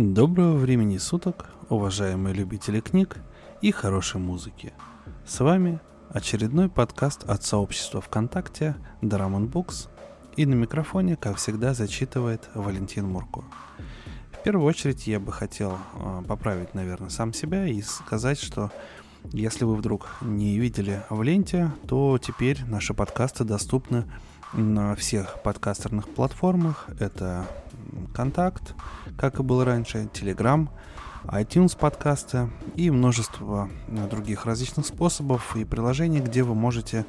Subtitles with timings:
[0.00, 3.16] Доброго времени суток, уважаемые любители книг
[3.60, 4.72] и хорошей музыки.
[5.26, 5.80] С вами
[6.10, 9.88] очередной подкаст от сообщества ВКонтакте Dramon Books
[10.36, 13.42] и на микрофоне, как всегда, зачитывает Валентин Мурко.
[14.30, 18.70] В первую очередь я бы хотел э, поправить, наверное, сам себя и сказать, что
[19.32, 24.04] если вы вдруг не видели в ленте, то теперь наши подкасты доступны
[24.52, 26.86] на всех подкастерных платформах.
[26.98, 27.46] Это
[28.14, 28.74] Контакт,
[29.16, 30.68] как и было раньше, Telegram,
[31.24, 33.68] iTunes подкасты и множество
[34.10, 37.04] других различных способов и приложений, где вы можете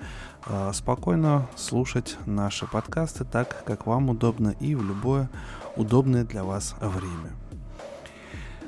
[0.45, 5.29] э, спокойно слушать наши подкасты так, как вам удобно и в любое
[5.75, 7.31] удобное для вас время.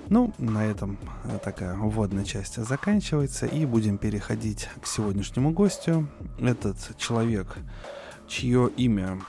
[0.09, 0.97] Ну, на этом
[1.43, 6.07] такая вводная часть заканчивается, и будем переходить к сегодняшнему гостю.
[6.37, 7.57] Этот человек
[8.31, 9.19] чье имя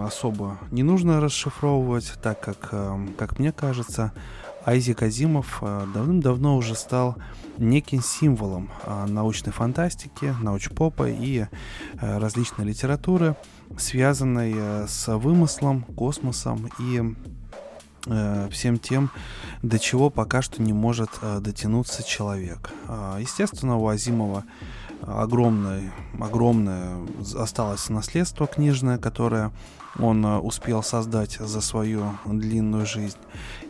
[0.00, 4.12] особо не нужно расшифровывать, так как, эм, как мне кажется,
[4.66, 7.16] Айзек Азимов э, давным-давно уже стал
[7.56, 13.36] неким символом э, научной фантастики, научпопа и э, различной литературы,
[13.78, 17.14] связанной с вымыслом, космосом и
[18.52, 19.10] всем тем,
[19.62, 22.70] до чего пока что не может дотянуться человек.
[23.18, 24.44] Естественно, у Азимова
[25.02, 26.98] огромное, огромное
[27.36, 29.52] осталось наследство книжное, которое
[29.98, 33.18] он э, успел создать за свою длинную жизнь.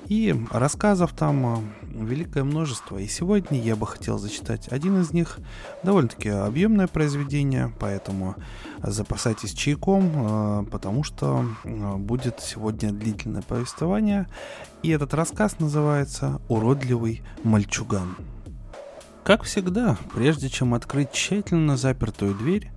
[0.09, 2.99] И рассказов там э, великое множество.
[2.99, 5.39] И сегодня я бы хотел зачитать один из них.
[5.83, 8.37] Довольно-таки объемное произведение, поэтому
[8.83, 14.29] запасайтесь чайком, э, потому что будет сегодня длительное повествование.
[14.83, 18.17] И этот рассказ называется «Уродливый мальчуган».
[19.27, 22.71] Как всегда, прежде чем открыть тщательно запертую дверь,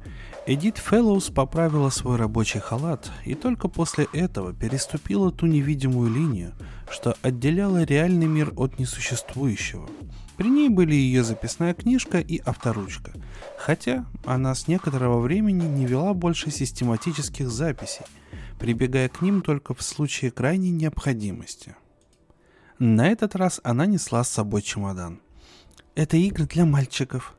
[0.47, 6.53] Эдит Фэллоус поправила свой рабочий халат и только после этого переступила ту невидимую линию,
[6.89, 9.87] что отделяла реальный мир от несуществующего.
[10.37, 13.11] При ней были ее записная книжка и авторучка,
[13.59, 18.07] хотя она с некоторого времени не вела больше систематических записей,
[18.57, 21.75] прибегая к ним только в случае крайней необходимости.
[22.79, 25.19] На этот раз она несла с собой чемодан–
[25.99, 27.35] это игры для мальчиков.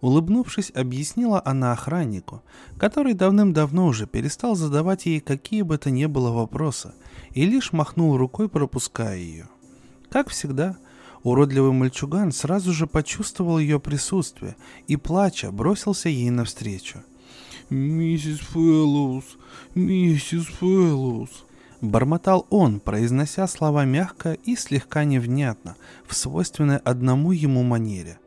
[0.00, 2.42] Улыбнувшись, объяснила она охраннику,
[2.78, 6.92] который давным-давно уже перестал задавать ей какие бы то ни было вопросы
[7.32, 9.48] и лишь махнул рукой, пропуская ее.
[10.10, 10.76] Как всегда,
[11.24, 14.54] уродливый мальчуган сразу же почувствовал ее присутствие
[14.86, 17.02] и, плача, бросился ей навстречу.
[17.68, 19.24] «Миссис Фэллоус,
[19.74, 21.46] миссис Фэллоус»,
[21.84, 28.18] Бормотал он, произнося слова мягко и слегка невнятно, в свойственной одному ему манере.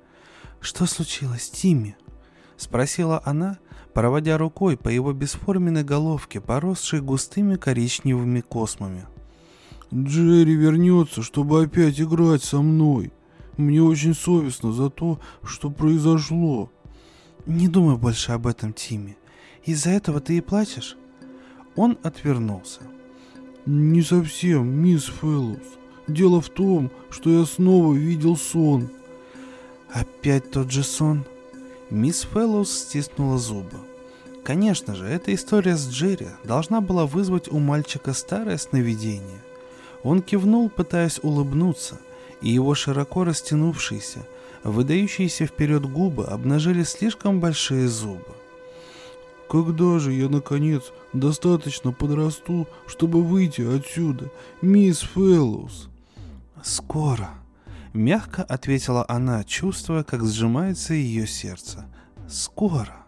[0.62, 1.98] «Что случилось, Тимми?»—
[2.58, 3.58] спросила она,
[3.96, 9.08] проводя рукой по его бесформенной головке, поросшей густыми коричневыми космами.
[9.92, 13.12] «Джерри вернется, чтобы опять играть со мной.
[13.58, 16.72] Мне очень совестно за то, что произошло».
[17.48, 19.18] «Не думай больше об этом, Тимми.
[19.64, 20.96] Из-за этого ты и плачешь?»
[21.76, 22.82] Он отвернулся.
[23.70, 25.60] «Не совсем, мисс Фэллоус.
[26.08, 28.90] Дело в том, что я снова видел сон».
[29.92, 31.26] «Опять тот же сон?»
[31.90, 33.78] Мисс Фэллоус стиснула зубы.
[34.46, 39.44] Конечно же, эта история с Джерри должна была вызвать у мальчика старое сновидение.
[40.02, 42.00] Он кивнул, пытаясь улыбнуться,
[42.40, 44.26] и его широко растянувшиеся,
[44.64, 48.34] выдающиеся вперед губы обнажили слишком большие зубы.
[49.50, 54.30] Когда же я, наконец, достаточно подрасту, чтобы выйти отсюда,
[54.62, 55.90] мисс Фэллоус?»
[56.64, 57.30] «Скоро»,—
[57.94, 61.86] мягко ответила она, чувствуя, как сжимается ее сердце.
[62.28, 63.06] «Скоро».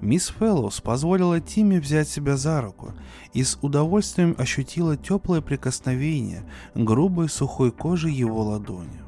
[0.00, 2.92] Мисс Фэллоус позволила Тиме взять себя за руку
[3.32, 6.44] и с удовольствием ощутила теплое прикосновение
[6.74, 9.05] грубой сухой кожи его ладони.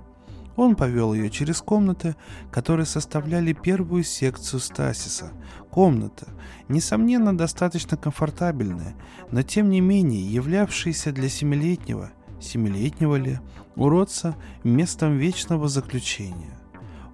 [0.58, 2.16] Он повел ее через комнаты,
[2.50, 5.30] которые составляли первую секцию Стасиса.
[5.70, 6.26] Комната,
[6.66, 8.96] несомненно, достаточно комфортабельная,
[9.30, 12.10] но тем не менее являвшаяся для семилетнего,
[12.40, 13.38] семилетнего ли,
[13.76, 14.34] уродца
[14.64, 16.58] местом вечного заключения.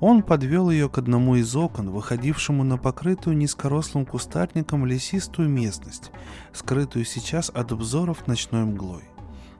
[0.00, 6.12] Он подвел ее к одному из окон, выходившему на покрытую низкорослым кустарником лесистую местность,
[6.54, 9.04] скрытую сейчас от обзоров ночной мглой.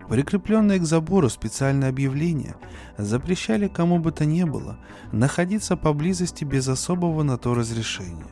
[0.09, 2.57] Прикрепленные к забору специальные объявления
[2.99, 4.79] запрещали кому бы то ни было
[5.13, 8.27] находиться поблизости без особого на то разрешения.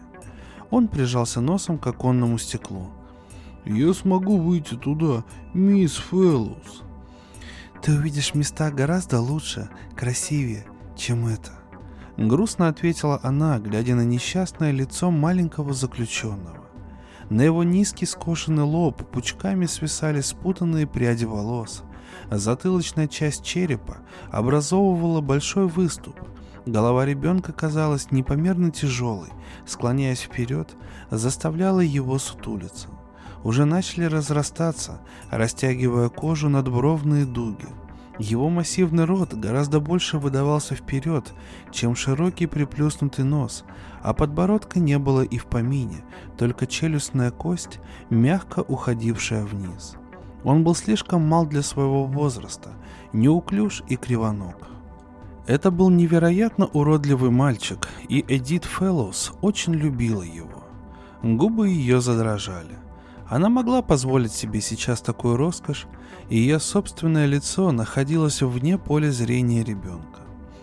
[0.70, 2.90] Он прижался носом к оконному стеклу.
[3.64, 5.24] «Я смогу выйти туда,
[5.54, 6.82] мисс Фэллоус».
[7.82, 10.66] «Ты увидишь места гораздо лучше, красивее,
[10.96, 11.52] чем это»,—
[12.16, 16.61] грустно ответила она, глядя на несчастное лицо маленького заключенного.
[17.32, 21.82] На его низкий скошенный лоб пучками свисали спутанные пряди волос,
[22.30, 24.00] Затылочная часть черепа
[24.30, 26.14] образовывала большой выступ.
[26.66, 29.30] Голова ребенка казалась непомерно тяжелой,
[29.64, 30.76] склоняясь вперед,
[31.10, 32.88] заставляла его сутулиться.
[33.44, 35.00] Уже начали разрастаться,
[35.30, 37.66] растягивая кожу надбровные дуги.
[38.18, 41.32] Его массивный рот гораздо больше выдавался вперед,
[41.70, 43.64] чем широкий приплюснутый нос,
[44.02, 46.04] а подбородка не было и в помине,
[46.36, 49.94] только челюстная кость, мягко уходившая вниз.
[50.44, 52.70] Он был слишком мал для своего возраста,
[53.12, 54.56] неуклюж и кривоног.
[55.46, 60.64] Это был невероятно уродливый мальчик, и Эдит Фэллоус очень любила его.
[61.22, 62.78] Губы ее задрожали.
[63.28, 65.86] Она могла позволить себе сейчас такую роскошь,
[66.28, 70.20] и ее собственное лицо находилось вне поля зрения ребенка.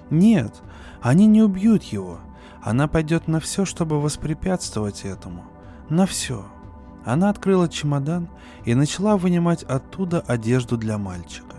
[0.10, 0.62] Нет,
[1.02, 2.20] они не убьют его.
[2.62, 5.46] Она пойдет на все, чтобы воспрепятствовать этому.
[5.90, 6.46] На все.
[7.06, 8.30] Она открыла чемодан
[8.66, 11.56] и начала вынимать оттуда одежду для мальчика.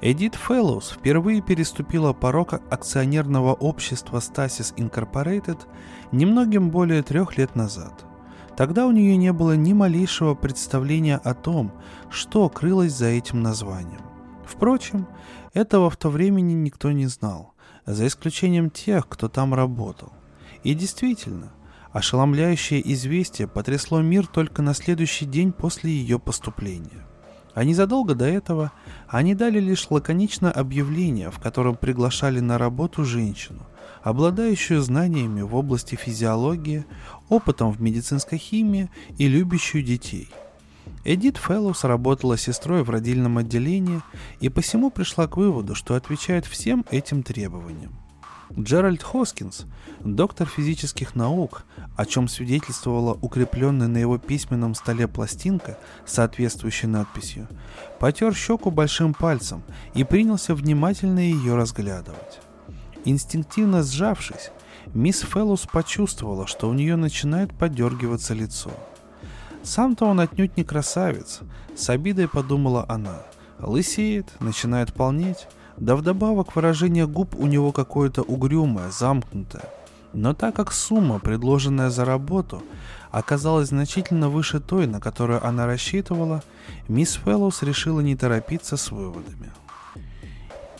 [0.00, 5.60] Эдит Фэллоус впервые переступила порог акционерного общества Stasis Incorporated
[6.12, 8.04] немногим более трех лет назад.
[8.56, 11.72] Тогда у нее не было ни малейшего представления о том,
[12.10, 14.02] что крылось за этим названием.
[14.44, 15.08] Впрочем,
[15.54, 17.53] этого в то времени никто не знал,
[17.86, 20.12] за исключением тех, кто там работал.
[20.62, 21.52] И действительно–
[21.94, 27.06] Ошеломляющее известие потрясло мир только на следующий день после ее поступления.
[27.54, 28.72] А незадолго до этого
[29.06, 33.60] они дали лишь лаконичное объявление, в котором приглашали на работу женщину,
[34.02, 36.84] обладающую знаниями в области физиологии,
[37.28, 40.30] опытом в медицинской химии и любящую детей.
[41.04, 44.00] Эдит Фэллоус работала сестрой в родильном отделении
[44.40, 47.92] и посему пришла к выводу, что отвечает всем этим требованиям.
[48.58, 49.66] Джеральд Хоскинс,
[50.00, 51.64] доктор физических наук,
[51.96, 57.48] о чем свидетельствовала укрепленная на его письменном столе пластинка с соответствующей надписью,
[57.98, 59.62] потер щеку большим пальцем
[59.94, 62.40] и принялся внимательно ее разглядывать.
[63.04, 64.50] Инстинктивно сжавшись,
[64.94, 68.70] мисс Феллус почувствовала, что у нее начинает подергиваться лицо.
[69.64, 71.40] Сам-то он отнюдь не красавец,
[71.74, 73.22] с обидой подумала она.
[73.58, 79.64] Лысеет, начинает полнеть, да вдобавок выражение губ у него какое-то угрюмое, замкнутое.
[80.12, 82.62] Но так как сумма, предложенная за работу,
[83.10, 86.42] оказалась значительно выше той, на которую она рассчитывала,
[86.86, 89.50] мисс Фэллоус решила не торопиться с выводами.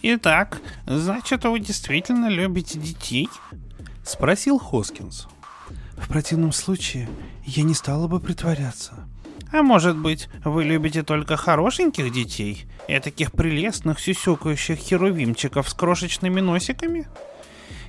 [0.03, 3.31] «Итак, значит, вы действительно любите детей?»—
[4.05, 5.27] спросил Хоскинс.
[5.97, 7.09] «В противном случае
[7.45, 9.07] я не стала бы притворяться»,
[9.55, 12.67] а может быть, вы любите только хорошеньких детей?
[12.89, 17.07] И таких прелестных сюсюкающих херувимчиков с крошечными носиками?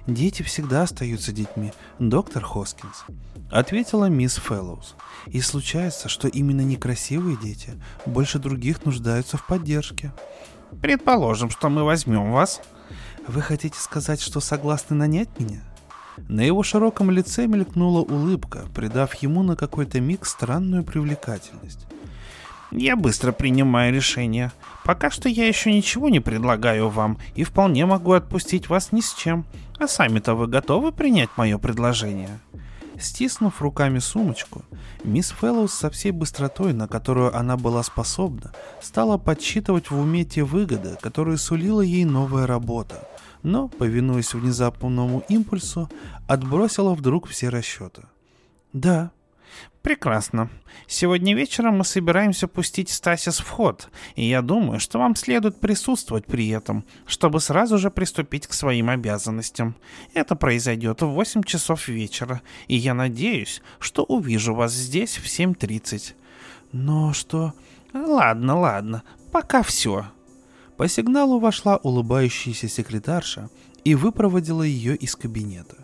[0.06, 3.06] Дети всегда остаются детьми, доктор Хоскинс,
[3.50, 4.96] ответила мисс Фэллоус.
[5.26, 7.72] И случается, что именно некрасивые дети
[8.06, 10.14] больше других нуждаются в поддержке.
[10.84, 12.62] Предположим, что мы возьмем вас.
[13.28, 15.64] Вы хотите сказать, что согласны нанять меня?
[16.28, 21.86] На его широком лице мелькнула улыбка, придав ему на какой-то миг странную привлекательность.
[22.72, 24.52] «Я быстро принимаю решение.
[24.84, 29.14] Пока что я еще ничего не предлагаю вам и вполне могу отпустить вас ни с
[29.14, 29.46] чем.
[29.80, 32.40] А сами-то вы готовы принять мое предложение?»
[33.00, 34.64] Стиснув руками сумочку,
[35.04, 40.44] мисс Фэллоус со всей быстротой, на которую она была способна, стала подсчитывать в уме те
[40.44, 43.08] выгоды, которые сулила ей новая работа,
[43.46, 45.90] но, повинуясь внезапному импульсу,
[46.28, 48.04] отбросила вдруг все расчеты.
[48.74, 49.12] «Да»,
[49.82, 50.50] Прекрасно.
[50.88, 56.26] Сегодня вечером мы собираемся пустить Стасис в ход, и я думаю, что вам следует присутствовать
[56.26, 59.76] при этом, чтобы сразу же приступить к своим обязанностям.
[60.16, 66.16] Это произойдет в 8 часов вечера, и я надеюсь, что увижу вас здесь в 7.30.
[66.72, 67.54] Но что...
[67.94, 70.08] Ладно, ладно, пока все.
[70.78, 73.50] По сигналу вошла улыбающаяся секретарша
[73.84, 75.78] и выпроводила ее из кабинета.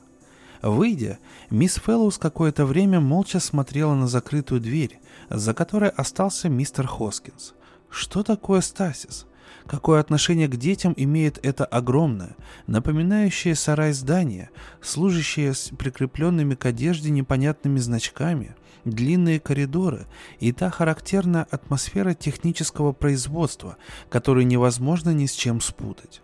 [0.62, 1.18] Выйдя,
[1.50, 7.54] мисс Фэллоус какое-то время молча смотрела на закрытую дверь, за которой остался мистер Хоскинс.
[7.90, 9.26] Что такое стасис?
[9.66, 12.36] Какое отношение к детям имеет это огромное,
[12.68, 14.50] напоминающее сарай здание,
[14.82, 20.08] служащее с прикрепленными к одежде непонятными значками, длинные коридоры
[20.40, 23.78] и та характерная атмосфера технического производства,
[24.10, 26.22] которую невозможно ни с чем спутать.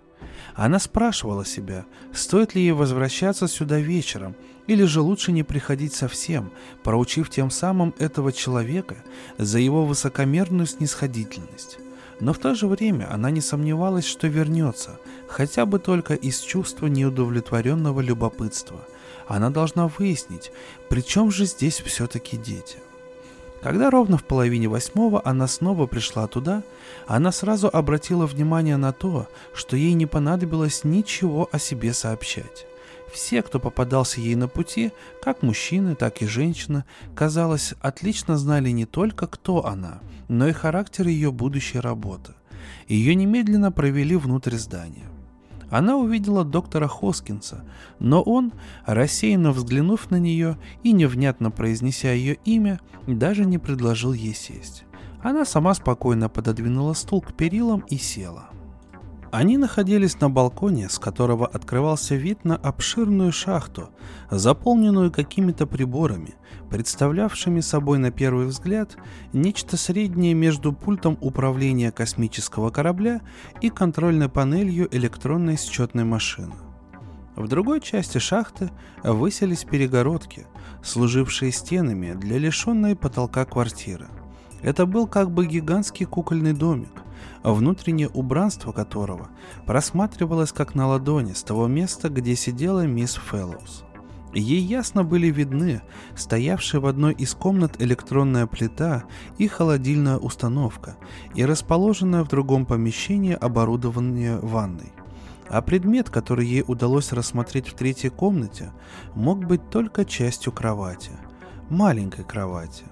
[0.55, 4.35] Она спрашивала себя, стоит ли ей возвращаться сюда вечером,
[4.65, 6.51] или же лучше не приходить совсем,
[6.83, 8.97] проучив тем самым этого человека
[9.37, 11.79] за его высокомерную снисходительность.
[12.19, 16.87] Но в то же время она не сомневалась, что вернется, хотя бы только из чувства
[16.87, 18.87] неудовлетворенного любопытства.
[19.27, 20.51] Она должна выяснить,
[20.89, 22.77] при чем же здесь все-таки дети.
[23.61, 26.63] Когда ровно в половине восьмого она снова пришла туда,
[27.07, 32.67] она сразу обратила внимание на то, что ей не понадобилось ничего о себе сообщать.
[33.11, 34.91] Все, кто попадался ей на пути,
[35.21, 36.83] как мужчины, так и женщины,
[37.15, 42.33] казалось, отлично знали не только, кто она, но и характер ее будущей работы.
[42.87, 45.09] Ее немедленно провели внутрь здания.
[45.69, 47.65] Она увидела доктора Хоскинса,
[47.99, 48.53] но он,
[48.85, 54.85] рассеянно взглянув на нее и невнятно произнеся ее имя, даже не предложил ей сесть.
[55.21, 58.49] Она сама спокойно пододвинула стул к перилам и села.
[59.31, 63.89] Они находились на балконе, с которого открывался вид на обширную шахту,
[64.31, 66.35] заполненную какими-то приборами,
[66.69, 68.95] представлявшими собой на первый взгляд
[69.33, 73.21] нечто среднее между пультом управления космического корабля
[73.59, 76.55] и контрольной панелью электронной счетной машины.
[77.35, 78.71] В другой части шахты
[79.03, 80.47] выселись перегородки,
[80.81, 84.07] служившие стенами для лишенной потолка квартиры.
[84.61, 86.89] Это был как бы гигантский кукольный домик,
[87.43, 89.29] внутреннее убранство которого
[89.65, 93.83] просматривалось как на ладони с того места, где сидела мисс Фэллоус.
[94.33, 95.81] Ей ясно были видны
[96.15, 99.05] стоявшая в одной из комнат электронная плита
[99.37, 100.97] и холодильная установка
[101.33, 104.91] и расположенное в другом помещении оборудование ванной.
[105.49, 108.71] А предмет, который ей удалось рассмотреть в третьей комнате,
[109.15, 111.11] мог быть только частью кровати.
[111.69, 112.83] Маленькой кровати.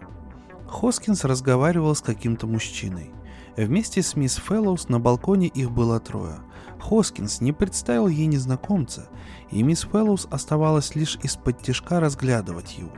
[0.68, 3.12] Хоскинс разговаривал с каким-то мужчиной.
[3.58, 6.40] Вместе с мисс Фэллоус на балконе их было трое.
[6.80, 9.08] Хоскинс не представил ей незнакомца,
[9.50, 12.92] и мисс Фэллоус оставалось лишь из-под тишка разглядывать его.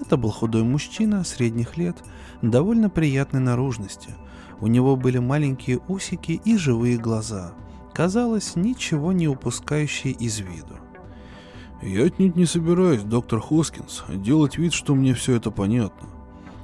[0.00, 1.96] Это был худой мужчина средних лет,
[2.40, 4.14] довольно приятной наружности.
[4.60, 7.52] У него были маленькие усики и живые глаза.
[7.92, 10.78] Казалось, ничего не упускающие из виду.
[11.82, 16.08] «Я отнюдь не собираюсь, доктор Хоскинс, делать вид, что мне все это понятно.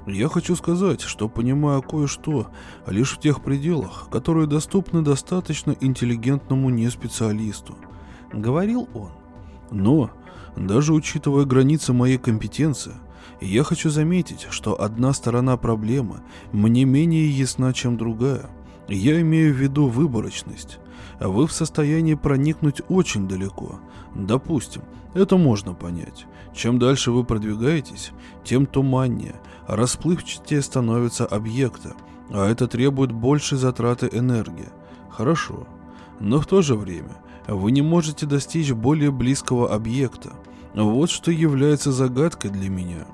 [0.06, 2.46] Я хочу сказать, что понимаю кое-что
[2.86, 7.76] лишь в тех пределах, которые доступны достаточно интеллигентному неспециалисту,
[8.32, 9.10] говорил он.
[9.72, 10.12] Но,
[10.56, 12.94] даже учитывая границы моей компетенции,
[13.40, 16.20] я хочу заметить, что одна сторона проблемы
[16.52, 18.48] мне менее ясна, чем другая.
[18.88, 20.78] Я имею в виду выборочность.
[21.20, 23.80] Вы в состоянии проникнуть очень далеко.
[24.14, 24.82] Допустим,
[25.14, 26.26] это можно понять.
[26.54, 28.12] Чем дальше вы продвигаетесь,
[28.44, 29.36] тем туманнее,
[29.66, 31.94] расплывчатее становятся объекты,
[32.30, 34.68] а это требует большей затраты энергии.
[35.10, 35.66] Хорошо.
[36.20, 40.32] Но в то же время вы не можете достичь более близкого объекта.
[40.74, 43.06] Вот что является загадкой для меня.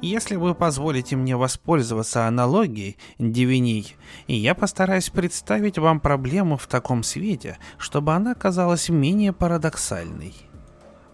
[0.00, 7.58] Если вы позволите мне воспользоваться аналогией, Дивиней, я постараюсь представить вам проблему в таком свете,
[7.78, 10.34] чтобы она казалась менее парадоксальной.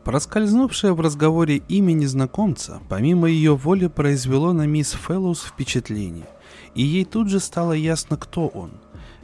[0.04, 6.26] Проскользнувшее в разговоре имя незнакомца, помимо ее воли, произвело на мисс Фэллоус впечатление,
[6.74, 8.72] и ей тут же стало ясно, кто он.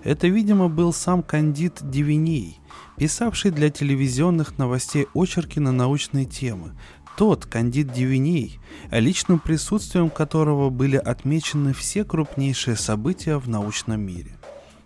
[0.05, 2.61] Это, видимо, был сам кандид Дивиней,
[2.97, 6.79] писавший для телевизионных новостей очерки на научные темы,
[7.19, 8.61] тот кандид Дивиней,
[8.93, 14.39] личным присутствием которого были отмечены все крупнейшие события в научном мире.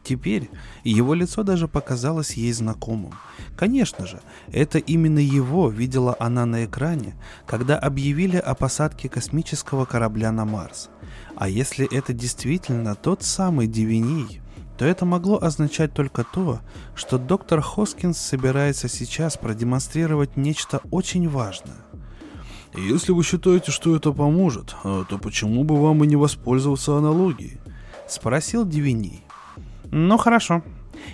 [0.02, 0.48] Теперь
[0.82, 3.12] его лицо даже показалось ей знакомым.
[3.54, 10.32] Конечно же, это именно его видела она на экране, когда объявили о посадке космического корабля
[10.32, 10.88] на Марс.
[11.36, 14.40] А если это действительно тот самый Дивиней,
[14.78, 16.60] то это могло означать только то,
[16.94, 21.81] что доктор Хоскинс собирается сейчас продемонстрировать нечто очень важное.
[22.74, 27.58] Если вы считаете, что это поможет, то почему бы вам и не воспользоваться аналогией?
[28.08, 29.22] Спросил Дивиней.
[29.90, 30.62] Ну хорошо.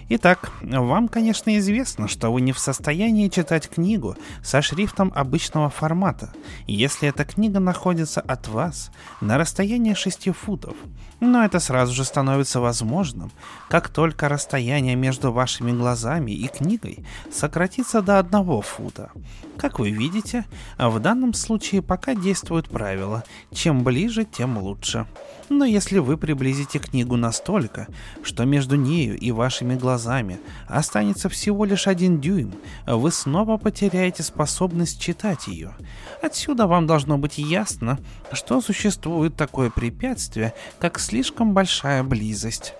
[0.08, 6.32] Итак, вам, конечно, известно, что вы не в состоянии читать книгу со шрифтом обычного формата,
[6.66, 10.76] если эта книга находится от вас на расстоянии 6 футов.
[11.20, 13.32] Но это сразу же становится возможным,
[13.68, 19.10] как только расстояние между вашими глазами и книгой сократится до одного фута.
[19.56, 20.44] Как вы видите,
[20.78, 25.06] в данном случае пока действует правило «чем ближе, тем лучше».
[25.48, 27.88] Но если вы приблизите книгу настолько,
[28.22, 32.54] что между нею и вашими глазами останется всего лишь один дюйм,
[32.86, 35.74] вы снова потеряете способность читать ее.
[36.22, 37.98] Отсюда вам должно быть ясно,
[38.32, 42.74] что существует такое препятствие, как слишком большая близость.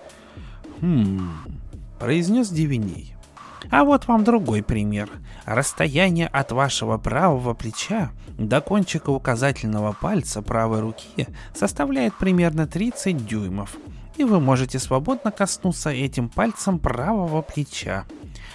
[0.81, 1.31] «Хм...»—
[1.99, 3.15] произнес Дивиней.
[3.71, 5.09] А вот вам другой пример.
[5.49, 13.75] Расстояние от вашего правого плеча до кончика указательного пальца правой руки составляет примерно 30 дюймов,
[14.17, 18.05] и вы можете свободно коснуться этим пальцем правого плеча.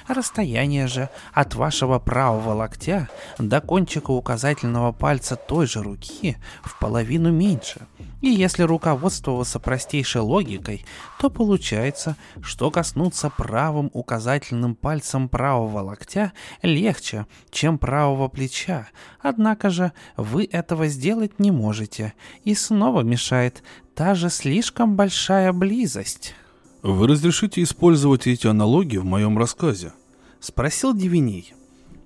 [0.07, 3.09] Расстояние же от вашего правого локтя
[3.39, 7.89] до кончика указательного пальца той же руки в половину меньше,
[8.25, 10.87] И если руководствоваться простейшей логикой,
[11.21, 18.89] то получается, что коснуться правым указательным пальцем правого локтя легче, чем правого плеча.
[19.21, 22.15] Однако же вы этого сделать не можете,
[22.45, 23.63] и снова мешает
[23.95, 26.35] та же слишком большая близость.
[26.83, 29.93] Вы разрешите использовать эти аналогии в моем рассказе?
[30.41, 31.53] Спросил Дивиней.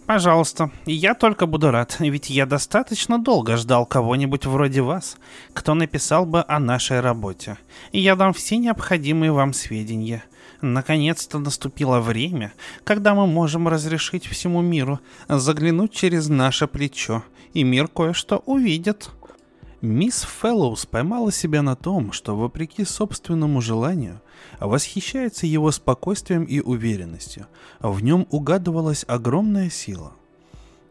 [0.08, 5.18] Пожалуйста, я только буду рад, ведь я достаточно долго ждал кого-нибудь вроде вас,
[5.52, 7.58] кто написал бы о нашей работе.
[7.92, 10.24] И я дам все необходимые вам сведения.
[10.62, 14.98] Наконец-то наступило время, когда мы можем разрешить всему миру
[15.28, 17.22] заглянуть через наше плечо,
[17.52, 19.10] и мир кое-что увидит.
[19.82, 24.22] Мисс Фэллоус поймала себя на том, что, вопреки собственному желанию,
[24.60, 27.46] восхищается его спокойствием и уверенностью.
[27.80, 30.12] В нем угадывалась огромная сила.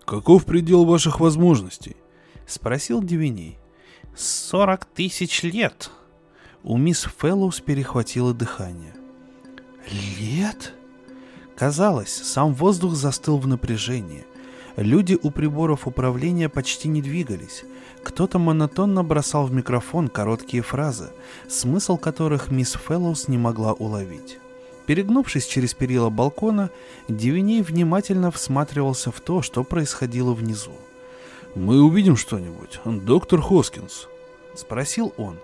[0.05, 1.97] «Каков предел ваших возможностей?»—
[2.47, 3.57] спросил Дивиней.
[4.15, 5.91] «Сорок тысяч лет!»
[6.63, 8.93] У мисс Фэллоус перехватило дыхание.
[10.19, 10.73] «Лет?»
[11.57, 14.25] Казалось, сам воздух застыл в напряжении.
[14.77, 17.65] Люди у приборов управления почти не двигались—
[18.07, 21.09] кто-то монотонно бросал в микрофон короткие фразы,
[21.49, 24.39] смысл которых мисс Фэллоус не могла уловить.
[24.85, 26.69] Перегнувшись через перила балкона,
[27.09, 30.71] Дивиней внимательно всматривался в то, что происходило внизу.
[31.53, 34.07] «Мы увидим что-нибудь, доктор Хоскинс?»—
[34.55, 35.37] спросил он.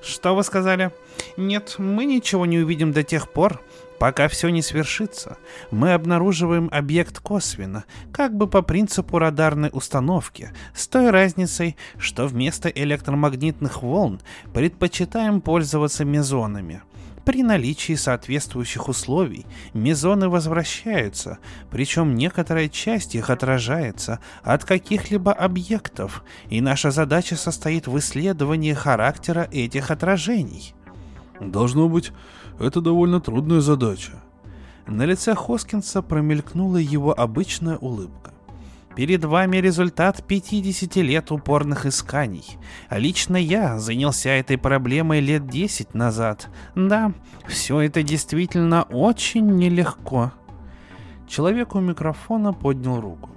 [0.00, 0.92] «Что вы сказали?»
[1.36, 3.60] «Нет, мы ничего не увидим до тех пор,
[3.98, 5.38] Пока все не свершится,
[5.70, 12.68] мы обнаруживаем объект косвенно, как бы по принципу радарной установки, с той разницей, что вместо
[12.68, 14.20] электромагнитных волн
[14.52, 16.82] предпочитаем пользоваться мезонами.
[17.24, 21.38] При наличии соответствующих условий мезоны возвращаются,
[21.72, 29.48] причем некоторая часть их отражается от каких-либо объектов, и наша задача состоит в исследовании характера
[29.50, 30.74] этих отражений.
[31.40, 32.12] Должно быть,
[32.58, 34.12] это довольно трудная задача.
[34.86, 38.32] На лице Хоскинса промелькнула его обычная улыбка.
[38.94, 42.56] Перед вами результат 50 лет упорных исканий.
[42.90, 46.48] Лично я занялся этой проблемой лет 10 назад.
[46.74, 47.12] Да,
[47.46, 50.32] все это действительно очень нелегко.
[51.28, 53.35] Человек у микрофона поднял руку.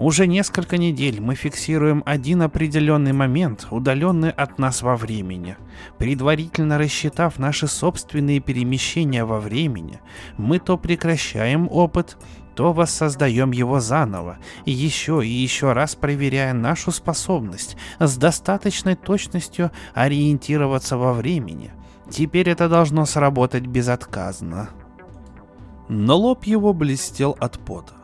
[0.00, 5.58] Уже несколько недель мы фиксируем один определенный момент, удаленный от нас во времени.
[5.98, 10.00] Предварительно рассчитав наши собственные перемещения во времени,
[10.38, 12.16] мы то прекращаем опыт,
[12.54, 19.70] то воссоздаем его заново, и еще и еще раз проверяя нашу способность с достаточной точностью
[19.92, 21.72] ориентироваться во времени.
[22.08, 24.70] Теперь это должно сработать безотказно.
[25.90, 27.99] Но лоб его блестел от пота.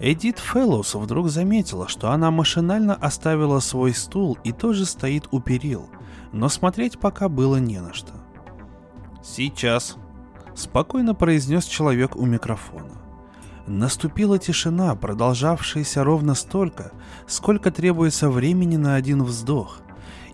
[0.00, 5.88] Эдит Фэллоус вдруг заметила, что она машинально оставила свой стул и тоже стоит у перил,
[6.32, 8.12] но смотреть пока было не на что.
[9.22, 9.96] «Сейчас»,—
[10.54, 12.90] спокойно произнес человек у микрофона.
[13.66, 16.92] Наступила тишина, продолжавшаяся ровно столько,
[17.26, 19.80] сколько требуется времени на один вздох,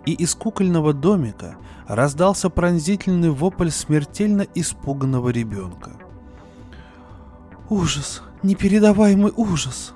[0.05, 1.55] и из кукольного домика
[1.87, 5.91] раздался пронзительный вопль смертельно испуганного ребенка.
[7.69, 9.93] «Ужас!» Непередаваемый ужас!»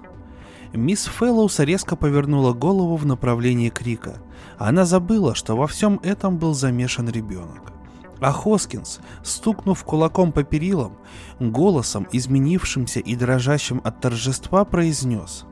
[0.74, 4.22] Мисс Фэллоус резко повернула голову в направлении крика.
[4.58, 7.72] Она забыла, что во всем этом был замешан ребенок.
[8.20, 10.94] А Хоскинс, стукнув кулаком по перилам,
[11.40, 15.46] голосом, изменившимся и дрожащим от торжества, произнес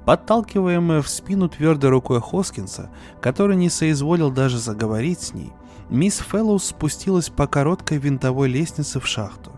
[0.05, 2.91] Подталкиваемая в спину твердой рукой Хоскинса,
[3.21, 5.53] который не соизволил даже заговорить с ней,
[5.91, 9.53] мисс Фэллоус спустилась по короткой винтовой лестнице в шахту.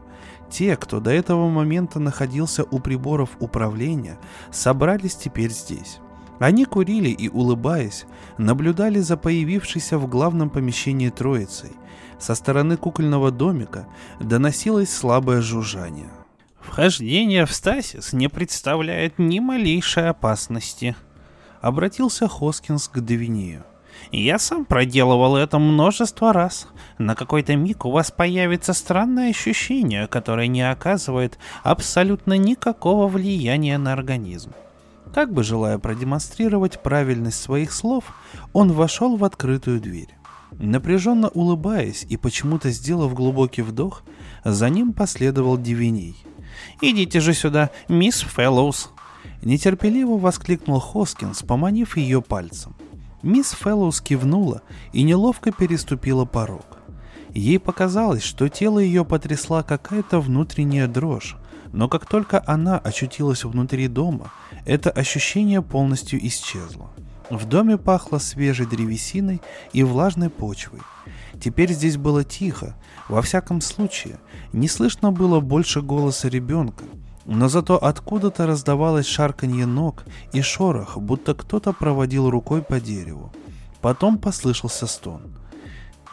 [0.50, 4.18] Те, кто до этого момента находился у приборов управления,
[4.50, 6.00] собрались теперь здесь.
[6.40, 8.06] Они курили и, улыбаясь,
[8.38, 11.72] наблюдали за появившейся в главном помещении троицей.
[12.18, 13.86] Со стороны кукольного домика
[14.20, 16.10] доносилось слабое жужжание.
[16.60, 20.96] «Вхождение в стасис не представляет ни малейшей опасности»,—
[21.60, 23.64] обратился Хоскинс к Девинею.
[24.12, 26.68] Я сам проделывал это множество раз.
[26.98, 33.92] На какой-то миг у вас появится странное ощущение, которое не оказывает абсолютно никакого влияния на
[33.92, 34.52] организм.
[35.14, 38.04] Как бы желая продемонстрировать правильность своих слов,
[38.52, 40.14] он вошел в открытую дверь.
[40.52, 44.02] Напряженно улыбаясь и почему-то сделав глубокий вдох,
[44.44, 46.16] за ним последовал Дивиней.
[46.80, 48.90] «Идите же сюда, мисс Фэллоус!»
[49.42, 52.74] Нетерпеливо воскликнул Хоскинс, поманив ее пальцем.
[53.22, 56.78] Мисс Фэллоус кивнула и неловко переступила порог.
[57.34, 61.36] Ей показалось, что тело ее потрясла какая-то внутренняя дрожь,
[61.72, 64.32] Но как только она очутилась внутри дома,
[64.66, 66.90] это ощущение полностью исчезло.
[67.30, 69.40] В доме пахло свежей древесиной
[69.72, 70.80] и влажной почвой.
[71.40, 72.74] Теперь здесь было тихо,
[73.08, 74.18] во всяком случае,
[74.52, 76.84] не слышно было больше голоса ребенка,
[77.24, 83.32] но зато откуда-то раздавалось шарканье ног и шорох, будто кто-то проводил рукой по дереву.
[83.80, 85.22] Потом послышался стон.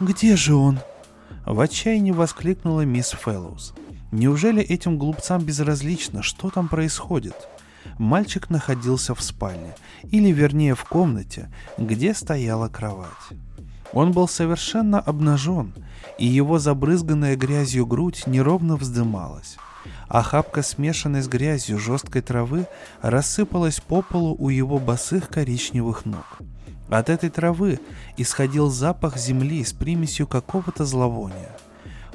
[0.00, 0.78] «Где же он?»
[1.44, 3.74] В отчаянии воскликнула мисс Фэллоус.
[4.10, 7.34] Неужели этим глупцам безразлично, что там происходит?
[7.98, 13.08] Мальчик находился в спальне, или вернее в комнате, где стояла кровать.
[13.92, 15.74] Он был совершенно обнажен,
[16.18, 19.56] и его забрызганная грязью грудь неровно вздымалась.
[20.08, 22.66] Охапка смешанной с грязью жесткой травы
[23.02, 26.38] рассыпалась по полу у его босых коричневых ног.
[26.88, 27.78] От этой травы
[28.16, 31.54] исходил запах земли с примесью какого-то зловония.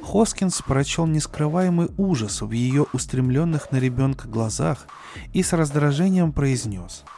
[0.01, 4.87] Хоскинс прочел нескрываемый ужас в ее устремленных на ребенка глазах
[5.31, 7.03] и с раздражением произнес–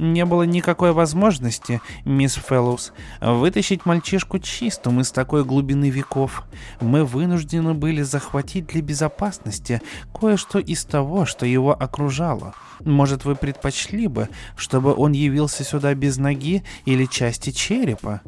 [0.00, 6.44] не было никакой возможности, мисс Фэллоус, вытащить мальчишку чистым из такой глубины веков.
[6.80, 9.82] Мы вынуждены были захватить для безопасности
[10.18, 12.54] кое-что из того, что его окружало.
[12.84, 18.22] Может, вы предпочли бы, чтобы он явился сюда без ноги или части черепа?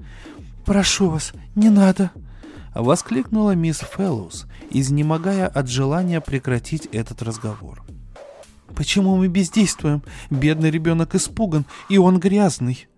[0.64, 2.10] «Прошу вас, не надо!»—
[2.74, 7.82] воскликнула мисс Фэллоус, изнемогая от желания прекратить этот разговор.
[8.74, 10.02] Почему мы бездействуем?
[10.30, 12.88] Бедный ребенок испуган, и он грязный.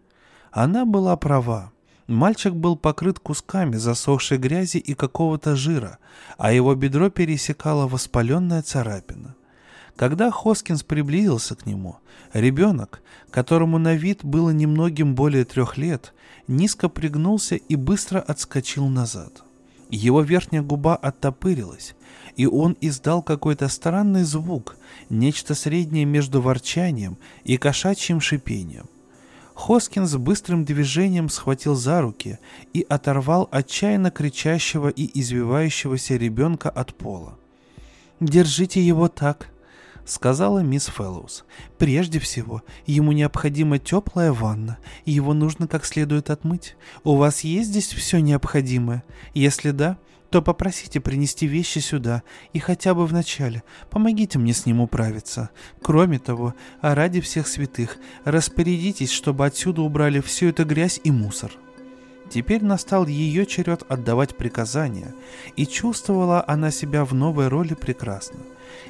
[0.51, 1.73] Она была права.
[2.07, 5.99] Мальчик был покрыт кусками засохшей грязи и какого-то жира,
[6.37, 9.35] а его бедро пересекала воспаленная царапина.
[9.97, 11.97] Когда Хоскинс приблизился к нему,
[12.33, 16.13] ребенок, которому на вид было немногим более трех лет,
[16.47, 19.43] низко пригнулся и быстро отскочил назад.
[19.89, 21.95] Его верхняя губа оттопырилась,
[22.37, 24.77] и он издал какой-то странный звук,
[25.11, 28.87] нечто среднее между ворчанием и кошачьим шипением.
[29.55, 32.39] Хоскинс быстрым движением схватил за руки
[32.73, 37.39] и оторвал отчаянно кричащего и извивающегося ребенка от пола.
[38.19, 39.49] «Держите его так»,—
[40.05, 41.45] сказала мисс Фэллоус.
[41.79, 46.77] «Прежде всего, ему необходима теплая ванна, и его нужно как следует отмыть.
[47.05, 49.05] У вас есть здесь все необходимое?
[49.35, 49.99] Если да,
[50.35, 55.51] то попросите принести вещи сюда, и хотя бы вначале помогите мне с ним управиться.
[55.81, 61.53] Кроме того, а ради всех святых, распорядитесь, чтобы отсюда убрали всю эту грязь и мусор».
[62.29, 65.15] Теперь настал ее черед отдавать приказания,
[65.55, 68.41] и чувствовала она себя в новой роли прекрасно.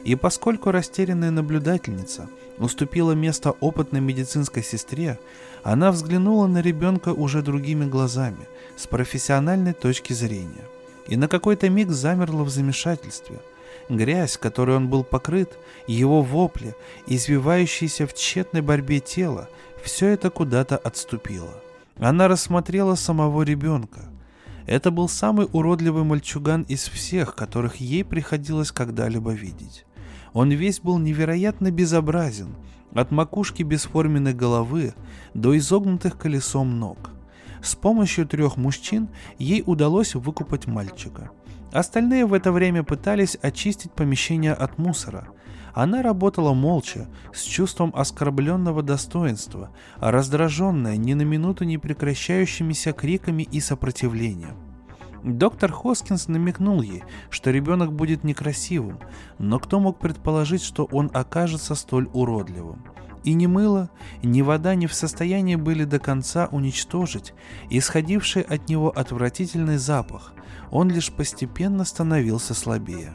[0.02, 5.18] И поскольку растерянная наблюдательница уступила место опытной медицинской сестре,
[5.62, 10.64] она взглянула на ребенка уже другими глазами, с профессиональной точки зрения
[11.06, 13.40] и на какой-то миг замерла в замешательстве.
[13.88, 16.74] Грязь, которой он был покрыт, его вопли,
[17.06, 19.48] извивающиеся в тщетной борьбе тело,
[19.82, 21.62] все это куда-то отступило.
[21.98, 24.00] Она рассмотрела самого ребенка.
[24.66, 29.84] Это был самый уродливый мальчуган из всех, которых ей приходилось когда-либо видеть.
[30.32, 32.54] Он весь был невероятно безобразен,
[32.94, 34.94] от макушки бесформенной головы
[35.34, 37.10] до изогнутых колесом ног.
[37.64, 41.30] С помощью трех мужчин ей удалось выкупать мальчика.
[41.72, 45.28] Остальные в это время пытались очистить помещение от мусора.
[45.72, 53.60] Она работала молча, с чувством оскорбленного достоинства, раздраженная ни на минуту не прекращающимися криками и
[53.60, 54.58] сопротивлением.
[55.24, 58.98] Доктор Хоскинс намекнул ей, что ребенок будет некрасивым,
[59.38, 62.84] но кто мог предположить, что он окажется столь уродливым?
[63.24, 63.90] И ни мыло,
[64.22, 67.32] ни вода не в состоянии были до конца уничтожить
[67.70, 70.34] исходивший от него отвратительный запах,
[70.70, 73.14] он лишь постепенно становился слабее.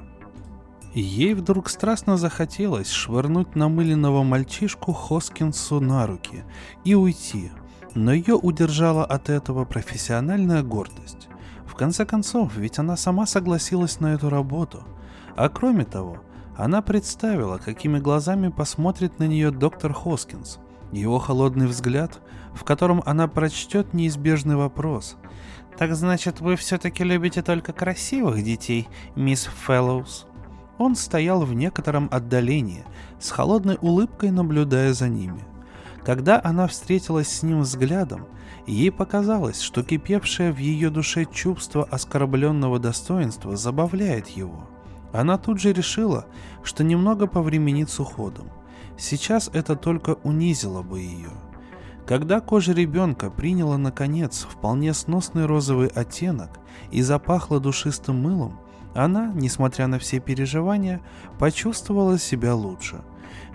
[0.96, 6.44] Ей вдруг страстно захотелось швырнуть намыленного мальчишку Хоскинсу на руки
[6.84, 7.52] и уйти,
[7.94, 11.28] но ее удержала от этого профессиональная гордость.
[11.68, 14.84] В конце концов, ведь она сама согласилась на эту работу.
[15.36, 16.18] А кроме того,
[16.60, 20.60] она представила, какими глазами посмотрит на нее доктор Хоскинс.
[20.92, 22.20] Его холодный взгляд,
[22.54, 25.16] в котором она прочтет неизбежный вопрос.
[25.78, 30.28] «Так значит, вы все-таки любите только красивых детей, мисс Фэллоус?»
[30.78, 32.84] Он стоял в некотором отдалении,
[33.22, 35.46] с холодной улыбкой наблюдая за ними.
[36.04, 38.26] Когда она встретилась с ним взглядом,
[38.68, 44.68] ей показалось, что кипевшее в ее душе чувство оскорбленного достоинства забавляет его–
[45.12, 46.26] она тут же решила,
[46.64, 48.50] что немного повременит с уходом.
[48.98, 51.32] Сейчас это только унизило бы ее.
[52.06, 56.60] Когда кожа ребенка приняла, наконец, вполне сносный розовый оттенок
[56.92, 58.60] и запахла душистым мылом,
[58.96, 61.00] Она, несмотря на все переживания,
[61.38, 63.02] почувствовала себя лучше.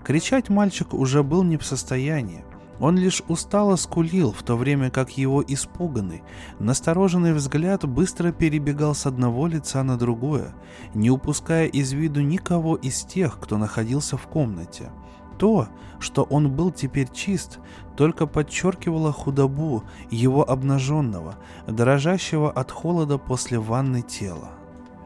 [0.03, 2.45] Кричать мальчик уже был не в состоянии.
[2.79, 6.23] Он лишь устало скулил, в то время как его испуганный,
[6.59, 10.53] настороженный взгляд быстро перебегал с одного лица на другое,
[10.93, 14.89] не упуская из виду никого из тех, кто находился в комнате.
[15.37, 15.67] То,
[15.99, 17.59] что он был теперь чист,
[17.97, 21.35] только подчеркивало худобу его обнаженного,
[21.67, 24.49] дрожащего от холода после ванны тела.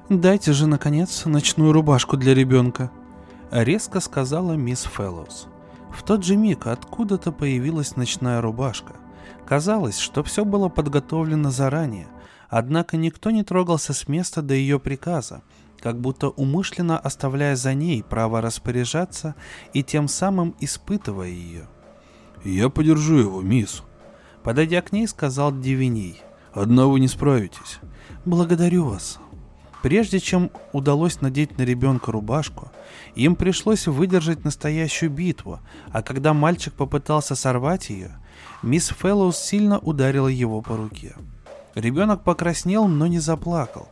[0.09, 2.91] «Дайте же, наконец, ночную рубашку для ребенка»,—
[3.51, 5.47] резко сказала мисс Фэллоус.
[5.91, 8.95] В тот же миг откуда-то появилась ночная рубашка.
[9.45, 12.07] Казалось, что все было подготовлено заранее,
[12.49, 15.41] однако никто не трогался с места до ее приказа,
[15.79, 19.35] как будто умышленно оставляя за ней право распоряжаться
[19.73, 21.67] и тем самым испытывая ее.
[22.43, 23.83] «Я подержу его, мисс»,—
[24.43, 26.21] подойдя к ней, сказал Дивиней.
[26.53, 27.79] «Одна вы не справитесь».
[28.25, 29.19] «Благодарю вас»,
[29.81, 32.69] Прежде чем удалось надеть на ребенка рубашку,
[33.15, 35.59] им пришлось выдержать настоящую битву,
[35.91, 38.11] а когда мальчик попытался сорвать ее,
[38.61, 41.15] мисс Фэллоус сильно ударила его по руке.
[41.75, 43.87] Ребенок покраснел, но не заплакал.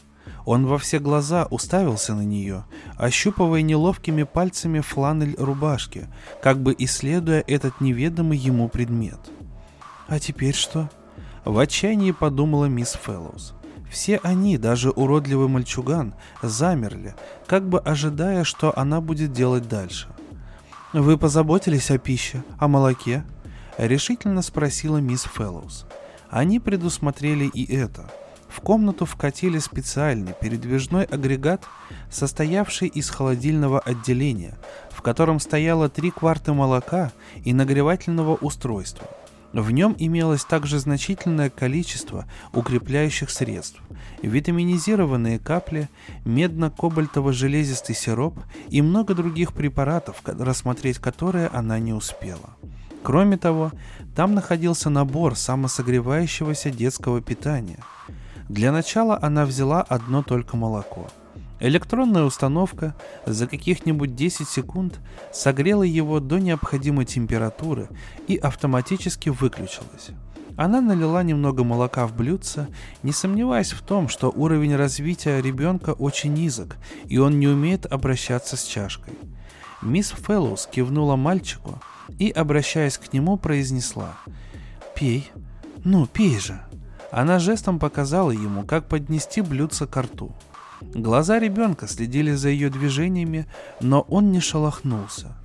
[0.45, 2.65] Он во все глаза уставился на нее,
[2.97, 6.08] ощупывая неловкими пальцами фланель рубашки,
[6.41, 9.19] как бы исследуя этот неведомый ему предмет.
[10.08, 10.89] «А теперь что?»
[11.43, 13.57] В отчаянии подумала мисс Фэллоус.
[13.89, 20.08] Все они, даже уродливый мальчуган, замерли, как бы ожидая, что она будет делать дальше.
[20.93, 23.23] «Вы позаботились о пище, о молоке?»—
[23.78, 25.86] решительно спросила мисс Фэллоус.
[26.30, 28.10] Они предусмотрели и это.
[28.50, 31.65] В комнату вкатили специальный передвижной агрегат,
[32.10, 34.58] состоявший из холодильного отделения,
[34.89, 37.12] в котором стояло три кварты молока
[37.43, 39.08] и нагревательного устройства—
[39.53, 43.79] в нем имелось также значительное количество укрепляющих средств,
[44.21, 45.89] витаминизированные капли,
[46.25, 48.38] медно-кобальтово-железистый сироп
[48.69, 52.55] и много других препаратов, рассмотреть которые она не успела.
[53.03, 53.71] Кроме того,
[54.15, 57.79] там находился набор самосогревающегося детского питания.
[58.49, 61.07] Для начала она взяла одно только молоко–
[61.60, 62.93] Электронная установка
[63.26, 65.00] за каких-нибудь 10 секунд
[65.34, 67.89] согрела его до необходимой температуры
[68.28, 70.10] и автоматически выключилась.
[70.56, 72.67] Она налила немного молока в блюдце,
[73.02, 78.56] не сомневаясь в том, что уровень развития ребенка очень низок, и он не умеет обращаться
[78.56, 79.13] с чашкой.
[79.82, 81.80] Мисс Фэллоус кивнула мальчику
[82.20, 84.15] и, обращаясь к нему, произнесла
[84.96, 85.32] «Пей,
[85.84, 86.60] ну пей же».
[87.12, 90.36] Она жестом показала ему, как поднести блюдце к рту–
[90.82, 93.48] Глаза ребенка следили за ее движениями,
[93.82, 95.36] но он не шелохнулся.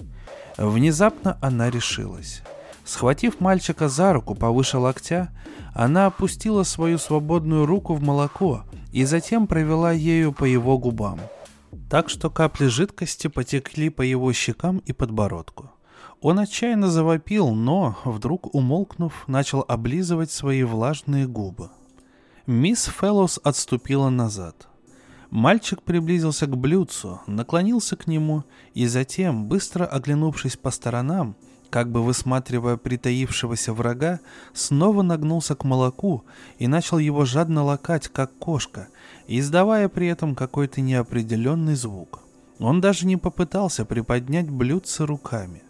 [0.59, 2.43] Внезапно она решилась.
[2.85, 5.31] Схватив мальчика за руку повыше локтя,
[5.73, 11.19] она опустила свою свободную руку в молоко и затем провела ею по его губам,
[11.89, 15.71] так что капли жидкости потекли по его щекам и подбородку.
[16.21, 21.71] Он отчаянно завопил, но, вдруг умолкнув, начал облизывать свои влажные губы.
[22.47, 24.69] Мисс Фэллоус отступила назад–
[25.33, 31.37] Мальчик приблизился к блюдцу, наклонился к нему и затем, быстро оглянувшись по сторонам,
[31.71, 34.21] как бы высматривая притаившегося врага,
[34.53, 36.27] снова нагнулся к молоку
[36.59, 38.89] и начал его жадно лакать, как кошка,
[39.27, 42.21] издавая при этом какой-то неопределенный звук.
[42.59, 45.63] Он даже не попытался приподнять блюдце руками.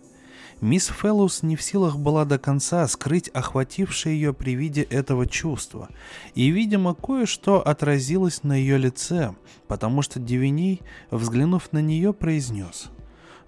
[0.63, 5.89] Мисс Фэллоус не в силах была до конца скрыть охватившее ее при виде этого чувства,
[6.37, 9.35] и, видимо, кое-что отразилось на ее лице,
[9.67, 12.91] потому что Дивиней, взглянув на нее, произнес.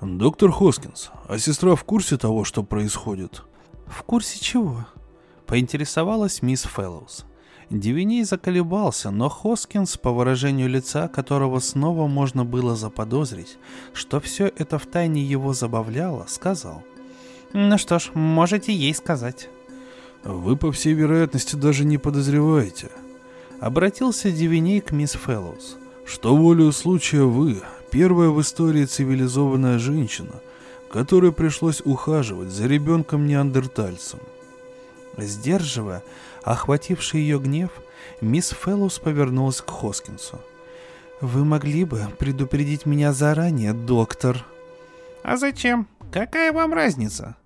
[0.01, 3.45] «Доктор Хоскинс, а сестра в курсе того, что происходит?»
[3.87, 4.85] «В курсе чего?»—
[5.47, 7.27] поинтересовалась мисс Фэллоус.
[7.71, 13.57] Дивиней заколебался, но Хоскинс, по выражению лица которого снова можно было заподозрить,
[13.93, 16.83] что все это втайне его забавляло, сказал—
[17.55, 19.49] ну что ж, можете ей сказать.
[20.25, 22.91] Вы, по всей вероятности, даже не подозреваете.
[23.61, 25.77] Обратился Дивиней к мисс Фэллоус.
[26.05, 30.35] Что волею случая вы, первая в истории цивилизованная женщина,
[30.91, 34.19] которой пришлось ухаживать за ребенком-неандертальцем.
[35.17, 36.03] Сдерживая
[36.43, 37.71] охвативший ее гнев,
[38.21, 40.41] мисс Фэллоус повернулась к Хоскинсу.
[41.21, 44.45] «Вы могли бы предупредить меня заранее, доктор?»
[45.23, 45.87] «А зачем?
[46.11, 47.37] Какая вам разница?»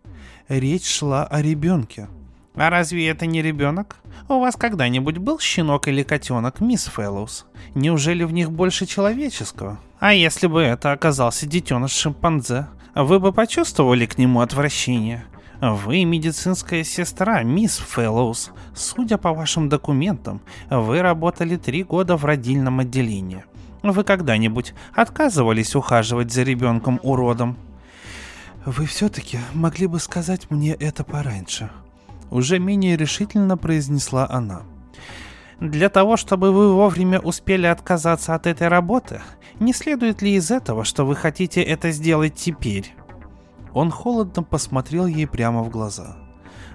[0.48, 2.08] Речь шла о ребенке.
[2.54, 3.96] А разве это не ребенок?
[4.28, 7.44] У вас когда-нибудь был щенок или котенок, мисс Фэллоус?
[7.74, 9.78] Неужели в них больше человеческого?
[10.00, 15.26] А если бы это оказался детеныш шимпанзе, вы бы почувствовали к нему отвращение?
[15.60, 18.52] Вы медицинская сестра, мисс Фэллоус.
[18.74, 23.44] Судя по вашим документам, вы работали три года в родильном отделении.
[23.82, 27.58] Вы когда-нибудь отказывались ухаживать за ребенком-уродом?
[28.68, 31.70] Вы все-таки могли бы сказать мне это пораньше.
[32.30, 34.64] Уже менее решительно произнесла она.
[35.58, 39.22] Для того, чтобы вы вовремя успели отказаться от этой работы,
[39.58, 42.94] не следует ли из этого, что вы хотите это сделать теперь?
[43.72, 46.18] Он холодно посмотрел ей прямо в глаза.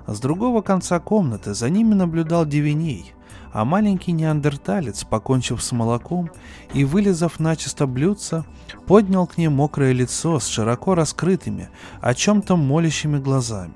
[0.08, 3.14] С другого конца комнаты за ними наблюдал Девиней,
[3.54, 6.32] а маленький неандерталец, покончив с молоком
[6.74, 8.46] и вылезав начисто блюдца,
[8.88, 11.70] поднял к ней мокрое лицо с широко раскрытыми,
[12.02, 13.76] о чем-то молящими глазами.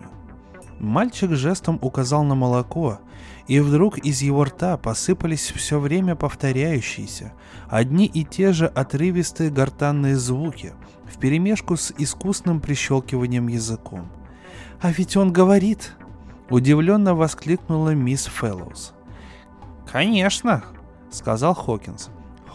[0.80, 3.00] Мальчик жестом указал на молоко,
[3.48, 7.34] и вдруг из его рта посыпались все время повторяющиеся,
[7.70, 10.74] одни и те же отрывистые гортанные звуки,
[11.08, 14.08] вперемешку с искусным прищелкиванием языком.
[14.82, 15.94] «А ведь он говорит!»—
[16.50, 18.97] удивленно воскликнула мисс Фэллоус.
[19.91, 20.63] «Конечно!»—
[21.10, 22.10] сказал Хокинс.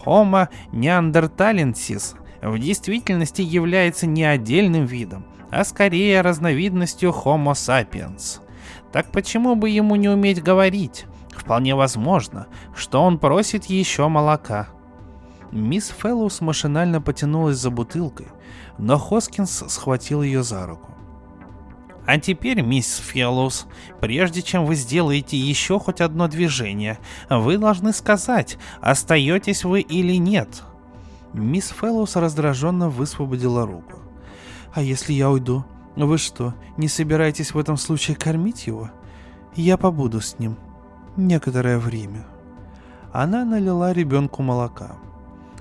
[0.04, 8.40] «Homo neanderthalensis в действительности является не отдельным видом, а скорее разновидностью Homo sapiens—
[8.92, 11.06] так почему бы ему не уметь говорить?
[11.34, 14.68] Вполне возможно, что он просит еще молока.
[15.50, 18.28] Мисс Фэллоус машинально потянулась за бутылкой,
[18.78, 20.91] но Хоскинс схватил ее за руку.
[22.04, 23.66] А теперь, мисс Феллоус,
[24.00, 26.98] прежде чем вы сделаете еще хоть одно движение,
[27.30, 30.62] вы должны сказать, остаетесь вы или нет.
[31.32, 34.00] Мисс Феллоус раздраженно высвободила руку.
[34.74, 35.64] «А если я уйду?
[35.96, 38.90] Вы что, не собираетесь в этом случае кормить его?
[39.54, 40.56] Я побуду с ним.
[41.16, 42.26] Некоторое время.
[43.12, 44.96] Она налила ребенку молока.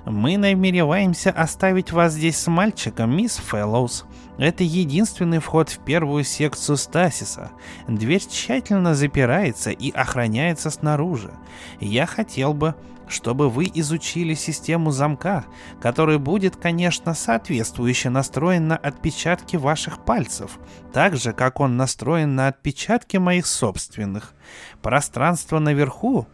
[0.06, 4.06] Мы намереваемся оставить вас здесь с мальчиком, мисс Фэллоус.
[4.38, 7.52] Это единственный вход в первую секцию стасиса.
[7.88, 11.32] Дверь тщательно запирается и охраняется снаружи.
[11.80, 12.74] Я хотел бы,
[13.08, 15.46] чтобы вы изучили систему замка,
[15.80, 20.58] который будет, конечно, соответствующе настроен на отпечатки ваших пальцев,
[20.94, 24.34] так же, как он настроен на отпечатки моих собственных.
[24.82, 26.28] Пространство наверху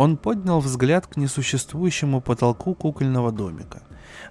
[0.00, 3.82] он поднял взгляд к несуществующему потолку кукольного домика.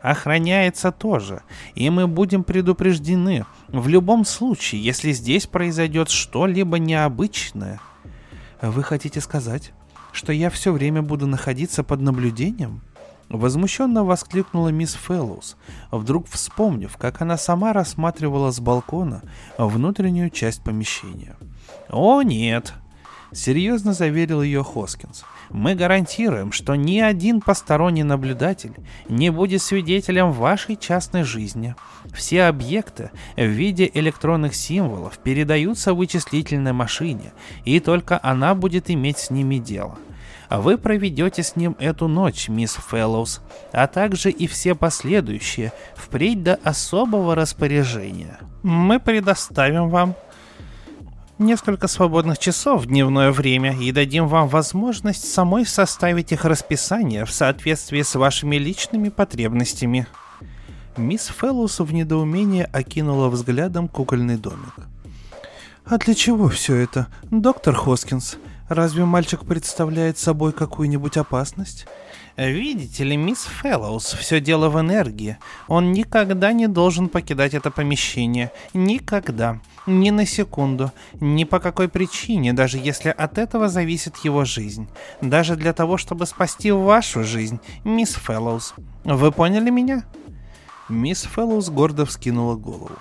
[0.01, 1.43] Охраняется тоже,
[1.75, 7.79] и мы будем предупреждены в любом случае, если здесь произойдет что-либо необычное.
[8.63, 9.71] Вы хотите сказать,
[10.11, 12.81] что я все время буду находиться под наблюдением?
[13.29, 15.55] Возмущенно воскликнула мисс Фэллоус,
[15.91, 19.21] вдруг вспомнив, как она сама рассматривала с балкона
[19.59, 21.37] внутреннюю часть помещения.
[21.91, 22.73] «О нет!»—
[23.31, 25.23] серьезно заверил ее Хоскинс.
[25.49, 28.73] «Мы гарантируем, что ни один посторонний наблюдатель
[29.07, 31.75] не будет свидетелем вашей частной жизни.
[32.13, 37.33] Все объекты в виде электронных символов передаются вычислительной машине,
[37.65, 39.97] и только она будет иметь с ними дело.
[40.49, 46.55] Вы проведете с ним эту ночь, мисс Фэллоус, а также и все последующие, впредь до
[46.63, 48.39] особого распоряжения.
[48.63, 50.15] Мы предоставим вам
[51.39, 57.31] несколько свободных часов в дневное время и дадим вам возможность самой составить их расписание в
[57.31, 60.07] соответствии с вашими личными потребностями.
[60.97, 64.73] Мисс Фэллоус в недоумении окинула взглядом кукольный домик.
[65.85, 68.37] «А для чего все это, доктор Хоскинс?
[68.67, 71.87] Разве мальчик представляет собой какую-нибудь опасность?»
[72.37, 75.37] «Видите ли, мисс Фэллоус, все дело в энергии.
[75.67, 78.51] Он никогда не должен покидать это помещение.
[78.73, 79.59] Никогда.
[79.85, 80.91] Ни на секунду.
[81.19, 84.87] Ни по какой причине, даже если от этого зависит его жизнь.
[85.21, 88.73] Даже для того, чтобы спасти вашу жизнь, мисс Фэллоус.
[89.03, 90.05] Вы поняли меня?»
[90.89, 92.91] Мисс Фэллоус гордо вскинула голову.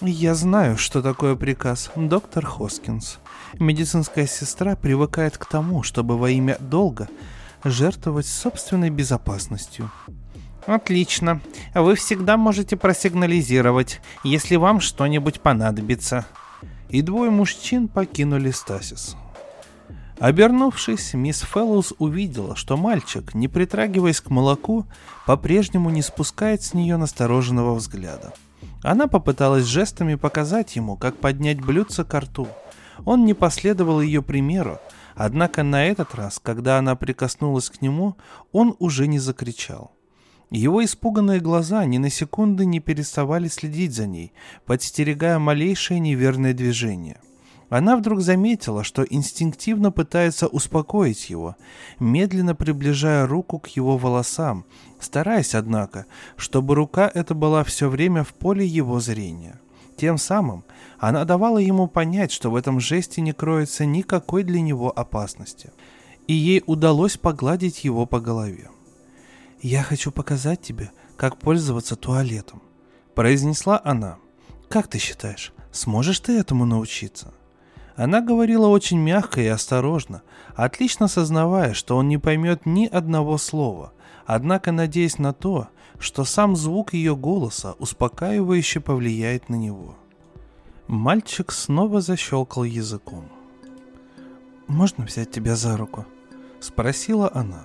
[0.00, 3.18] «Я знаю, что такое приказ, доктор Хоскинс.
[3.58, 7.08] Медицинская сестра привыкает к тому, чтобы во имя долга
[7.64, 9.90] жертвовать собственной безопасностью».
[10.66, 11.40] «Отлично.
[11.74, 16.24] Вы всегда можете просигнализировать, если вам что-нибудь понадобится».
[16.88, 19.16] И двое мужчин покинули Стасис.
[20.22, 24.86] Обернувшись, мисс Фэллоус увидела, что мальчик, не притрагиваясь к молоку,
[25.26, 28.32] по-прежнему не спускает с нее настороженного взгляда.
[28.84, 32.46] Она попыталась жестами показать ему, как поднять блюдце к рту.
[33.04, 34.78] Он не последовал ее примеру,
[35.14, 38.16] однако на этот раз, когда она прикоснулась к нему,
[38.52, 39.92] он уже не закричал.
[40.50, 44.32] Его испуганные глаза ни на секунды не переставали следить за ней,
[44.66, 47.20] подстерегая малейшее неверное движение–
[47.72, 51.56] она вдруг заметила, что инстинктивно пытается успокоить его,
[51.98, 54.66] медленно приближая руку к его волосам,
[55.00, 56.04] стараясь, однако,
[56.36, 59.58] чтобы рука эта была все время в поле его зрения.
[59.96, 60.64] Тем самым
[61.02, 65.72] она давала ему понять, что в этом жесте не кроется никакой для него опасности.
[66.28, 68.70] И ей удалось погладить его по голове.
[69.60, 72.62] «Я хочу показать тебе, как пользоваться туалетом»,—
[73.16, 74.18] произнесла она.
[74.68, 77.34] «Как ты считаешь, сможешь ты этому научиться?»
[77.96, 80.22] Она говорила очень мягко и осторожно,
[80.54, 83.92] отлично сознавая, что он не поймет ни одного слова,
[84.24, 85.66] однако надеясь на то,
[85.98, 89.96] что сам звук ее голоса успокаивающе повлияет на него.
[90.92, 93.24] Мальчик снова защелкал языком.
[94.66, 96.04] «Можно взять тебя за руку?»—
[96.60, 97.64] спросила она.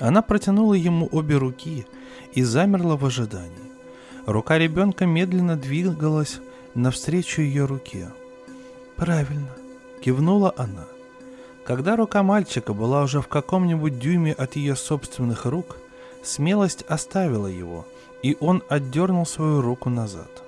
[0.00, 1.86] Она протянула ему обе руки
[2.32, 3.70] и замерла в ожидании.
[4.24, 6.40] Рука ребенка медленно двигалась
[6.74, 8.08] навстречу ее руке.
[8.96, 9.54] «Правильно»,—
[10.02, 10.86] кивнула она.
[11.66, 15.76] Когда рука мальчика была уже в каком-нибудь дюйме от ее собственных рук,
[16.22, 17.86] смелость оставила его,
[18.22, 20.42] и он отдернул свою руку назад.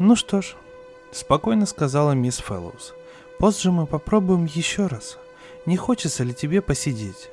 [0.00, 0.56] «Ну что ж»,—
[1.12, 2.94] спокойно сказала мисс Фэллоус,—
[3.38, 5.18] «позже мы попробуем еще раз.
[5.66, 7.30] Не хочется ли тебе посидеть?»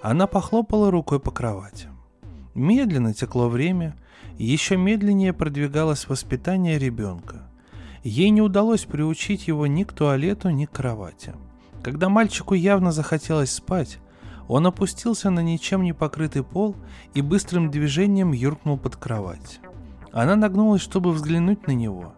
[0.00, 1.88] Она похлопала рукой по кровати.
[2.54, 3.96] Медленно текло время,
[4.36, 7.48] еще медленнее продвигалось воспитание ребенка.
[8.02, 11.34] Ей не удалось приучить его ни к туалету, ни к кровати.
[11.82, 13.98] Когда мальчику явно захотелось спать,
[14.48, 16.76] он опустился на ничем не покрытый пол
[17.14, 19.60] и быстрым движением юркнул под кровать.
[20.12, 22.14] Она нагнулась, чтобы взглянуть на него,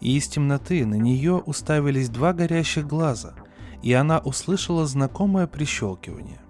[0.00, 3.34] и из темноты на нее уставились два горящих глаза,
[3.82, 6.40] и она услышала знакомое прищелкивание.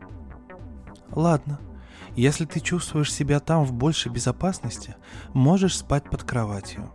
[1.10, 1.58] Ладно,
[2.16, 4.96] если ты чувствуешь себя там в большей безопасности,
[5.32, 6.90] можешь спать под кроватью.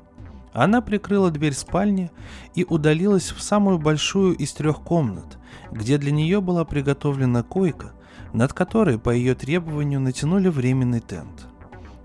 [0.54, 2.12] Она прикрыла дверь спальни
[2.54, 5.39] и удалилась в самую большую из трех комнат,
[5.72, 7.93] где для нее была приготовлена койка,
[8.34, 11.47] над которой по ее требованию натянули временный тент.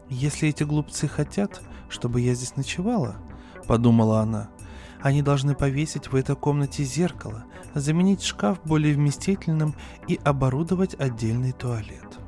[0.09, 3.17] «Если эти глупцы хотят, чтобы я здесь ночевала»,—
[3.69, 4.49] подумала она,—
[5.01, 7.45] «они должны повесить в этой комнате зеркало,
[7.75, 9.75] заменить шкаф более вместительным
[10.09, 12.19] и оборудовать отдельный туалет.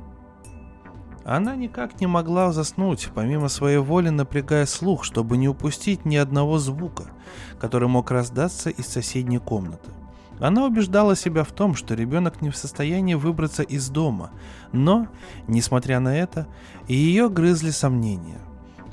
[1.25, 6.57] Она никак не могла заснуть, помимо своей воли напрягая слух, чтобы не упустить ни одного
[6.57, 7.11] звука,
[7.59, 9.91] который мог раздаться из соседней комнаты.
[10.39, 14.31] Она убеждала себя в том, что ребенок не в состоянии выбраться из дома,
[14.71, 15.07] но,
[15.47, 16.47] несмотря на это,
[16.87, 18.39] ее грызли сомнения–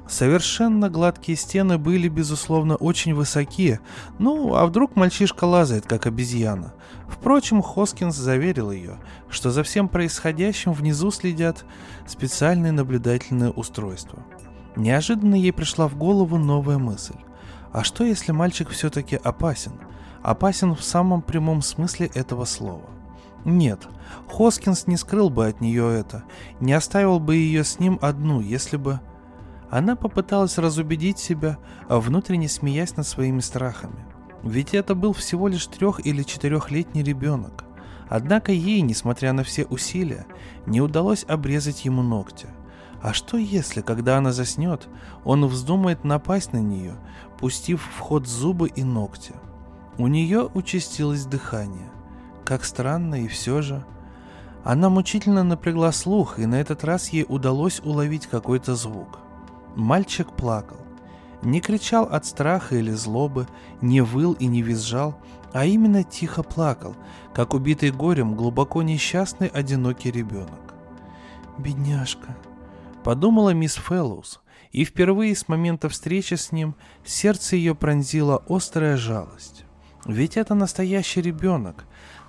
[0.09, 3.79] Совершенно гладкие стены были, безусловно, очень высоки.
[4.19, 6.73] Ну, а вдруг мальчишка лазает, как обезьяна?
[7.09, 8.97] Впрочем, Хоскинс заверил ее,
[9.29, 11.67] что за всем происходящим внизу следят
[12.07, 14.25] специальные наблюдательные устройства.
[14.77, 17.17] Неожиданно ей пришла в голову новая мысль.
[17.73, 19.73] А что, если мальчик все-таки опасен?
[20.23, 22.89] Опасен в самом прямом смысле этого слова.
[23.45, 23.87] Нет,
[24.29, 26.25] Хоскинс не скрыл бы от нее это,
[26.61, 29.01] не оставил бы ее с ним одну, если бы...
[29.71, 31.59] Она попыталась разубедить себя,
[31.89, 34.07] внутренне смеясь над своими страхами.
[34.43, 37.65] Ведь это был всего лишь трех- или четырехлетний ребенок.
[38.09, 40.27] Однако ей, несмотря на все усилия,
[40.65, 42.47] не удалось обрезать ему ногти.
[43.03, 44.89] А что если, когда она заснет,
[45.25, 46.95] он вздумает напасть на нее,
[47.39, 49.35] пустив в ход зубы и ногти?
[49.99, 51.91] У нее участилось дыхание.
[52.45, 53.85] Как странно и все же.
[54.65, 59.19] Она мучительно напрягла слух, и на этот раз ей удалось уловить какой-то звук–
[59.77, 60.79] Мальчик плакал.
[61.43, 63.47] Не кричал от страха или злобы,
[63.81, 65.21] не выл и не визжал,
[65.53, 66.97] а именно тихо плакал,
[67.33, 70.75] как убитый горем глубоко несчастный одинокий ребенок.
[71.59, 72.37] «Бедняжка»,—
[73.05, 74.41] подумала мисс Фэллоус,
[74.73, 79.65] и впервые с момента встречи с ним сердце ее пронзила острая жалость.
[80.05, 81.85] Ведь это настоящий ребенок,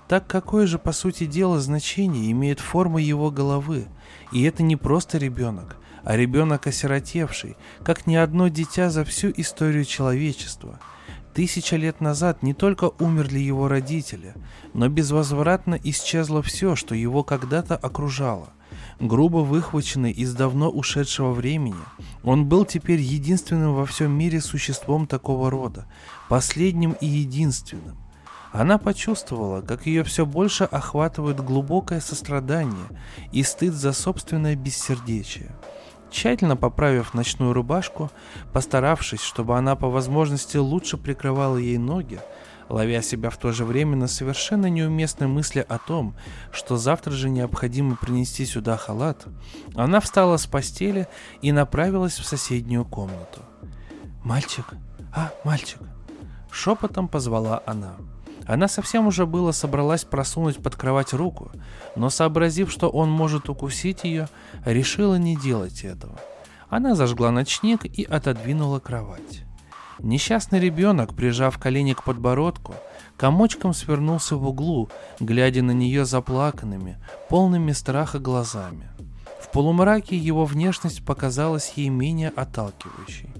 [0.08, 3.86] так какое же по сути дела значение имеет форма его головы,
[4.32, 9.84] и это не просто ребенок, а ребенок осиротевший, как ни одно дитя за всю историю
[9.84, 10.78] человечества.
[11.34, 14.34] Тысяча лет назад не только умерли его родители,
[14.74, 18.50] но безвозвратно исчезло все, что его когда-то окружало.
[18.98, 21.82] Грубо выхваченный из давно ушедшего времени,
[22.22, 25.86] он был теперь единственным во всем мире существом такого рода,
[26.28, 27.96] последним и единственным.
[28.52, 32.88] Она почувствовала, как ее все больше охватывает глубокое сострадание
[33.32, 35.54] и стыд за собственное бессердечие.
[36.10, 38.10] Тщательно поправив ночную рубашку,
[38.52, 42.20] постаравшись, чтобы она по возможности лучше прикрывала ей ноги,
[42.68, 46.14] ловя себя в то же время на совершенно неуместной мысли о том,
[46.52, 49.26] что завтра же необходимо принести сюда халат,
[49.74, 51.06] она встала с постели
[51.42, 53.40] и направилась в соседнюю комнату.
[54.24, 54.66] «Мальчик!
[55.14, 55.78] А, мальчик!»
[56.50, 57.94] Шепотом позвала она.
[58.50, 61.52] Она совсем уже было собралась просунуть под кровать руку,
[61.94, 64.28] но сообразив, что он может укусить ее,
[64.64, 66.18] решила не делать этого.
[66.68, 69.44] Она зажгла ночник и отодвинула кровать.
[70.00, 72.74] Несчастный ребенок, прижав колени к подбородку,
[73.16, 74.90] комочком свернулся в углу,
[75.20, 76.98] глядя на нее заплаканными,
[77.28, 78.90] полными страха глазами.
[79.40, 83.30] В полумраке его внешность показалась ей менее отталкивающей.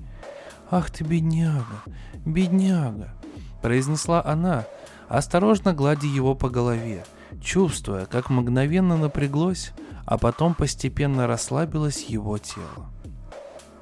[0.70, 1.82] «Ах ты, бедняга,
[2.24, 3.12] бедняга!»–
[3.60, 4.66] произнесла она,
[5.10, 7.04] осторожно гладя его по голове,
[7.42, 9.72] чувствуя, как мгновенно напряглось,
[10.06, 12.90] а потом постепенно расслабилось его тело.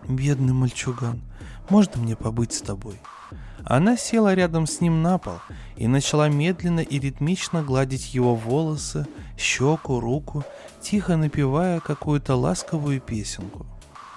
[0.09, 1.21] «Бедный мальчуган,
[1.69, 2.99] можно мне побыть с тобой?»
[3.65, 5.35] Она села рядом с ним на пол
[5.77, 9.07] и начала медленно и ритмично гладить его волосы,
[9.37, 10.45] щеку, руку,
[10.81, 13.67] тихо напевая какую-то ласковую песенку.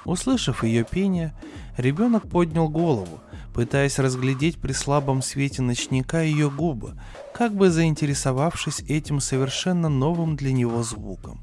[0.06, 1.36] Услышав ее пение,
[1.76, 3.20] ребенок поднял голову,
[3.54, 6.98] пытаясь разглядеть при слабом свете ночника ее губы,
[7.34, 11.42] как бы заинтересовавшись этим совершенно новым для него звуком.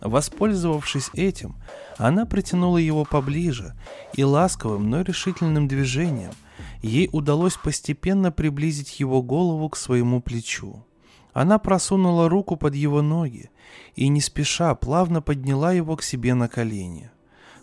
[0.00, 1.56] Воспользовавшись этим,
[1.98, 3.74] она притянула его поближе
[4.14, 6.32] и ласковым, но решительным движением–
[6.82, 10.84] ей удалось постепенно приблизить его голову к своему плечу.
[11.32, 13.50] Она просунула руку под его ноги
[13.94, 17.10] и не спеша плавно подняла его к себе на колени.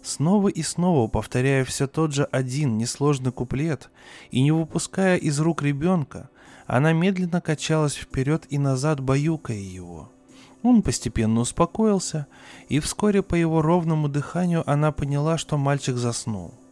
[0.08, 3.90] Снова и снова повторяя все тот же один несложный куплет
[4.32, 6.30] и не выпуская из рук ребенка,
[6.66, 10.10] она медленно качалась вперед и назад, баюкая его.
[10.64, 12.28] Он постепенно успокоился,
[12.70, 16.54] и вскоре по его ровному дыханию она поняла, что мальчик заснул–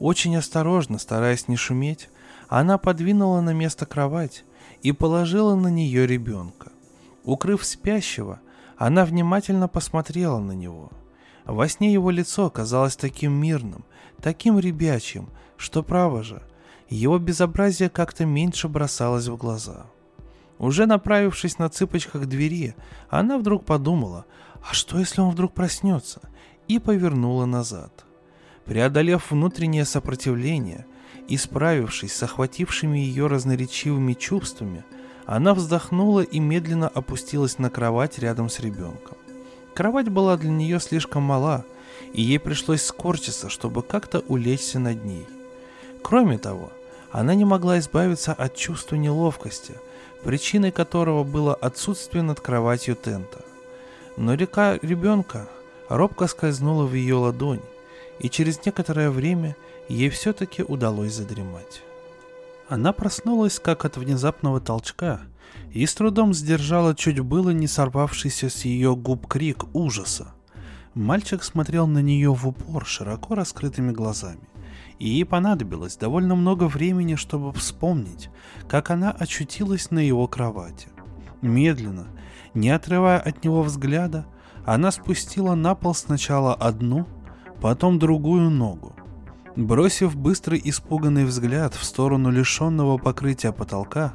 [0.00, 2.08] очень осторожно, стараясь не шуметь,
[2.48, 4.44] она подвинула на место кровать
[4.82, 6.70] и положила на нее ребенка.
[7.24, 8.40] Укрыв спящего,
[8.78, 10.90] она внимательно посмотрела на него.
[11.52, 13.84] Во сне его лицо казалось таким мирным,
[14.20, 16.42] таким ребячим, что, право же,
[16.88, 19.86] его безобразие как-то меньше бросалось в глаза.
[20.58, 22.74] Уже направившись на цыпочках к двери,
[23.08, 24.26] она вдруг подумала,
[24.68, 26.20] а что если он вдруг проснется,
[26.68, 28.04] и повернула назад–
[28.70, 30.86] Преодолев внутреннее сопротивление
[31.26, 34.84] и справившись с охватившими ее разноречивыми чувствами,
[35.26, 39.16] она вздохнула и медленно опустилась на кровать рядом с ребенком.
[39.80, 41.64] Кровать была для нее слишком мала,
[42.12, 45.26] и ей пришлось скорчиться, чтобы как-то улечься над ней.
[46.02, 46.70] Кроме того,
[47.10, 49.76] она не могла избавиться от чувства неловкости,
[50.22, 53.42] причиной которого было отсутствие над кроватью тента.
[54.18, 55.48] Но река ребенка
[55.88, 57.62] робко скользнула в ее ладонь,
[58.18, 59.56] и через некоторое время
[59.88, 61.80] ей все-таки удалось задремать.
[62.68, 65.22] Она проснулась как от внезапного толчка
[65.72, 70.34] и с трудом сдержала чуть было не сорвавшийся с ее губ крик ужаса.
[70.94, 74.48] Мальчик смотрел на нее в упор широко раскрытыми глазами,
[74.98, 78.28] и ей понадобилось довольно много времени, чтобы вспомнить,
[78.68, 80.88] как она очутилась на его кровати.
[81.42, 82.08] Медленно,
[82.54, 84.26] не отрывая от него взгляда,
[84.66, 87.06] она спустила на пол сначала одну,
[87.60, 88.94] потом другую ногу.
[89.56, 94.14] Бросив быстрый испуганный взгляд в сторону лишенного покрытия потолка,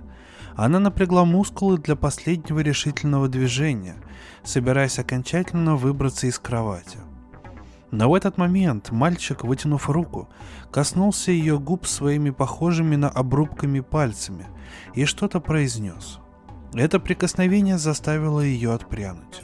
[0.56, 3.96] она напрягла мускулы для последнего решительного движения,
[4.44, 7.00] собираясь окончательно выбраться из кровати.
[7.92, 10.30] Но в этот момент мальчик, вытянув руку,
[10.72, 14.48] коснулся ее губ своими похожими на обрубками пальцами
[14.94, 16.20] и что-то произнес.
[16.74, 19.44] Это прикосновение заставило ее отпрянуть.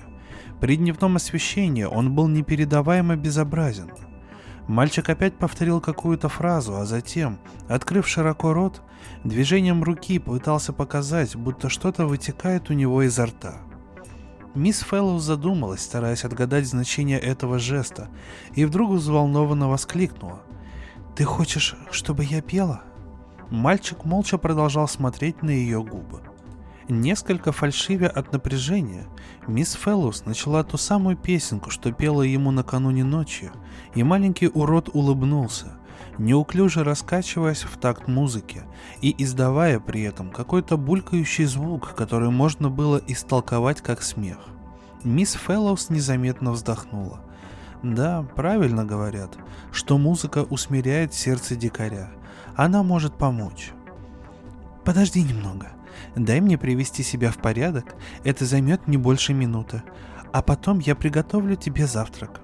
[0.60, 3.92] При дневном освещении он был непередаваемо безобразен.
[4.68, 8.82] Мальчик опять повторил какую-то фразу, а затем, открыв широко рот,
[9.24, 13.62] движением руки пытался показать, будто что-то вытекает у него изо рта.
[14.54, 18.10] Мисс Фэллоус задумалась, стараясь отгадать значение этого жеста,
[18.54, 20.42] и вдруг взволнованно воскликнула.
[21.16, 22.82] «Ты хочешь, чтобы я пела?»
[23.50, 26.22] Мальчик молча продолжал смотреть на ее губы.
[26.90, 29.08] Несколько фальшивя от напряжения,
[29.48, 33.52] мисс Феллус начала ту самую песенку, что пела ему накануне ночью,
[33.96, 35.78] и маленький урод улыбнулся,
[36.18, 38.64] неуклюже раскачиваясь в такт музыки
[39.02, 44.38] и издавая при этом какой-то булькающий звук, который можно было истолковать как смех.
[45.04, 47.22] Мисс Феллоус незаметно вздохнула.
[47.84, 49.38] Да, правильно говорят,
[49.72, 52.12] что музыка усмиряет сердце дикаря.
[52.56, 53.72] Она может помочь.
[54.84, 55.72] Подожди немного,
[56.16, 59.84] Дай мне привести себя в порядок, это займет не больше минуты,
[60.34, 62.42] а потом я приготовлю тебе завтрак.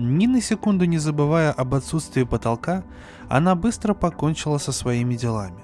[0.00, 2.84] Ни на секунду не забывая об отсутствии потолка,
[3.28, 5.60] она быстро покончила со своими делами.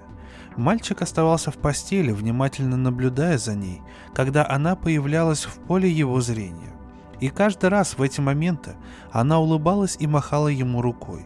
[0.56, 3.80] Мальчик оставался в постели, внимательно наблюдая за ней,
[4.12, 6.74] когда она появлялась в поле его зрения.
[7.20, 8.74] И каждый раз в эти моменты
[9.12, 11.24] она улыбалась и махала ему рукой.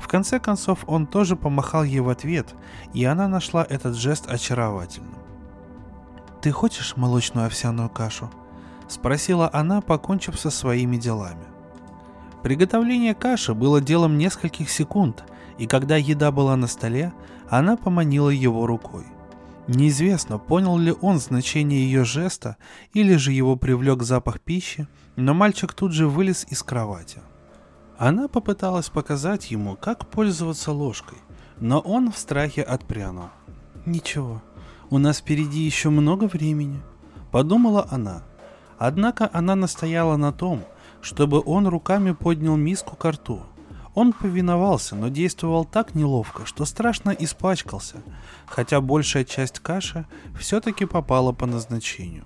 [0.00, 2.54] В конце концов, он тоже помахал ей в ответ,
[2.94, 5.18] и она нашла этот жест очаровательным.
[6.40, 8.30] «Ты хочешь молочную овсяную кашу?»—
[8.88, 11.57] спросила она, покончив со своими делами.
[12.42, 15.24] Приготовление каши было делом нескольких секунд,
[15.58, 17.12] и когда еда была на столе,
[17.48, 19.04] она поманила его рукой.
[19.66, 22.56] Неизвестно, понял ли он значение ее жеста
[22.94, 27.20] или же его привлек запах пищи, но мальчик тут же вылез из кровати.
[27.98, 31.18] Она попыталась показать ему, как пользоваться ложкой,
[31.60, 33.30] но он в страхе отпрянул.
[33.84, 34.40] «Ничего,
[34.88, 36.80] у нас впереди еще много времени»,—
[37.32, 38.22] подумала она.
[38.78, 40.62] Однако она настояла на том,
[41.00, 43.42] чтобы он руками поднял миску к рту—
[43.98, 47.96] он повиновался, но действовал так неловко, что страшно испачкался,
[48.46, 50.06] хотя большая часть каши
[50.38, 52.24] все-таки попала по назначению.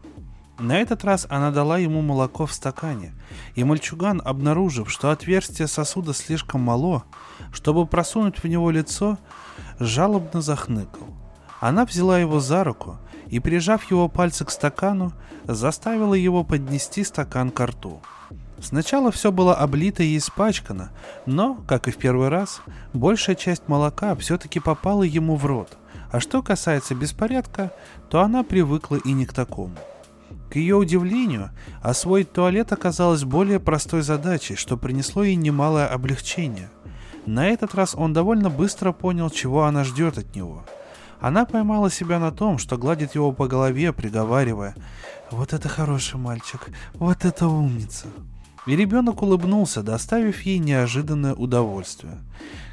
[0.58, 3.14] На этот раз она дала ему молоко в стакане,
[3.54, 7.04] и мальчуган, обнаружив, что отверстие сосуда слишком мало,
[7.54, 9.16] чтобы просунуть в него лицо,
[9.80, 11.06] жалобно захныкал.
[11.58, 12.98] Она взяла его за руку
[13.28, 15.14] и, прижав его пальцы к стакану,
[15.44, 18.02] заставила его поднести стакан к рту.
[18.62, 20.92] Сначала все было облито и испачкано,
[21.26, 25.76] но, как и в первый раз, большая часть молока все-таки попала ему в рот.
[26.12, 27.72] А что касается беспорядка,
[28.08, 29.74] то она привыкла и не к такому.
[30.48, 31.50] К ее удивлению,
[31.82, 36.70] освоить туалет оказалось более простой задачей, что принесло ей немалое облегчение.
[37.26, 40.64] На этот раз он довольно быстро понял, чего она ждет от него.
[41.20, 44.76] Она поймала себя на том, что гладит его по голове, приговаривая
[45.30, 48.06] «Вот это хороший мальчик, вот это умница».
[48.66, 52.18] И ребенок улыбнулся, доставив ей неожиданное удовольствие.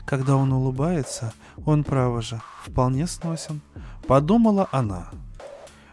[0.05, 1.33] Когда он улыбается,
[1.65, 3.61] он, право же, вполне сносен,
[4.07, 5.09] подумала она.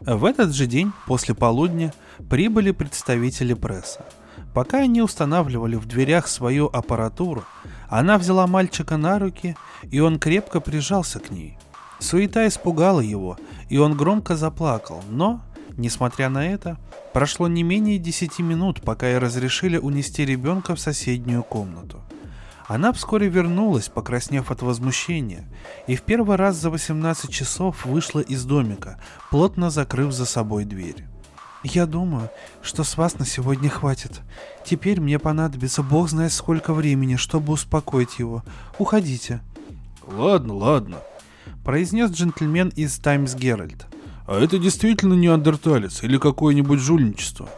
[0.00, 1.94] В этот же день, после полудня,
[2.28, 4.04] прибыли представители пресса.
[4.52, 7.44] Пока они устанавливали в дверях свою аппаратуру,
[7.88, 11.58] она взяла мальчика на руки, и он крепко прижался к ней.
[11.98, 13.38] Суета испугала его,
[13.68, 15.40] и он громко заплакал, но,
[15.76, 16.78] несмотря на это,
[17.16, 22.02] Прошло не менее 10 минут, пока ей разрешили унести ребенка в соседнюю комнату.
[22.68, 25.48] Она вскоре вернулась, покраснев от возмущения,
[25.86, 29.00] и в первый раз за 18 часов вышла из домика,
[29.30, 31.06] плотно закрыв за собой дверь.
[31.62, 32.28] «Я думаю,
[32.60, 34.20] что с вас на сегодня хватит.
[34.62, 38.44] Теперь мне понадобится бог знает сколько времени, чтобы успокоить его.
[38.78, 39.40] Уходите».
[40.06, 40.98] «Ладно, ладно»,—
[41.64, 43.86] произнес джентльмен из Таймс Геральт.
[44.26, 47.48] А это действительно неандерталец или какое-нибудь жульничество?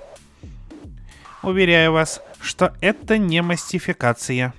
[1.42, 4.52] Уверяю вас, что это не мастификация.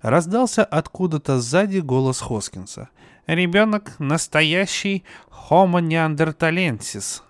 [0.00, 2.90] Раздался откуда-то сзади голос Хоскинса.
[3.26, 5.04] Ребенок настоящий
[5.50, 7.22] Homo neanderthalensis.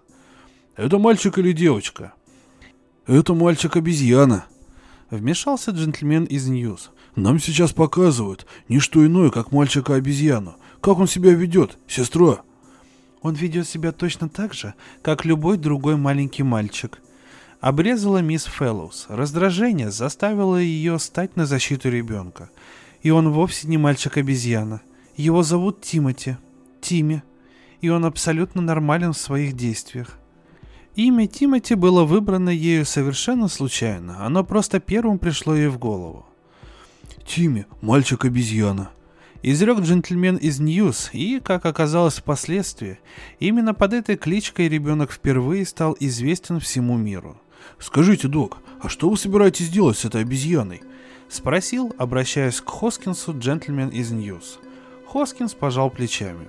[0.76, 2.12] Это мальчик или девочка?
[3.06, 4.44] Это мальчик-обезьяна.
[5.10, 6.90] Вмешался джентльмен из Ньюс.
[7.16, 10.56] Нам сейчас показывают не что иное, как мальчика-обезьяну.
[10.82, 12.42] Как он себя ведет, сестра?
[13.22, 17.00] Он ведет себя точно так же, как любой другой маленький мальчик.
[17.60, 19.06] Обрезала мисс Фэллоус.
[19.08, 22.50] Раздражение заставило ее стать на защиту ребенка.
[23.02, 24.80] И он вовсе не мальчик-обезьяна.
[25.16, 26.36] Его зовут Тимати.
[26.80, 27.22] Тими.
[27.80, 30.18] И он абсолютно нормален в своих действиях.
[30.94, 34.24] Имя Тимати было выбрано ею совершенно случайно.
[34.24, 36.26] Оно просто первым пришло ей в голову.
[37.24, 38.90] Тими, мальчик-обезьяна
[39.42, 42.98] изрек джентльмен из Ньюс, и, как оказалось впоследствии,
[43.38, 47.40] именно под этой кличкой ребенок впервые стал известен всему миру.
[47.78, 50.82] «Скажите, док, а что вы собираетесь делать с этой обезьяной?»—
[51.28, 54.58] спросил, обращаясь к Хоскинсу джентльмен из Ньюс.
[55.06, 56.48] Хоскинс пожал плечами.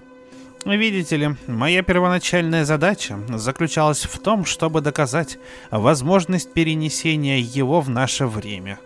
[0.66, 5.38] Видите ли, моя первоначальная задача заключалась в том, чтобы доказать
[5.72, 8.78] возможность перенесения его в наше время.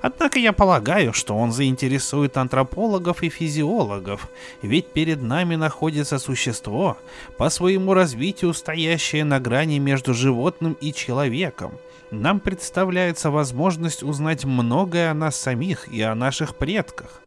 [0.00, 4.30] Однако я полагаю, что он заинтересует антропологов и физиологов,
[4.62, 6.96] ведь перед нами находится существо,
[7.36, 11.72] по своему развитию стоящее на грани между животным и человеком.
[12.10, 17.22] Нам представляется возможность узнать многое о нас самих и о наших предках.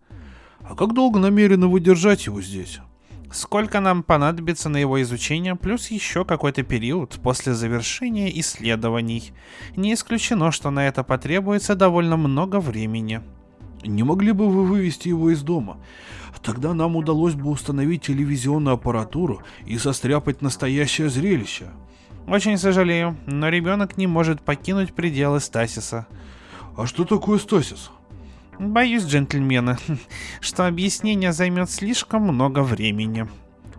[0.62, 2.80] А как долго намерены вы держать его здесь?
[3.32, 9.34] Сколько нам понадобится на его изучение, плюс еще какой-то период после завершения исследований.
[9.76, 13.22] Не исключено, что на это потребуется довольно много времени.
[13.84, 15.78] Не могли бы вы вывести его из дома?
[16.44, 21.68] Тогда нам удалось бы установить телевизионную аппаратуру и состряпать настоящее зрелище.
[22.28, 26.08] Очень сожалею, но ребенок не может покинуть пределы Стасиса.
[26.78, 27.92] А что такое Стасис?
[28.62, 29.78] Боюсь, джентльмены,
[30.40, 33.28] что объяснение займет слишком много времени.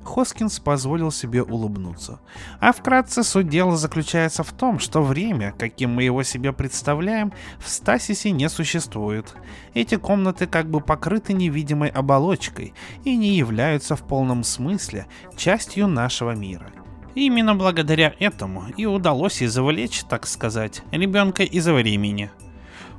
[0.03, 2.19] Хоскинс позволил себе улыбнуться.
[2.59, 7.69] А вкратце суть дела заключается в том, что время, каким мы его себе представляем, в
[7.69, 9.37] Стасисе не существует.
[9.73, 12.75] Эти комнаты как бы покрыты невидимой оболочкой
[13.05, 15.07] и не являются в полном смысле
[15.37, 16.73] частью нашего мира.
[17.15, 22.33] Именно благодаря этому и удалось извлечь, так сказать, ребенка из времени.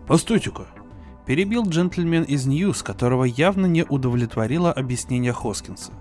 [0.07, 0.67] Постойте-ка,
[1.25, 5.91] Перебил джентльмен из Ньюс, которого явно не удовлетворило объяснение Хоскинса.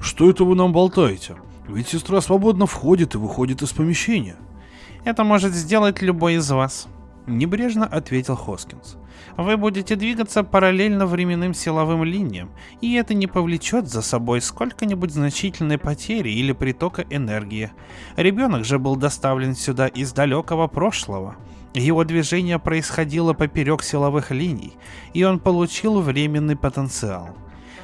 [0.00, 1.36] «Что это вы нам болтаете?
[1.68, 4.36] Ведь сестра свободно входит и выходит из помещения.
[5.04, 6.88] Это может сделать любой из вас.
[7.26, 8.96] Небрежно ответил Хоскинс.
[9.36, 12.50] Вы будете двигаться параллельно временным силовым линиям,
[12.80, 17.72] и это не повлечет за собой сколько-нибудь значительной потери или притока энергии.
[18.16, 21.36] Ребенок же был доставлен сюда из далекого прошлого.
[21.78, 24.72] Его движение происходило поперек силовых линий,
[25.12, 27.36] и он получил временный потенциал.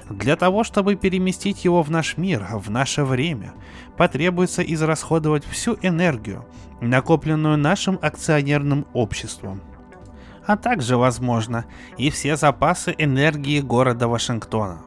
[0.09, 3.53] Для того, чтобы переместить его в наш мир, в наше время,
[3.97, 6.47] потребуется израсходовать всю энергию,
[6.81, 9.61] накопленную нашим акционерным обществом–
[10.47, 11.67] а также, возможно,
[11.99, 14.79] и все запасы энергии города Вашингтона.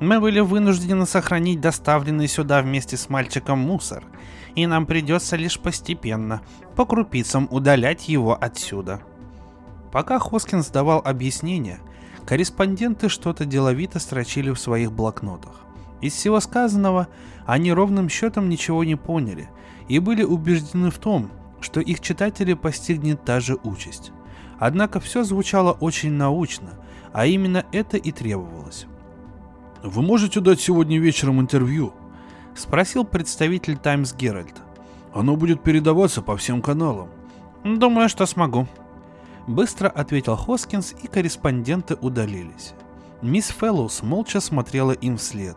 [0.00, 4.04] Мы были вынуждены сохранить доставленный сюда вместе с мальчиком мусор,
[4.54, 6.42] и нам придется лишь постепенно,
[6.76, 9.00] по крупицам удалять его отсюда.
[9.92, 11.80] Пока Хоскинс давал объяснение,
[12.26, 15.62] корреспонденты что-то деловито строчили в своих блокнотах.
[16.00, 17.08] Из всего сказанного
[17.46, 19.48] они ровным счетом ничего не поняли
[19.88, 21.30] и были убеждены в том,
[21.60, 24.12] что их читатели постигнет та же участь.
[24.58, 26.70] Однако все звучало очень научно,
[27.12, 28.86] а именно это и требовалось.
[29.82, 31.92] «Вы можете дать сегодня вечером интервью?»—
[32.56, 34.60] спросил представитель Таймс Геральт.
[35.14, 37.08] «Оно будет передаваться по всем каналам».
[37.64, 38.66] «Думаю, что смогу»,—
[39.46, 42.74] быстро ответил Хоскинс, и корреспонденты удалились.
[43.20, 45.56] Мисс Фэллоус молча смотрела им вслед.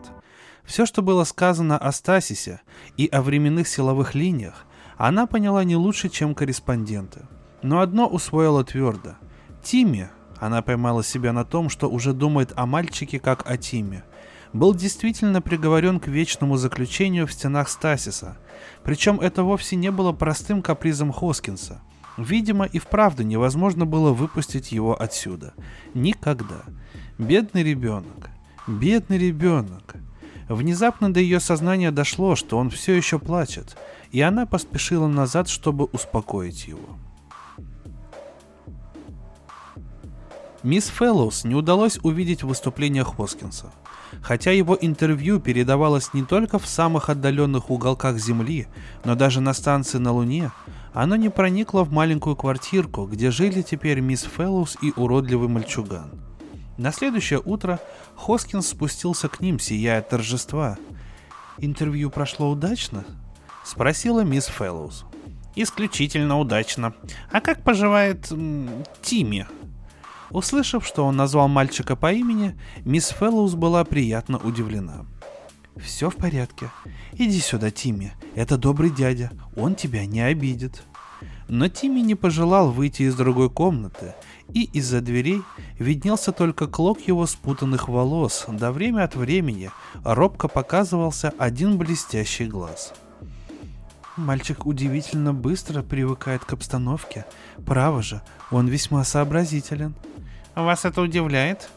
[0.64, 2.60] Все, что было сказано о Стасисе
[2.96, 4.66] и о временных силовых линиях,
[4.96, 7.22] она поняла не лучше, чем корреспонденты—
[7.66, 9.16] но одно усвоила твердо.
[9.62, 14.04] Тимми, она поймала себя на том, что уже думает о мальчике как о Тиме,
[14.58, 18.38] был действительно приговорен к вечному заключению в стенах Стасиса.
[18.82, 21.80] Причем это вовсе не было простым капризом Хоскинса.
[22.16, 25.52] Видимо, и вправду невозможно было выпустить его отсюда.
[25.94, 26.62] Никогда.
[27.18, 28.30] Бедный ребенок.
[28.66, 29.96] Бедный ребенок.
[30.48, 33.76] Внезапно до ее сознания дошло, что он все еще плачет,
[34.12, 36.96] и она поспешила назад, чтобы успокоить его.
[40.62, 43.72] Мисс Фэллоус не удалось увидеть выступление Хоскинса.
[44.22, 48.66] Хотя его интервью передавалось не только в самых отдаленных уголках Земли,
[49.04, 50.50] но даже на станции на Луне,
[50.92, 56.10] оно не проникло в маленькую квартирку, где жили теперь мисс Фэллоус и уродливый мальчуган.
[56.78, 57.80] На следующее утро
[58.16, 60.78] Хоскинс спустился к ним, сияя от торжества.
[61.58, 63.04] «Интервью прошло удачно?»—
[63.64, 65.04] спросила мисс Фэллоус.
[65.54, 66.92] «Исключительно удачно.
[67.30, 68.30] А как поживает
[69.00, 69.46] Тимми?»
[70.30, 75.06] Услышав, что он назвал мальчика по имени, мисс Фэллоус была приятно удивлена.
[75.76, 76.70] «Все в порядке.
[77.12, 78.12] Иди сюда, Тимми.
[78.34, 79.30] Это добрый дядя.
[79.56, 80.82] Он тебя не обидит».
[81.48, 84.14] Но Тимми не пожелал выйти из другой комнаты,
[84.52, 85.42] и из-за дверей
[85.78, 89.70] виднелся только клок его спутанных волос, да время от времени
[90.02, 92.94] робко показывался один блестящий глаз.
[94.16, 97.26] Мальчик удивительно быстро привыкает к обстановке.
[97.66, 99.94] Право же, он весьма сообразителен.
[100.54, 101.68] Вас это удивляет?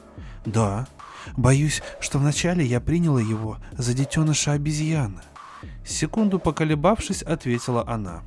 [0.46, 0.88] Да.
[1.36, 5.20] Боюсь, что вначале я приняла его за детеныша обезьяны.
[5.86, 8.22] Секунду поколебавшись, ответила она.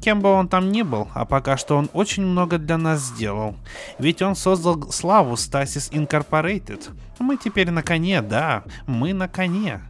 [0.00, 3.56] Кем бы он там ни был, а пока что он очень много для нас сделал.
[3.98, 6.90] Ведь он создал славу Stasis Incorporated.
[7.18, 9.80] Мы теперь на коне, да, мы на коне.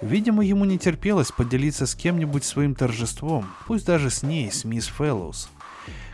[0.00, 4.86] Видимо, ему не терпелось поделиться с кем-нибудь своим торжеством, пусть даже с ней, с мисс
[4.86, 5.50] Фэллоус.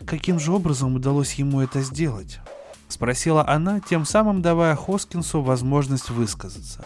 [0.07, 2.41] Каким же образом удалось ему это сделать?—
[2.89, 6.85] спросила она, тем самым давая Хоскинсу возможность высказаться.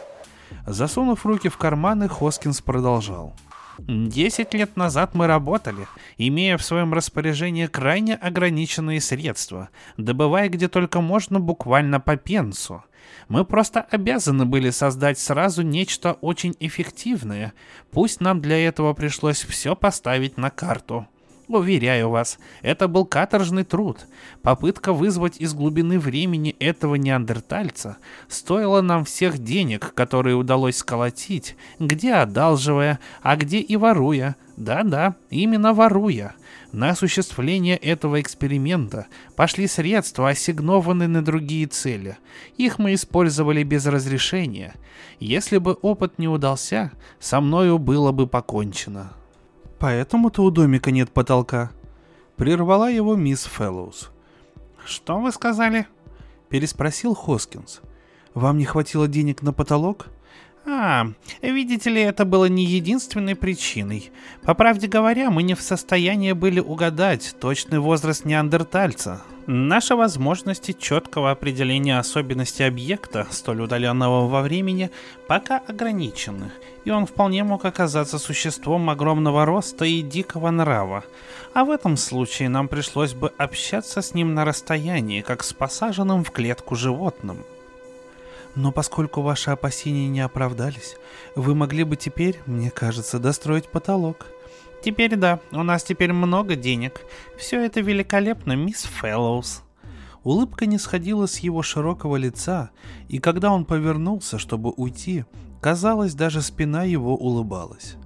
[0.67, 3.35] Засунув руки в карманы, Хоскинс продолжал.
[3.79, 5.87] Десять лет назад мы работали,
[6.17, 12.83] имея в своем распоряжении крайне ограниченные средства, добывая где только можно буквально по пенсу.
[13.31, 17.53] Мы просто обязаны были создать сразу нечто очень эффективное,
[17.93, 21.07] пусть нам для этого пришлось все поставить на карту.
[21.47, 24.09] Уверяю вас, это был каторжный труд.
[24.43, 32.15] Попытка вызвать из глубины времени этого неандертальца стоила нам всех денег, которые удалось сколотить, где
[32.15, 34.35] одалживая, а где и воруя.
[34.57, 36.35] Да-да, именно воруя.
[36.73, 42.17] На осуществление этого эксперимента пошли средства, ассигнованные на другие цели.
[42.57, 44.75] Их мы использовали без разрешения.
[45.19, 49.13] Если бы опыт не удался, со мною было бы покончено.
[49.81, 51.73] Поэтому-то у домика нет потолка.
[52.37, 54.11] Прервала его мисс Фэллоус.
[54.85, 55.87] Что вы сказали?
[56.49, 57.81] Переспросил Хоскинс.
[58.35, 60.07] Вам не хватило денег на потолок?
[60.67, 61.07] А,
[61.41, 64.13] видите ли, это было не единственной причиной.
[64.43, 69.23] По правде говоря, мы не в состоянии были угадать точный возраст неандертальца.
[69.47, 74.91] Наши возможности четкого определения особенностей объекта, столь удаленного во времени,
[75.27, 76.53] пока ограничены,
[76.85, 81.05] и он вполне мог оказаться существом огромного роста и дикого нрава.
[81.55, 86.23] А в этом случае нам пришлось бы общаться с ним на расстоянии, как с посаженным
[86.23, 87.39] в клетку животным.
[88.57, 90.97] Но поскольку ваши опасения не оправдались,
[91.37, 94.27] вы могли бы теперь, мне кажется, достроить потолок.
[94.83, 97.03] Теперь да, у нас теперь много денег.
[97.39, 99.63] Все это великолепно, мисс Фэллоус.
[100.23, 102.71] Улыбка не сходила с его широкого лица,
[103.09, 105.25] и когда он повернулся, чтобы уйти,
[105.61, 107.97] казалось, даже спина его улыбалась.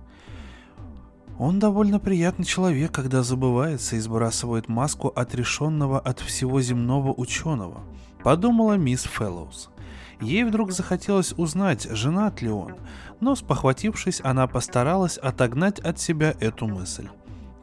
[1.38, 7.80] Он довольно приятный человек, когда забывается и сбрасывает маску отрешенного от всего земного ученого,
[8.22, 9.70] подумала мисс Фэллоус.
[10.20, 12.76] Ей вдруг захотелось узнать, женат ли он,
[13.20, 17.08] но, спохватившись, она постаралась отогнать от себя эту мысль.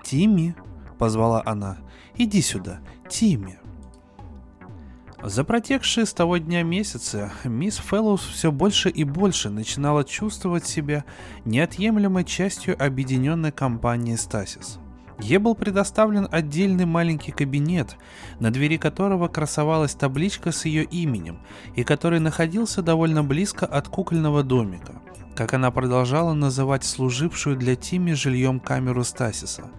[0.03, 0.55] «Тимми»,—
[0.97, 1.77] позвала она,—
[2.15, 2.79] «иди сюда,
[3.09, 3.59] Тимми».
[5.23, 11.05] За протекшие с того дня месяцы мисс Фэллоус все больше и больше начинала чувствовать себя
[11.45, 14.80] неотъемлемой частью объединенной компании Стасис.
[15.21, 17.95] Ей был предоставлен отдельный маленький кабинет,
[18.39, 21.39] на двери которого красовалась табличка с ее именем,
[21.75, 25.01] и который находился довольно близко от кукольного домика,
[25.35, 29.69] как она продолжала называть служившую для Тимми жильем камеру Стасиса.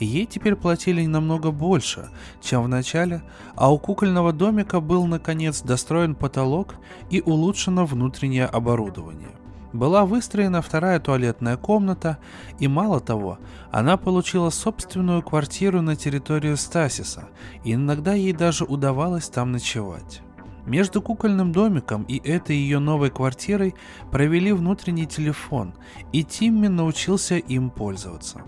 [0.00, 2.08] Ей теперь платили намного больше,
[2.40, 3.22] чем в начале,
[3.54, 6.74] а у кукольного домика был наконец достроен потолок
[7.10, 9.30] и улучшено внутреннее оборудование
[9.72, 12.18] была выстроена вторая туалетная комната,
[12.58, 13.38] и мало того,
[13.70, 17.28] она получила собственную квартиру на территории Стасиса,
[17.64, 20.22] и иногда ей даже удавалось там ночевать.
[20.66, 23.74] Между кукольным домиком и этой ее новой квартирой
[24.10, 25.74] провели внутренний телефон,
[26.12, 28.42] и Тимми научился им пользоваться.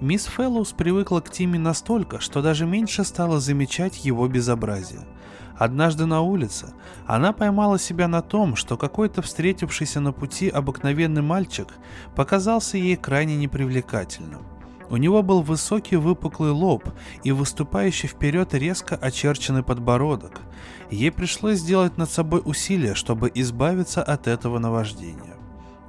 [0.00, 5.06] Мисс Фэллоус привыкла к Тимми настолько, что даже меньше стала замечать его безобразие–
[5.58, 6.74] Однажды на улице
[7.06, 11.68] она поймала себя на том, что какой-то встретившийся на пути обыкновенный мальчик
[12.14, 14.42] показался ей крайне непривлекательным.
[14.88, 16.84] У него был высокий выпуклый лоб
[17.24, 20.40] и выступающий вперед резко очерченный подбородок.
[20.90, 25.34] Ей пришлось сделать над собой усилие, чтобы избавиться от этого наваждения.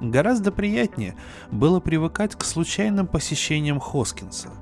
[0.00, 1.14] Гораздо приятнее
[1.52, 4.48] было привыкать к случайным посещениям Хоскинса–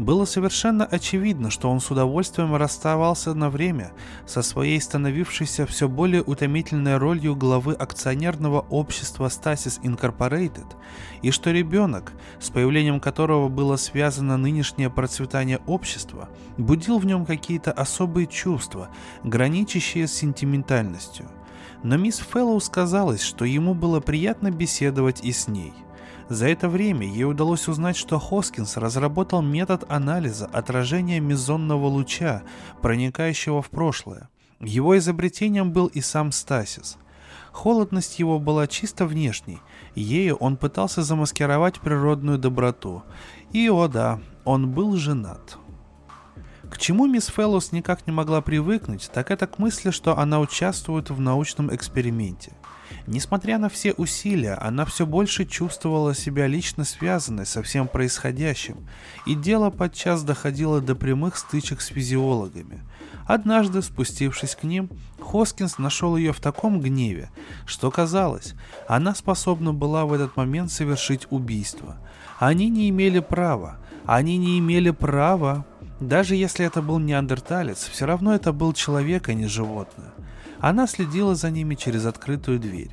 [0.00, 3.92] было совершенно очевидно, что он с удовольствием расставался на время
[4.26, 10.66] со своей становившейся все более утомительной ролью главы акционерного общества Stasis Incorporated,
[11.22, 17.70] и что ребенок, с появлением которого было связано нынешнее процветание общества, будил в нем какие-то
[17.70, 18.88] особые чувства,
[19.22, 21.28] граничащие с сентиментальностью.
[21.82, 25.74] Но мисс Фэллоу сказалось, что ему было приятно беседовать и с ней–
[26.30, 32.44] за это время ей удалось узнать, что Хоскинс разработал метод анализа отражения мезонного луча,
[32.80, 34.28] проникающего в прошлое.
[34.60, 36.98] Его изобретением был и сам Стасис.
[37.50, 39.58] Холодность его была чисто внешней,
[39.96, 43.02] ею он пытался замаскировать природную доброту.
[43.52, 45.58] И, о да, он был женат.
[46.70, 51.10] К чему мисс Фэллоус никак не могла привыкнуть, так это к мысли, что она участвует
[51.10, 52.52] в научном эксперименте.
[53.06, 58.88] Несмотря на все усилия, она все больше чувствовала себя лично связанной со всем происходящим,
[59.26, 62.82] и дело подчас доходило до прямых стычек с физиологами.
[63.26, 64.90] Однажды, спустившись к ним,
[65.20, 67.30] Хоскинс нашел ее в таком гневе,
[67.66, 68.54] что казалось,
[68.88, 71.98] она способна была в этот момент совершить убийство.
[72.38, 75.66] Они не имели права, они не имели права.
[76.00, 80.12] Даже если это был неандерталец, все равно это был человек, а не животное.
[80.58, 82.90] Она следила за ними через открытую дверь.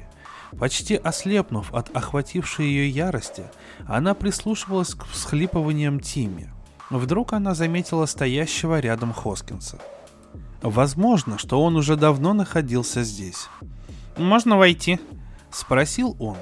[0.59, 3.45] Почти ослепнув от охватившей ее ярости,
[3.85, 6.51] она прислушивалась к всхлипываниям Тимми.
[6.89, 9.77] Вдруг она заметила стоящего рядом Хоскинса.
[10.61, 13.49] Возможно, что он уже давно находился здесь.
[14.17, 14.99] «Можно войти?»–
[15.51, 16.37] спросил он.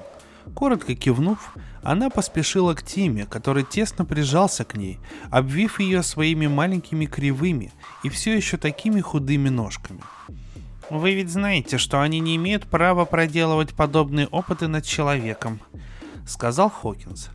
[0.54, 1.56] Коротко кивнув,
[1.86, 5.00] она поспешила к Тиме, который тесно прижался к ней,
[5.32, 7.72] обвив ее своими маленькими кривыми
[8.04, 10.02] и все еще такими худыми ножками–
[10.90, 15.60] вы ведь знаете, что они не имеют права проделывать подобные опыты над человеком,
[16.28, 17.30] сказал Хокинс.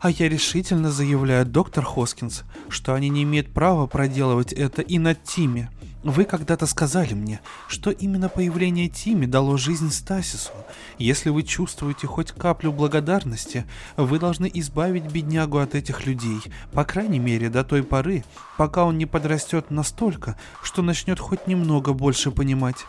[0.00, 5.22] А я решительно заявляю, доктор Хоскинс, что они не имеют права проделывать это и над
[5.24, 5.68] Тими.
[6.02, 10.50] Вы когда-то сказали мне, что именно появление Тими дало жизнь Стасису.
[10.98, 16.40] Если вы чувствуете хоть каплю благодарности, вы должны избавить беднягу от этих людей,
[16.72, 18.24] по крайней мере до той поры,
[18.56, 22.84] пока он не подрастет настолько, что начнет хоть немного больше понимать.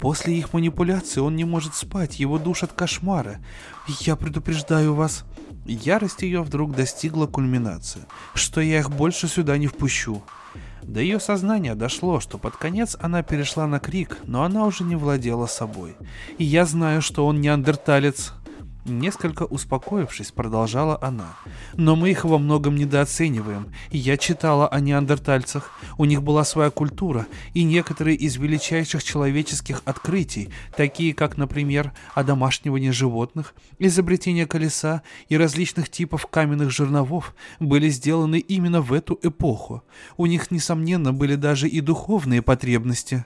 [0.00, 3.38] После их манипуляции он не может спать, его душат кошмары.
[4.00, 5.24] Я предупреждаю вас.
[5.66, 8.02] Ярость ее вдруг достигла кульминации,
[8.34, 10.22] что я их больше сюда не впущу.
[10.86, 14.94] До ее сознания дошло, что под конец она перешла на крик, но она уже не
[14.94, 15.96] владела собой.
[16.38, 18.32] И я знаю, что он неандерталец.
[18.88, 21.34] Несколько успокоившись, продолжала она.
[21.74, 23.72] Но мы их во многом недооцениваем.
[23.90, 25.72] Я читала о неандертальцах.
[25.98, 32.92] У них была своя культура и некоторые из величайших человеческих открытий, такие как, например, одомашнивание
[32.92, 39.82] животных, изобретение колеса и различных типов каменных жерновов, были сделаны именно в эту эпоху.
[40.16, 43.24] У них, несомненно, были даже и духовные потребности.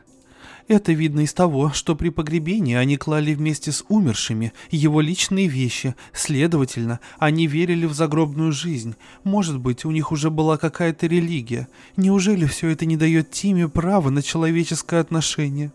[0.70, 5.96] Это видно из того, что при погребении они клали вместе с умершими его личные вещи,
[6.12, 8.94] следовательно, они верили в загробную жизнь.
[9.24, 11.66] Может быть, у них уже была какая-то религия.
[11.96, 15.72] Неужели все это не дает Тиме права на человеческое отношение?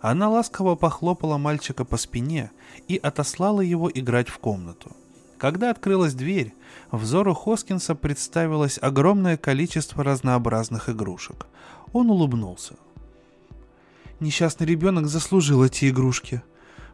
[0.00, 2.52] Она ласково похлопала мальчика по спине
[2.86, 4.94] и отослала его играть в комнату.
[5.38, 6.54] Когда открылась дверь,
[6.92, 11.48] взору Хоскинса представилось огромное количество разнообразных игрушек.
[11.92, 12.76] Он улыбнулся.
[14.24, 16.42] Несчастный ребенок заслужил эти игрушки.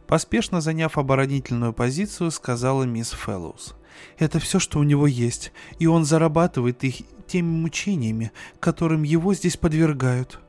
[0.05, 3.75] Поспешно заняв оборонительную позицию, сказала мисс Фэллоус.
[4.17, 9.55] Это все, что у него есть, и он зарабатывает их теми мучениями, которым его здесь
[9.55, 10.41] подвергают.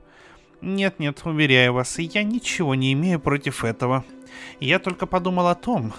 [0.61, 4.05] Нет-нет, уверяю вас, я ничего не имею против этого.
[4.59, 5.93] Я только подумал о том,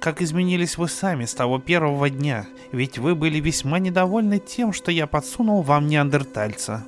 [0.00, 4.90] как изменились вы сами с того первого дня, ведь вы были весьма недовольны тем, что
[4.90, 6.82] я подсунул вам неандертальца.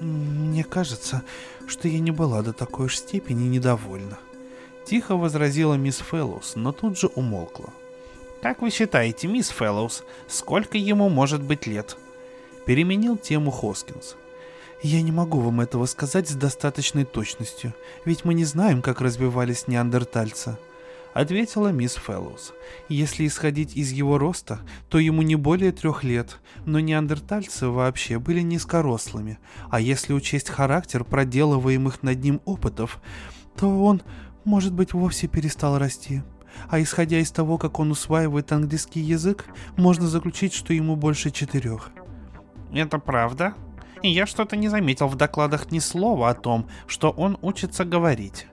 [0.00, 1.22] Мне кажется,
[1.68, 4.18] что я не была до такой уж степени недовольна.
[4.84, 7.72] Тихо возразила мисс Фэллоус, но тут же умолкла.
[8.40, 11.96] «Как вы считаете, мисс Фэллоус, сколько ему может быть лет?»
[12.64, 14.16] Переменил тему Хоскинс.
[14.82, 19.66] «Я не могу вам этого сказать с достаточной точностью, ведь мы не знаем, как развивались
[19.66, 20.56] неандертальцы»,—
[21.20, 22.52] ответила мисс Фэллоус.
[22.88, 28.40] «Если исходить из его роста, то ему не более трех лет, но неандертальцы вообще были
[28.40, 29.38] низкорослыми,
[29.70, 33.00] а если учесть характер проделываемых над ним опытов,
[33.56, 34.02] то он,
[34.44, 36.22] может быть, вовсе перестал расти».
[36.70, 39.44] А исходя из того, как он усваивает английский язык,
[39.76, 41.90] можно заключить, что ему больше четырех.
[42.72, 43.54] Это правда?
[44.02, 48.46] Я что-то не заметил в докладах ни слова о том, что он учится говорить.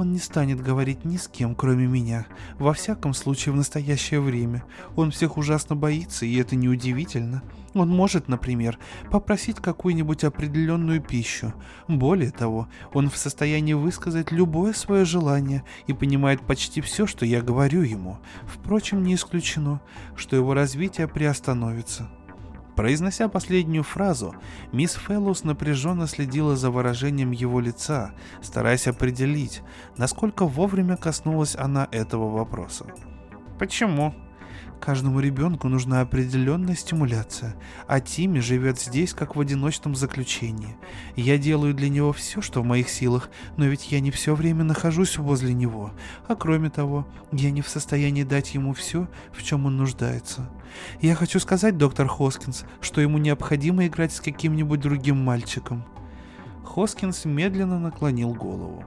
[0.00, 2.26] Он не станет говорить ни с кем, кроме меня.
[2.58, 4.64] Во всяком случае, в настоящее время.
[4.96, 7.42] Он всех ужасно боится, и это неудивительно.
[7.74, 8.78] Он может, например,
[9.10, 11.52] попросить какую-нибудь определенную пищу.
[11.86, 17.42] Более того, он в состоянии высказать любое свое желание и понимает почти все, что я
[17.42, 18.16] говорю ему.
[18.46, 19.82] Впрочем, не исключено,
[20.16, 22.08] что его развитие приостановится.
[22.80, 24.34] Произнося последнюю фразу,
[24.72, 29.60] мисс Фэллоус напряженно следила за выражением его лица, стараясь определить,
[29.98, 32.86] насколько вовремя коснулась она этого вопроса.
[33.58, 34.14] «Почему?»
[34.80, 37.54] Каждому ребенку нужна определенная стимуляция,
[37.86, 40.78] а Тимми живет здесь, как в одиночном заключении.
[41.16, 43.28] Я делаю для него все, что в моих силах,
[43.58, 45.92] но ведь я не все время нахожусь возле него,
[46.26, 50.48] а кроме того, я не в состоянии дать ему все, в чем он нуждается.
[51.02, 55.84] Я хочу сказать, доктор Хоскинс, что ему необходимо играть с каким-нибудь другим мальчиком.
[56.64, 58.82] Хоскинс медленно наклонил голову.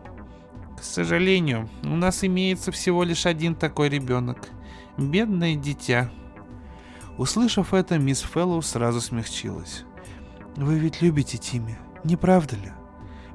[0.76, 4.50] К сожалению, у нас имеется всего лишь один такой ребенок–
[4.98, 6.12] Бедное дитя.
[7.18, 9.86] Услышав это, мисс Фэллоу сразу смягчилась.
[10.56, 12.72] «Вы ведь любите Тимми, не правда ли?»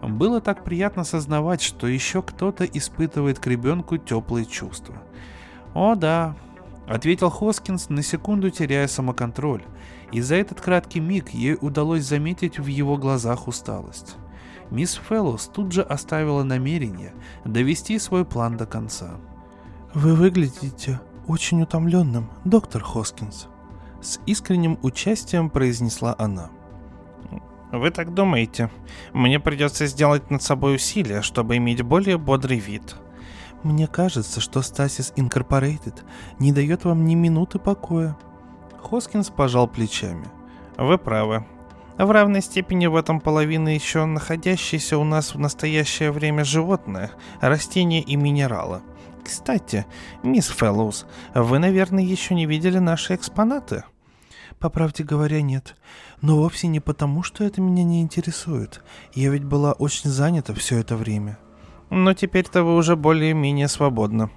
[0.02, 5.02] Было так приятно сознавать, что еще кто-то испытывает к ребенку теплые чувства.
[5.74, 6.36] «О да»,—
[6.86, 9.64] ответил Хоскинс, на секунду теряя самоконтроль,
[10.12, 14.14] и за этот краткий миг ей удалось заметить в его глазах усталость.
[14.70, 19.16] Мисс Фэллоус тут же оставила намерение довести свой план до конца.
[19.94, 23.46] «Вы выглядите очень утомленным, доктор Хоскинс»,—
[24.00, 26.50] с искренним участием произнесла она.
[27.70, 28.70] «Вы так думаете?
[29.12, 32.96] Мне придется сделать над собой усилия, чтобы иметь более бодрый вид».
[33.62, 36.04] «Мне кажется, что Стасис Инкорпорейтед
[36.38, 38.16] не дает вам ни минуты покоя».
[38.80, 40.28] Хоскинс пожал плечами.
[40.76, 41.44] «Вы правы.
[41.98, 47.10] В равной степени в этом половина еще находящиеся у нас в настоящее время животное,
[47.40, 48.80] растения и минералы—
[49.28, 49.84] кстати,
[50.22, 51.04] мисс Фэллоус,
[51.34, 53.84] вы, наверное, еще не видели наши экспонаты.
[54.58, 55.76] По правде говоря, нет.
[56.22, 58.82] Но вовсе не потому, что это меня не интересует.
[59.12, 61.38] Я ведь была очень занята все это время.
[61.90, 64.30] Но теперь-то вы уже более-менее свободны.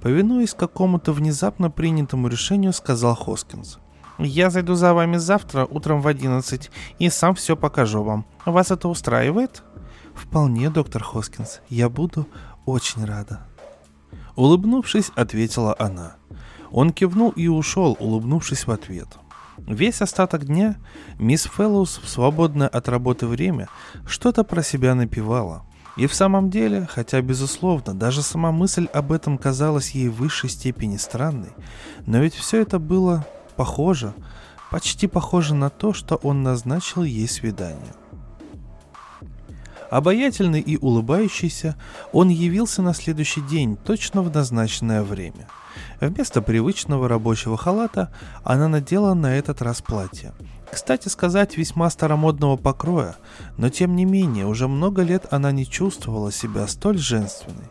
[0.00, 3.80] Повинуясь какому-то внезапно принятому решению, сказал Хоскинс.
[4.18, 8.24] Я зайду за вами завтра утром в одиннадцать и сам все покажу вам.
[8.46, 9.62] Вас это устраивает?
[10.14, 11.60] Вполне, доктор Хоскинс.
[11.68, 12.26] Я буду
[12.64, 13.46] очень рада.
[14.36, 16.16] Улыбнувшись, ответила она.
[16.70, 19.08] Он кивнул и ушел, улыбнувшись в ответ.
[19.58, 20.76] Весь остаток дня
[21.18, 23.68] мисс Фэллоус в свободное от работы время
[24.06, 25.64] что-то про себя напевала.
[25.96, 30.48] И в самом деле, хотя безусловно, даже сама мысль об этом казалась ей в высшей
[30.48, 31.50] степени странной,
[32.06, 33.26] но ведь все это было
[33.56, 34.14] похоже,
[34.70, 37.92] почти похоже на то, что он назначил ей свидание.
[39.92, 41.76] Обаятельный и улыбающийся,
[42.12, 45.48] он явился на следующий день точно в назначенное время.
[46.00, 48.10] Вместо привычного рабочего халата
[48.42, 50.32] она надела на этот раз платье.
[50.72, 53.16] Кстати сказать, весьма старомодного покроя,
[53.58, 57.68] но тем не менее, уже много лет она не чувствовала себя столь женственной.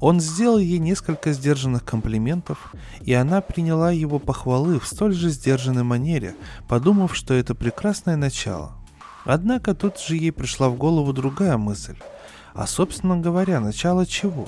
[0.00, 5.84] Он сделал ей несколько сдержанных комплиментов, и она приняла его похвалы в столь же сдержанной
[5.84, 6.34] манере,
[6.66, 8.72] подумав, что это прекрасное начало–
[9.24, 11.96] Однако тут же ей пришла в голову другая мысль.
[12.54, 14.46] А собственно говоря, начало чего?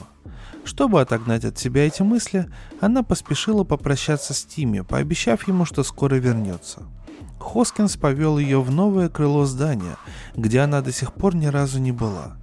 [0.65, 2.51] Чтобы отогнать от себя эти мысли,
[2.81, 6.83] она поспешила попрощаться с Тимми, пообещав ему, что скоро вернется.
[7.39, 9.97] Хоскинс повел ее в новое крыло здания,
[10.35, 12.37] где она до сих пор ни разу не была.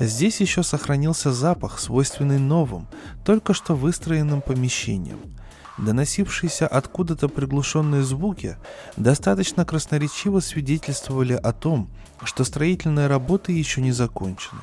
[0.00, 2.86] Здесь еще сохранился запах, свойственный новым,
[3.24, 5.20] только что выстроенным помещениям–
[5.78, 8.56] Доносившиеся откуда-то приглушенные звуки
[8.96, 11.90] достаточно красноречиво свидетельствовали о том,
[12.24, 14.60] что строительные работы еще не закончены.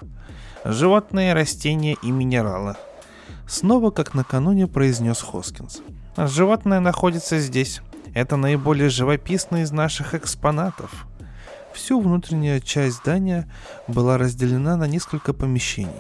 [0.66, 2.76] Животные, растения и минералы.
[3.48, 5.82] Снова, как накануне, произнес Хоскинс.
[6.18, 7.82] Животное находится здесь.
[8.16, 11.06] Это наиболее живописный из наших экспонатов.
[11.74, 13.52] Всю внутренняя часть здания
[13.88, 15.92] была разделена на несколько помещений,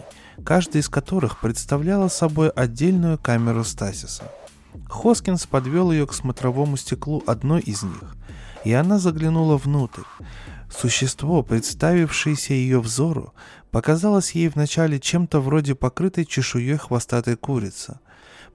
[0.43, 4.23] каждая из которых представляла собой отдельную камеру стасиса–
[4.89, 8.15] Хоскинс подвел ее к смотровому стеклу одной из них,
[8.63, 10.03] и она заглянула внутрь.
[10.69, 13.33] Существо, представившееся ее взору,
[13.71, 17.99] показалось ей вначале чем-то вроде покрытой чешуей хвостатой курицы.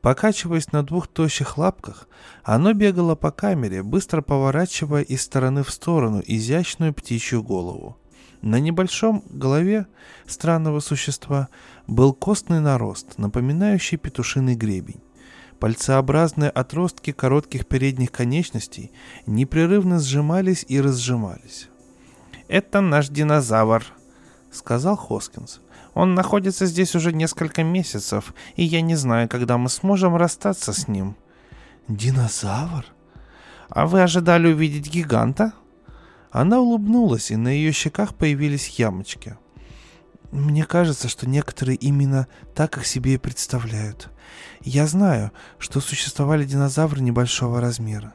[0.00, 2.08] Покачиваясь на двух тощих лапках,
[2.44, 7.96] оно бегало по камере, быстро поворачивая из стороны в сторону изящную птичью голову.
[8.40, 9.86] На небольшом голове
[10.26, 11.48] странного существа
[11.88, 15.00] был костный нарост, напоминающий петушиный гребень.
[15.60, 18.92] Пальцеобразные отростки коротких передних конечностей
[19.26, 21.68] непрерывно сжимались и разжимались.
[22.46, 23.84] «Это наш динозавр»,—
[24.52, 25.60] сказал Хоскинс.
[25.94, 30.86] «Он находится здесь уже несколько месяцев, и я не знаю, когда мы сможем расстаться с
[30.86, 31.16] ним».
[31.88, 32.86] «Динозавр?»
[33.68, 35.52] «А вы ожидали увидеть гиганта?»
[36.30, 39.36] Она улыбнулась, и на ее щеках появились ямочки.
[40.30, 44.10] «Мне кажется, что некоторые именно так их себе и представляют.
[44.62, 48.14] Я знаю, что существовали динозавры небольшого размера.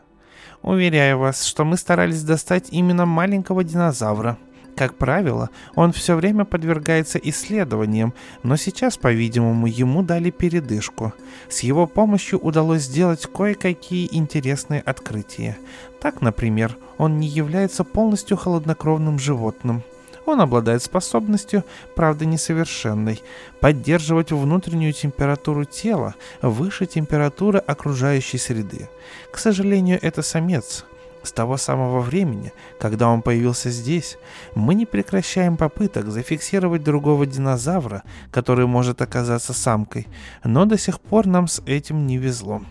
[0.61, 4.38] Уверяю вас, что мы старались достать именно маленького динозавра.
[4.76, 11.14] Как правило, он все время подвергается исследованиям, но сейчас, по-видимому, ему дали передышку.
[11.49, 15.57] С его помощью удалось сделать кое-какие интересные открытия.
[16.01, 19.84] Так, например, он не является полностью холоднокровным животным–
[20.26, 21.63] он обладает способностью,
[21.95, 23.21] правда несовершенной,
[23.59, 28.89] поддерживать внутреннюю температуру тела выше температуры окружающей среды.
[29.32, 30.86] К сожалению, это самец.
[31.24, 34.17] С того самого времени, когда он появился здесь,
[34.55, 40.07] мы не прекращаем попыток зафиксировать другого динозавра, который может оказаться самкой,
[40.43, 42.61] но до сих пор нам с этим не везло.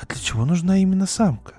[0.00, 1.54] А для чего нужна именно самка?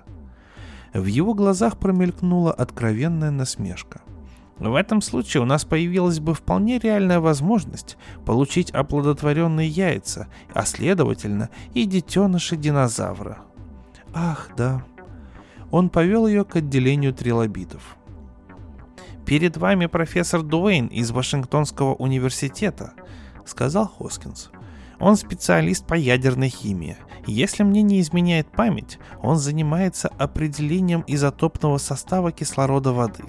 [0.93, 4.01] В его глазах промелькнула откровенная насмешка–
[4.59, 11.49] в этом случае у нас появилась бы вполне реальная возможность получить оплодотворенные яйца, а следовательно
[11.73, 13.39] и детеныши динозавра.
[14.13, 14.85] Ах, да.
[15.71, 17.97] Он повел ее к отделению трилобитов.
[19.25, 22.93] «Перед вами профессор Дуэйн из Вашингтонского университета»,—
[23.45, 24.51] сказал Хоскинс.
[24.99, 26.95] «Он специалист по ядерной химии.
[27.25, 33.25] Если мне не изменяет память, он занимается определением изотопного состава кислорода воды».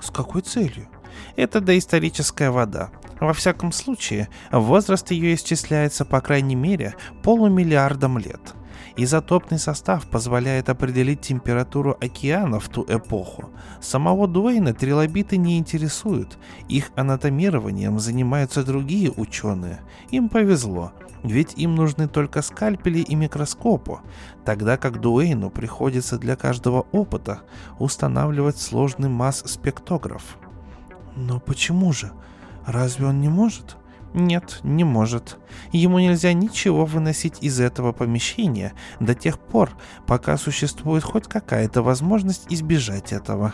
[0.00, 0.88] С какой целью?
[1.36, 2.90] Это доисторическая вода.
[3.20, 8.54] Во всяком случае, возраст ее исчисляется по крайней мере полумиллиардом лет.
[8.96, 13.50] Изотопный состав позволяет определить температуру океана в ту эпоху.
[13.80, 16.36] Самого Дуэйна трилобиты не интересуют.
[16.68, 19.80] Их анатомированием занимаются другие ученые.
[20.10, 20.92] Им повезло,
[21.22, 23.98] ведь им нужны только скальпели и микроскопы,
[24.44, 27.40] тогда как Дуэйну приходится для каждого опыта
[27.78, 30.38] устанавливать сложный масс-спектограф.
[31.16, 32.12] Но почему же?
[32.66, 33.76] Разве он не может?
[34.14, 35.38] Нет, не может.
[35.72, 39.70] Ему нельзя ничего выносить из этого помещения до тех пор,
[40.06, 43.52] пока существует хоть какая-то возможность избежать этого.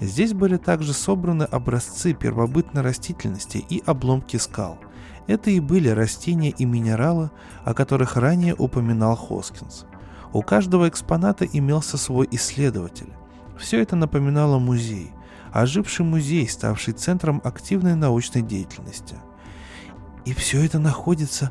[0.00, 4.78] Здесь были также собраны образцы первобытной растительности и обломки скал.
[5.26, 7.30] Это и были растения и минералы,
[7.64, 9.86] о которых ранее упоминал Хоскинс.
[10.32, 13.12] У каждого экспоната имелся свой исследователь.
[13.58, 15.12] Все это напоминало музей,
[15.52, 19.16] оживший музей, ставший центром активной научной деятельности–
[20.24, 21.50] и все это находится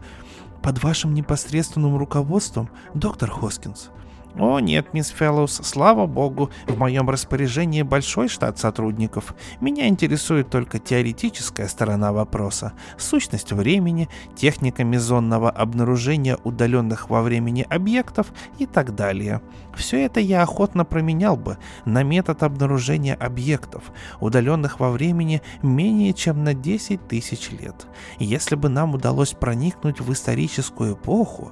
[0.61, 3.89] под вашим непосредственным руководством, доктор Хоскинс.
[4.35, 9.35] «О нет, мисс Фэллоус, слава богу, в моем распоряжении большой штат сотрудников.
[9.61, 18.33] Меня интересует только теоретическая сторона вопроса, сущность времени, техника мезонного обнаружения удаленных во времени объектов
[18.57, 19.39] и так далее.
[19.75, 26.43] Все это я охотно променял бы на метод обнаружения объектов, удаленных во времени менее чем
[26.43, 27.85] на 10 тысяч лет.
[28.17, 31.51] Если бы нам удалось проникнуть в историческую эпоху,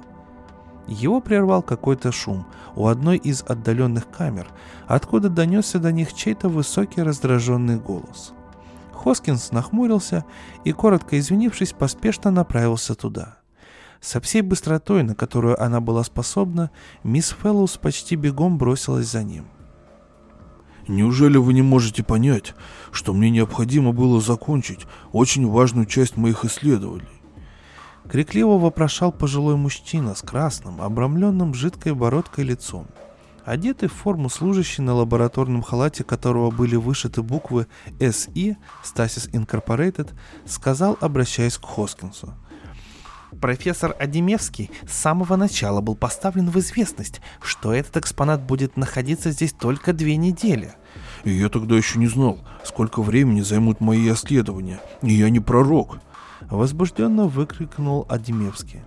[0.86, 4.48] его прервал какой-то шум у одной из отдаленных камер,
[4.86, 8.32] откуда донесся до них чей-то высокий раздраженный голос.
[8.92, 10.24] Хоскинс нахмурился
[10.64, 13.38] и, коротко извинившись, поспешно направился туда.
[14.00, 16.70] Со всей быстротой, на которую она была способна,
[17.04, 19.46] мисс Фэллоус почти бегом бросилась за ним.
[20.88, 22.54] «Неужели вы не можете понять,
[22.90, 27.21] что мне необходимо было закончить очень важную часть моих исследований?
[28.12, 32.86] Крикливо вопрошал пожилой мужчина с красным, обрамленным жидкой бородкой лицом.
[33.46, 37.68] Одетый в форму служащий на лабораторном халате которого были вышиты буквы
[38.00, 40.10] SI, Stasis Incorporated,
[40.44, 42.34] сказал, обращаясь к Хоскинсу.
[43.40, 49.54] Профессор Адемевский с самого начала был поставлен в известность, что этот экспонат будет находиться здесь
[49.54, 50.74] только две недели.
[51.24, 54.82] И я тогда еще не знал, сколько времени займут мои исследования.
[55.00, 55.96] И я не пророк.
[56.50, 58.80] Возбужденно выкрикнул Адемевский.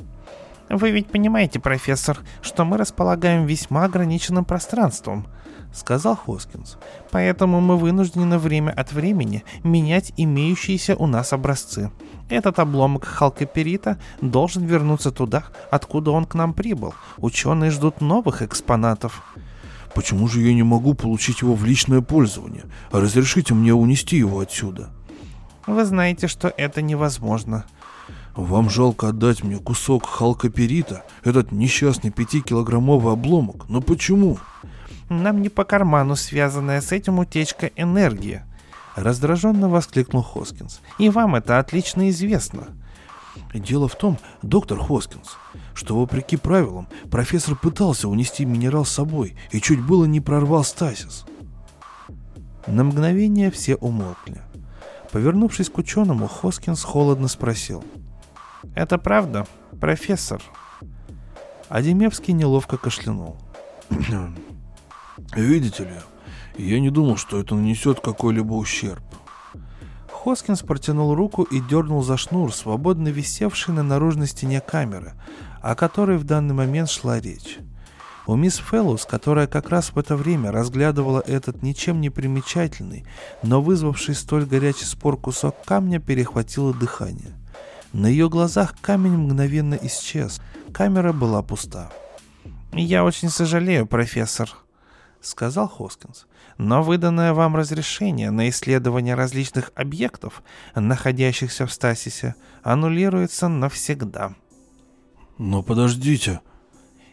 [0.69, 5.27] «Вы ведь понимаете, профессор, что мы располагаем весьма ограниченным пространством»,—
[5.73, 6.77] сказал Хоскинс.
[7.11, 11.91] «Поэтому мы вынуждены время от времени менять имеющиеся у нас образцы.
[12.30, 16.95] Этот обломок халкоперита должен вернуться туда, откуда он к нам прибыл.
[17.18, 19.22] Ученые ждут новых экспонатов».
[19.94, 22.65] «Почему же я не могу получить его в личное пользование?
[22.91, 24.90] Разрешите мне унести его отсюда?»
[25.67, 27.65] Вы знаете, что это невозможно.
[28.35, 33.67] Вам жалко отдать мне кусок халкоперита, этот несчастный пятикилограммовый обломок.
[33.69, 34.37] Но почему?
[35.09, 38.43] Нам не по карману связанная с этим утечка энергии.
[38.95, 40.81] Раздраженно воскликнул Хоскинс.
[40.99, 42.67] И вам это отлично известно.
[43.53, 45.37] Дело в том, доктор Хоскинс,
[45.73, 51.25] что вопреки правилам профессор пытался унести минерал с собой и чуть было не прорвал стасис.
[52.67, 54.41] На мгновение все умолкли.
[55.15, 57.85] Повернувшись к ученому, Хоскинс холодно спросил.
[58.75, 59.47] «Это правда,
[59.79, 60.41] профессор?»
[61.69, 63.37] Адемевский неловко кашлянул.
[65.33, 65.95] «Видите ли,
[66.57, 69.05] я не думал, что это нанесет какой-либо ущерб».
[70.11, 75.13] Хоскинс протянул руку и дернул за шнур, свободно висевший на наружной стене камеры,
[75.61, 77.59] о которой в данный момент шла речь.
[78.27, 83.06] У мисс Фэллоус, которая как раз в это время разглядывала этот ничем не примечательный,
[83.43, 87.34] но вызвавший столь горячий спор кусок камня, перехватило дыхание.
[87.93, 90.41] На ее глазах камень мгновенно исчез.
[90.73, 91.91] Камера была пуста.
[92.73, 94.49] «Я очень сожалею, профессор»,—
[95.22, 96.26] сказал Хоскинс.
[96.57, 100.41] «Но выданное вам разрешение на исследование различных объектов,
[100.73, 104.34] находящихся в стасисе, аннулируется навсегда».
[105.38, 106.41] «Но подождите»,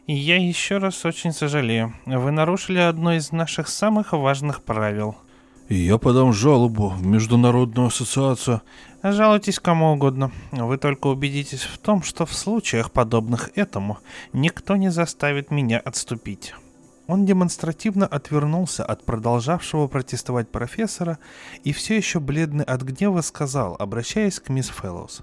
[0.07, 1.95] я еще раз очень сожалею.
[2.07, 5.17] Вы нарушили одно из наших самых важных правил.
[5.69, 8.63] И я подам жалобу в Международную ассоциацию.
[9.03, 10.33] Жалуйтесь кому угодно.
[10.51, 13.99] Вы только убедитесь в том, что в случаях, подобных этому,
[14.33, 16.55] никто не заставит меня отступить.
[17.07, 21.19] Он демонстративно отвернулся от продолжавшего протестовать профессора
[21.65, 25.23] и все еще бледный от гнева сказал, обращаясь к мисс Фэллоус.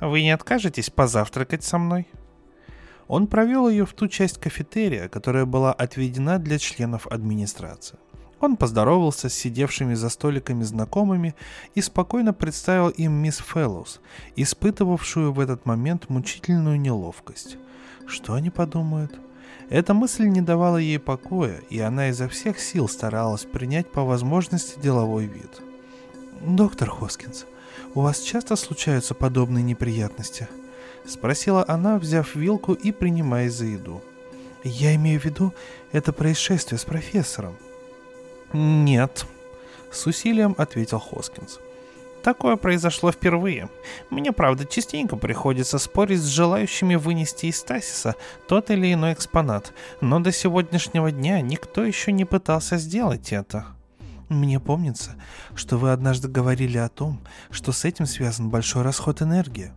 [0.00, 2.06] «Вы не откажетесь позавтракать со мной?»
[3.08, 7.98] Он провел ее в ту часть кафетерия, которая была отведена для членов администрации.
[8.40, 11.34] Он поздоровался с сидевшими за столиками знакомыми
[11.74, 14.00] и спокойно представил им мисс Фэллоус,
[14.36, 17.56] испытывавшую в этот момент мучительную неловкость.
[18.06, 19.18] Что они подумают?
[19.70, 24.78] Эта мысль не давала ей покоя, и она изо всех сил старалась принять по возможности
[24.78, 25.62] деловой вид.
[26.42, 27.46] «Доктор Хоскинс,
[27.94, 30.48] у вас часто случаются подобные неприятности?»—
[31.06, 34.02] спросила она, взяв вилку и принимаясь за еду.
[34.62, 35.52] «Я имею в виду
[35.92, 37.56] это происшествие с профессором».
[38.52, 39.26] «Нет»,—
[39.90, 41.58] с усилием ответил Хоскинс.
[42.24, 43.68] Такое произошло впервые.
[44.08, 48.14] Мне, правда, частенько приходится спорить с желающими вынести из стасиса
[48.48, 53.66] тот или иной экспонат, но до сегодняшнего дня никто еще не пытался сделать это.
[54.30, 55.16] Мне помнится,
[55.54, 57.20] что вы однажды говорили о том,
[57.50, 59.72] что с этим связан большой расход энергии.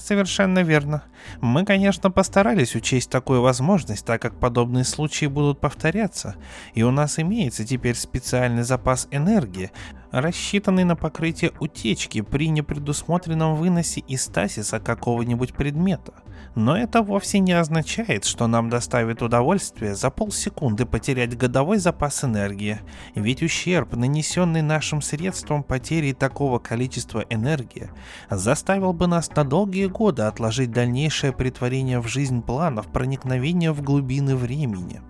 [0.00, 1.02] Совершенно верно.
[1.42, 6.36] Мы, конечно, постарались учесть такую возможность, так как подобные случаи будут повторяться,
[6.72, 9.70] и у нас имеется теперь специальный запас энергии,
[10.10, 16.14] рассчитанный на покрытие утечки при непредусмотренном выносе из стасиса какого-нибудь предмета.
[16.54, 22.80] Но это вовсе не означает, что нам доставит удовольствие за полсекунды потерять годовой запас энергии,
[23.14, 27.90] ведь ущерб, нанесенный нашим средством потерей такого количества энергии,
[28.30, 34.34] заставил бы нас на долгие годы отложить дальнейшее притворение в жизнь планов проникновения в глубины
[34.34, 35.00] времени.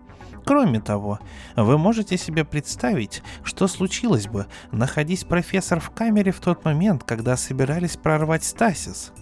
[0.44, 1.20] Кроме того,
[1.56, 7.36] вы можете себе представить, что случилось бы, находясь профессор в камере в тот момент, когда
[7.36, 9.12] собирались прорвать стасис.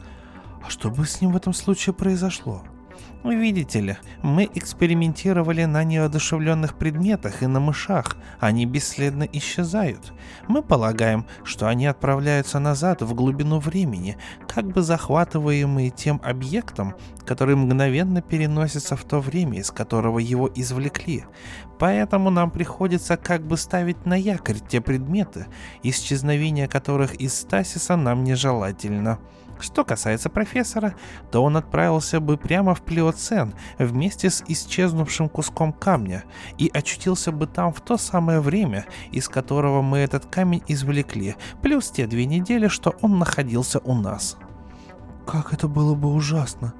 [0.68, 2.62] Что бы с ним в этом случае произошло?
[3.24, 10.12] Видите ли, мы экспериментировали на неодушевленных предметах и на мышах, они бесследно исчезают.
[10.46, 14.16] Мы полагаем, что они отправляются назад в глубину времени,
[14.46, 16.94] как бы захватываемые тем объектом,
[17.26, 21.24] который мгновенно переносится в то время, из которого его извлекли.
[21.78, 25.46] Поэтому нам приходится как бы ставить на якорь те предметы,
[25.82, 29.18] исчезновение которых из стасиса нам нежелательно.
[29.60, 30.94] Что касается профессора,
[31.30, 36.24] то он отправился бы прямо в Плеоцен вместе с исчезнувшим куском камня
[36.58, 41.90] и очутился бы там в то самое время, из которого мы этот камень извлекли, плюс
[41.90, 44.36] те две недели, что он находился у нас.
[45.28, 46.72] Как это было бы ужасно.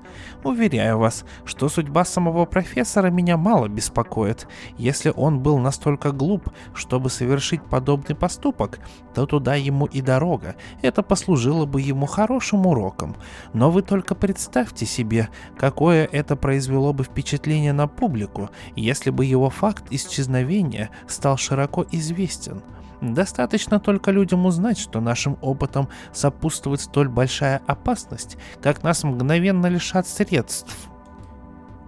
[0.42, 4.48] Уверяю вас, что судьба самого профессора меня мало беспокоит.
[4.78, 8.78] Если он был настолько глуп, чтобы совершить подобный поступок,
[9.12, 10.56] то туда ему и дорога.
[10.80, 13.16] Это послужило бы ему хорошим уроком.
[13.52, 19.50] Но вы только представьте себе, какое это произвело бы впечатление на публику, если бы его
[19.50, 22.62] факт исчезновения стал широко известен.
[23.00, 30.06] Достаточно только людям узнать, что нашим опытом сопутствует столь большая опасность, как нас мгновенно лишат
[30.08, 30.90] средств.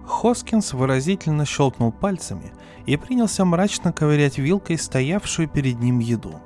[0.05, 2.53] Хоскинс выразительно щелкнул пальцами
[2.85, 6.39] и принялся мрачно ковырять вилкой стоявшую перед ним еду.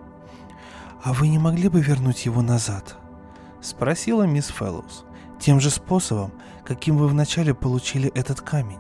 [1.03, 2.97] «А вы не могли бы вернуть его назад?»—
[3.61, 5.05] спросила мисс Фэллоус.
[5.39, 6.31] «Тем же способом,
[6.63, 8.79] каким вы вначале получили этот камень?»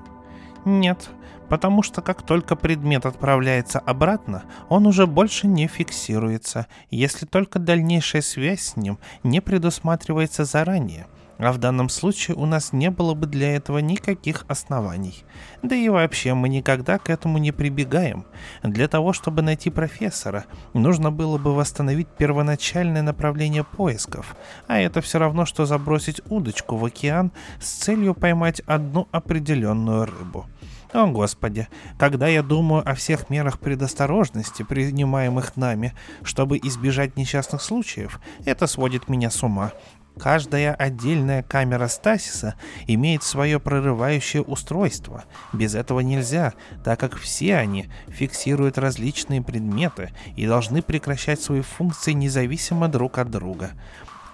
[0.65, 1.09] «Нет,
[1.49, 8.21] потому что как только предмет отправляется обратно, он уже больше не фиксируется, если только дальнейшая
[8.21, 11.07] связь с ним не предусматривается заранее.
[11.37, 15.25] А в данном случае у нас не было бы для этого никаких оснований.
[15.63, 18.25] Да и вообще мы никогда к этому не прибегаем.
[18.63, 24.35] Для того, чтобы найти профессора, нужно было бы восстановить первоначальное направление поисков,
[24.67, 30.45] а это все равно, что забросить удочку в океан с целью поймать одну определенную рыбу.
[30.93, 31.67] О, Господи,
[31.97, 35.93] когда я думаю о всех мерах предосторожности, принимаемых нами,
[36.23, 39.71] чтобы избежать несчастных случаев, это сводит меня с ума.
[40.17, 42.55] Каждая отдельная камера стасиса
[42.87, 45.25] имеет свое прорывающее устройство.
[45.51, 46.53] Без этого нельзя,
[46.85, 53.29] так как все они фиксируют различные предметы и должны прекращать свои функции независимо друг от
[53.29, 53.71] друга.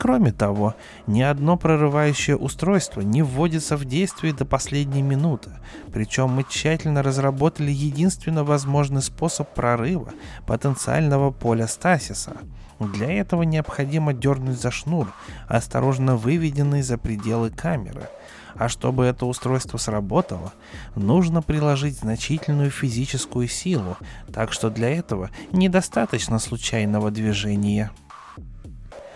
[0.01, 0.73] Кроме того,
[1.05, 5.51] ни одно прорывающее устройство не вводится в действие до последней минуты,
[5.93, 10.09] причем мы тщательно разработали единственно возможный способ прорыва
[10.47, 12.37] потенциального поля стасиса.
[12.79, 15.13] Для этого необходимо дернуть за шнур,
[15.47, 18.09] осторожно выведенный за пределы камеры.
[18.55, 20.51] А чтобы это устройство сработало,
[20.95, 23.97] нужно приложить значительную физическую силу,
[24.33, 27.91] так что для этого недостаточно случайного движения.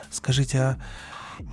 [0.09, 0.77] Скажите, а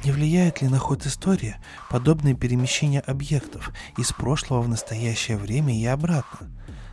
[0.04, 1.56] не влияет ли на ход истории
[1.90, 6.50] подобное перемещение объектов из прошлого в настоящее время и обратно?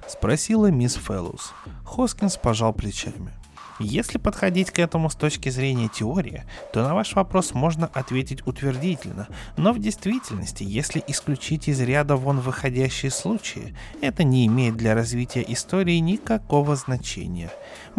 [0.07, 1.53] Спросила мисс Фэллоус.
[1.85, 3.31] Хоскинс пожал плечами.
[3.79, 9.29] Если подходить к этому с точки зрения теории, то на ваш вопрос можно ответить утвердительно,
[9.55, 15.45] но в действительности, если исключить из ряда вон выходящие случаи, это не имеет для развития
[15.47, 17.49] истории никакого значения.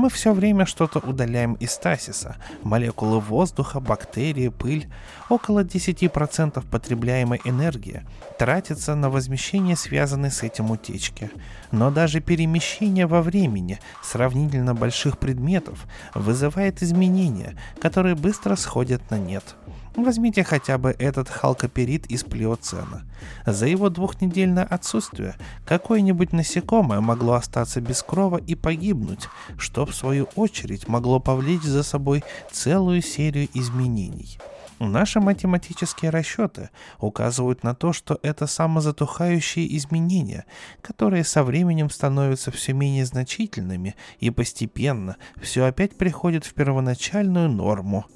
[0.01, 4.89] Мы все время что-то удаляем из стасиса, молекулы воздуха, бактерии, пыль.
[5.29, 8.07] Около 10% потребляемой энергии
[8.39, 11.31] тратится на возмещение связанной с этим утечки.
[11.71, 19.55] Но даже перемещение во времени сравнительно больших предметов вызывает изменения, которые быстро сходят на нет.
[20.03, 23.03] Возьмите хотя бы этот халкоперит из плиоцена.
[23.45, 25.37] За его двухнедельное отсутствие
[25.67, 29.29] какое-нибудь насекомое могло остаться без крова и погибнуть,
[29.59, 34.39] что в свою очередь могло повлечь за собой целую серию изменений.
[34.79, 40.47] Наши математические расчеты указывают на то, что это самозатухающие изменения,
[40.81, 48.07] которые со временем становятся все менее значительными и постепенно все опять приходит в первоначальную норму.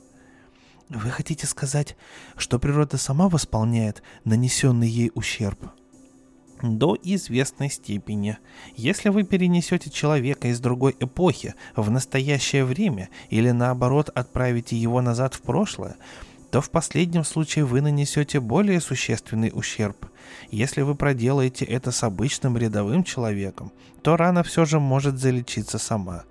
[0.91, 1.97] Вы хотите сказать,
[2.37, 5.71] что природа сама восполняет нанесенный ей ущерб?
[6.63, 8.39] До известной степени.
[8.77, 15.35] Если вы перенесете человека из другой эпохи в настоящее время или наоборот отправите его назад
[15.35, 15.97] в прошлое,
[16.51, 20.07] то в последнем случае вы нанесете более существенный ущерб.
[20.51, 26.25] Если вы проделаете это с обычным рядовым человеком, то рана все же может залечиться сама.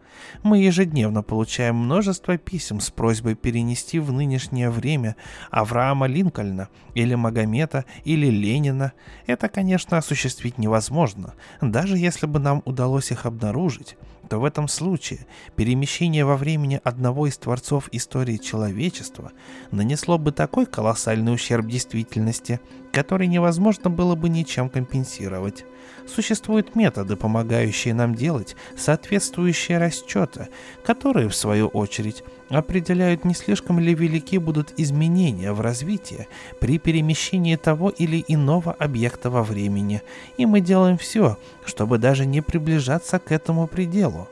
[0.44, 5.16] Мы ежедневно получаем множество писем с просьбой перенести в нынешнее время
[5.52, 8.94] Авраама Линкольна или Магомета или Ленина.
[9.28, 13.98] Это, конечно, осуществить невозможно, даже если бы нам удалось их обнаружить
[14.30, 19.32] то в этом случае перемещение во времени одного из творцов истории человечества
[19.72, 22.60] нанесло бы такой колоссальный ущерб действительности,
[22.94, 25.65] который невозможно было бы ничем компенсировать.
[26.07, 30.49] Существуют методы, помогающие нам делать соответствующие расчеты,
[30.86, 36.28] которые, в свою очередь, определяют, не слишком ли велики будут изменения в развитии
[36.60, 40.03] при перемещении того или иного объекта во времени,
[40.38, 44.30] и мы делаем все, чтобы даже не приближаться к этому пределу.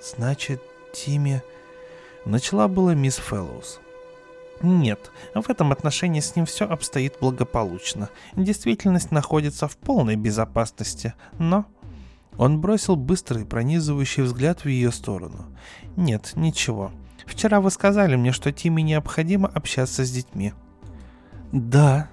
[0.00, 1.42] Значит, Тимми...
[2.24, 3.81] Начала была мисс Фэллоус.
[4.62, 8.08] Нет, в этом отношении с ним все обстоит благополучно.
[8.36, 11.66] Действительность находится в полной безопасности, но...
[12.38, 15.46] Он бросил быстрый пронизывающий взгляд в ее сторону.
[15.96, 16.90] «Нет, ничего.
[17.26, 20.54] Вчера вы сказали мне, что Тимми необходимо общаться с детьми».
[21.52, 22.08] «Да».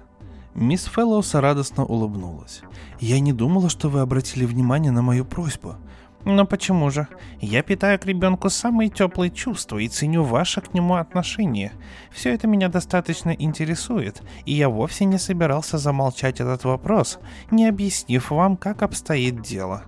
[0.54, 2.60] Мисс Фэллоус радостно улыбнулась.
[2.98, 5.76] «Я не думала, что вы обратили внимание на мою просьбу.
[6.24, 7.08] Но почему же?
[7.40, 11.72] Я питаю к ребенку самые теплые чувства и ценю ваше к нему отношение.
[12.10, 17.18] Все это меня достаточно интересует, и я вовсе не собирался замолчать этот вопрос,
[17.50, 19.84] не объяснив вам, как обстоит дело.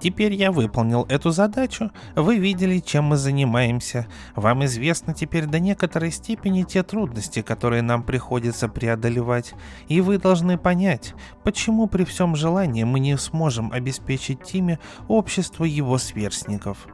[0.00, 4.06] Теперь я выполнил эту задачу, вы видели, чем мы занимаемся.
[4.36, 9.54] Вам известны теперь до некоторой степени те трудности, которые нам приходится преодолевать.
[9.88, 15.98] И вы должны понять, почему при всем желании мы не сможем обеспечить Тиме общество его
[15.98, 16.86] сверстников.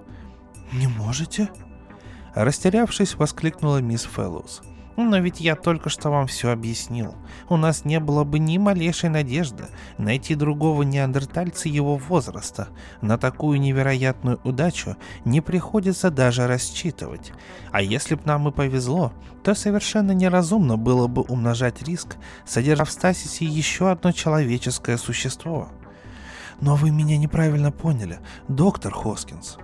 [0.73, 1.51] «Не можете?»
[2.35, 4.63] Растерявшись, воскликнула мисс Фэллоус.
[4.97, 7.15] Но ведь я только что вам все объяснил.
[7.49, 9.65] У нас не было бы ни малейшей надежды
[9.99, 12.69] найти другого неандертальца его возраста.
[13.01, 17.33] На такую невероятную удачу не приходится даже рассчитывать.
[17.73, 19.13] А если б нам и повезло,
[19.43, 22.17] то совершенно неразумно было бы умножать риск,
[22.47, 25.69] содержа в стасисе еще одно человеческое существо.
[26.61, 29.59] Но вы меня неправильно поняли, доктор Хоскинс.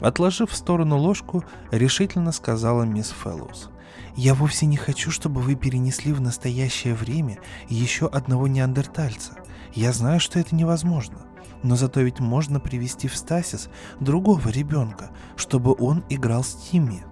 [0.00, 3.70] Отложив в сторону ложку, решительно сказала мисс Фэллоус.
[4.16, 7.38] Я вовсе не хочу, чтобы вы перенесли в настоящее время
[7.68, 9.32] еще одного неандертальца.
[9.72, 11.18] Я знаю, что это невозможно.
[11.62, 13.68] Но зато ведь можно привести в стасис
[13.98, 17.04] другого ребенка, чтобы он играл с Тимми.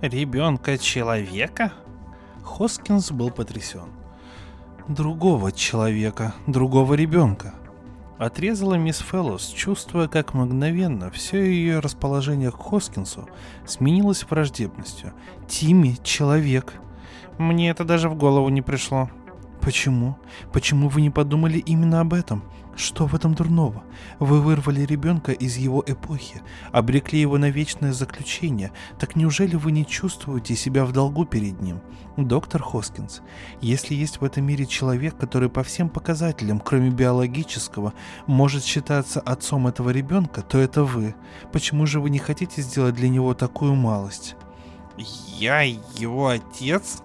[0.00, 1.72] Ребенка-человека?
[2.44, 3.88] Хоскинс был потрясен.
[4.86, 7.54] Другого человека, другого ребенка.
[8.18, 13.28] Отрезала мисс Фэллоус, чувствуя, как мгновенно все ее расположение к Хоскинсу
[13.66, 15.12] сменилось враждебностью.
[15.46, 16.74] Тимми— человек.
[17.36, 19.10] Мне это даже в голову не пришло.
[19.60, 20.16] Почему?
[20.50, 22.42] Почему вы не подумали именно об этом?
[22.76, 23.84] Что в этом дурного?
[24.18, 26.42] Вы вырвали ребенка из его эпохи,
[26.72, 28.70] обрекли его на вечное заключение.
[28.98, 31.80] Так неужели вы не чувствуете себя в долгу перед ним?
[32.18, 33.22] Доктор Хоскинс,
[33.62, 37.94] если есть в этом мире человек, который по всем показателям, кроме биологического,
[38.26, 41.14] может считаться отцом этого ребенка, то это вы.
[41.52, 44.36] Почему же вы не хотите сделать для него такую малость?
[45.38, 47.02] Я его отец?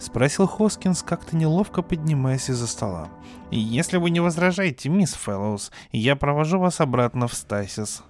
[0.00, 3.08] Спросил Хоскинс, как-то неловко поднимаясь из-за стола.
[3.50, 8.02] «Если вы не возражаете, мисс Фэллоус, я провожу вас обратно в Стасис».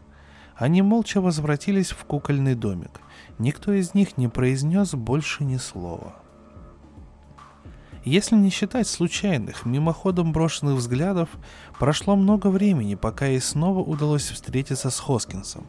[0.55, 3.01] Они молча возвратились в кукольный домик.
[3.39, 6.17] Никто из них не произнес больше ни слова.
[8.05, 11.31] Если не считать случайных, мимоходом брошенных взглядов,
[11.79, 15.67] прошло много времени, пока ей снова удалось встретиться с Хоскинсом.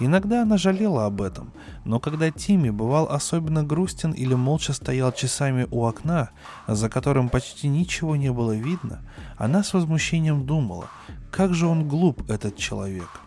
[0.00, 1.52] Иногда она жалела об этом,
[1.84, 6.30] но когда Тимми бывал особенно грустен или молча стоял часами у окна,
[6.66, 9.02] за которым почти ничего не было видно,
[9.36, 10.86] она с возмущением думала,
[11.30, 13.08] как же он глуп, этот человек–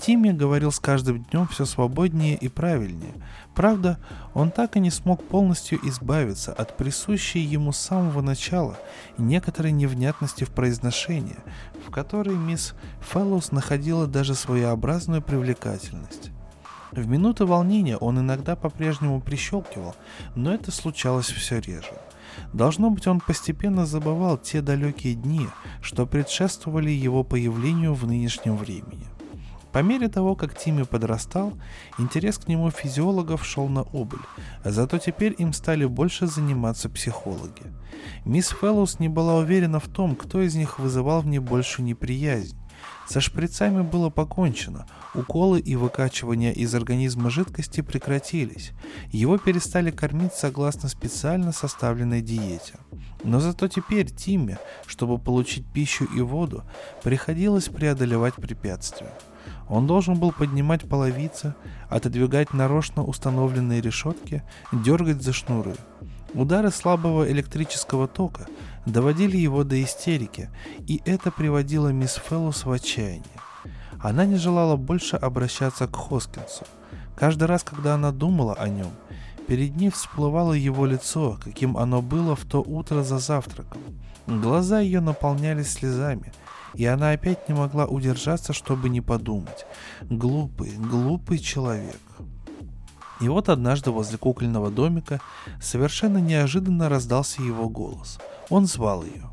[0.00, 3.12] Тимми говорил с каждым днем все свободнее и правильнее.
[3.54, 3.98] Правда,
[4.32, 8.78] он так и не смог полностью избавиться от присущей ему с самого начала
[9.18, 11.36] некоторой невнятности в произношении,
[11.90, 16.30] в которой мисс Фэллоус находила даже своеобразную привлекательность.
[16.92, 19.96] В минуты волнения он иногда по-прежнему прищелкивал,
[20.36, 22.00] но это случалось все реже.
[22.52, 25.48] Должно быть, он постепенно забывал те далекие дни,
[25.82, 29.08] что предшествовали его появлению в нынешнем времени–
[29.72, 31.52] по мере того, как Тимми подрастал,
[31.98, 34.20] интерес к нему физиологов шел на убыль,
[34.64, 37.62] а зато теперь им стали больше заниматься психологи.
[38.24, 42.56] Мисс Фэллоус не была уверена в том, кто из них вызывал в ней большую неприязнь.
[43.06, 48.70] Со шприцами было покончено, уколы и выкачивания из организма жидкости прекратились,
[49.10, 52.74] его перестали кормить согласно специально составленной диете.
[53.22, 56.64] Но зато теперь Тимме, чтобы получить пищу и воду,
[57.02, 59.12] приходилось преодолевать препятствия–
[59.70, 61.54] он должен был поднимать половицы,
[61.88, 64.42] отодвигать нарочно установленные решетки,
[64.72, 65.76] дергать за шнуры.
[66.34, 68.46] Удары слабого электрического тока
[68.84, 70.50] доводили его до истерики,
[70.88, 73.40] и это приводило мисс Феллус в отчаяние.
[74.00, 76.64] Она не желала больше обращаться к Хоскинсу.
[77.14, 78.90] Каждый раз, когда она думала о нем,
[79.46, 83.80] перед ней всплывало его лицо, каким оно было в то утро за завтраком.
[84.26, 86.32] Глаза ее наполнялись слезами,
[86.74, 89.66] и она опять не могла удержаться, чтобы не подумать.
[90.02, 92.00] Глупый, глупый человек.
[93.20, 95.20] И вот однажды возле кукольного домика
[95.60, 98.18] совершенно неожиданно раздался его голос.
[98.48, 99.30] Он звал ее.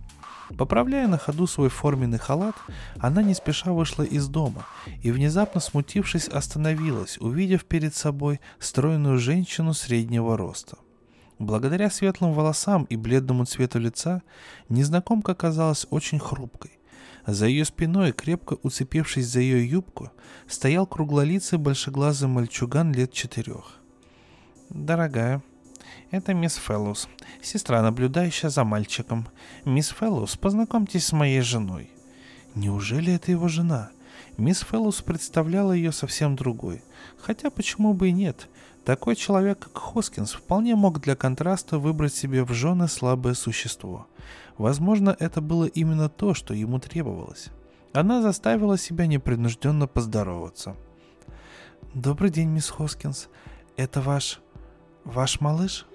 [0.58, 2.56] Поправляя на ходу свой форменный халат,
[3.00, 4.66] она не спеша вышла из дома
[5.02, 10.78] и, внезапно смутившись, остановилась, увидев перед собой стройную женщину среднего роста.
[11.40, 14.22] Благодаря светлым волосам и бледному цвету лица,
[14.70, 16.77] незнакомка казалась очень хрупкой.
[17.28, 20.12] За ее спиной, крепко уцепившись за ее юбку,
[20.48, 23.82] стоял круглолицый большеглазый мальчуган лет четырех.
[24.70, 25.44] «Дорогая,
[26.10, 27.10] это мисс Феллус,
[27.42, 29.28] сестра, наблюдающая за мальчиком.
[29.66, 31.92] Мисс Феллус, познакомьтесь с моей женой».
[32.56, 33.92] Неужели это его жена?
[34.38, 36.82] Мисс Феллус представляла ее совсем другой.
[37.20, 38.48] Хотя почему бы и нет?
[38.84, 44.08] Такой человек, как Хоскинс, вполне мог для контраста выбрать себе в жены слабое существо.
[44.58, 47.50] Возможно, это было именно то, что ему требовалось.
[47.94, 50.76] Она заставила себя непринужденно поздороваться.
[51.94, 53.30] «Добрый день, мисс Хоскинс.
[53.76, 54.42] Это ваш...
[55.04, 55.86] ваш малыш?»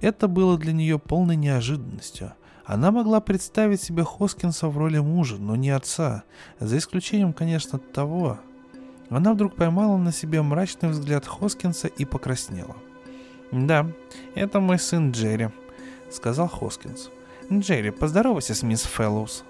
[0.00, 2.32] Это было для нее полной неожиданностью.
[2.64, 6.22] Она могла представить себе Хоскинса в роли мужа, но не отца,
[6.58, 8.38] за исключением, конечно, того.
[9.08, 12.76] Она вдруг поймала на себе мрачный взгляд Хоскинса и покраснела.
[13.50, 13.90] «Да,
[14.34, 15.50] это мой сын Джерри»,—
[16.10, 17.10] сказал Хоскинс.
[17.52, 19.44] «Джерри, поздоровайся с мисс Фэллоус».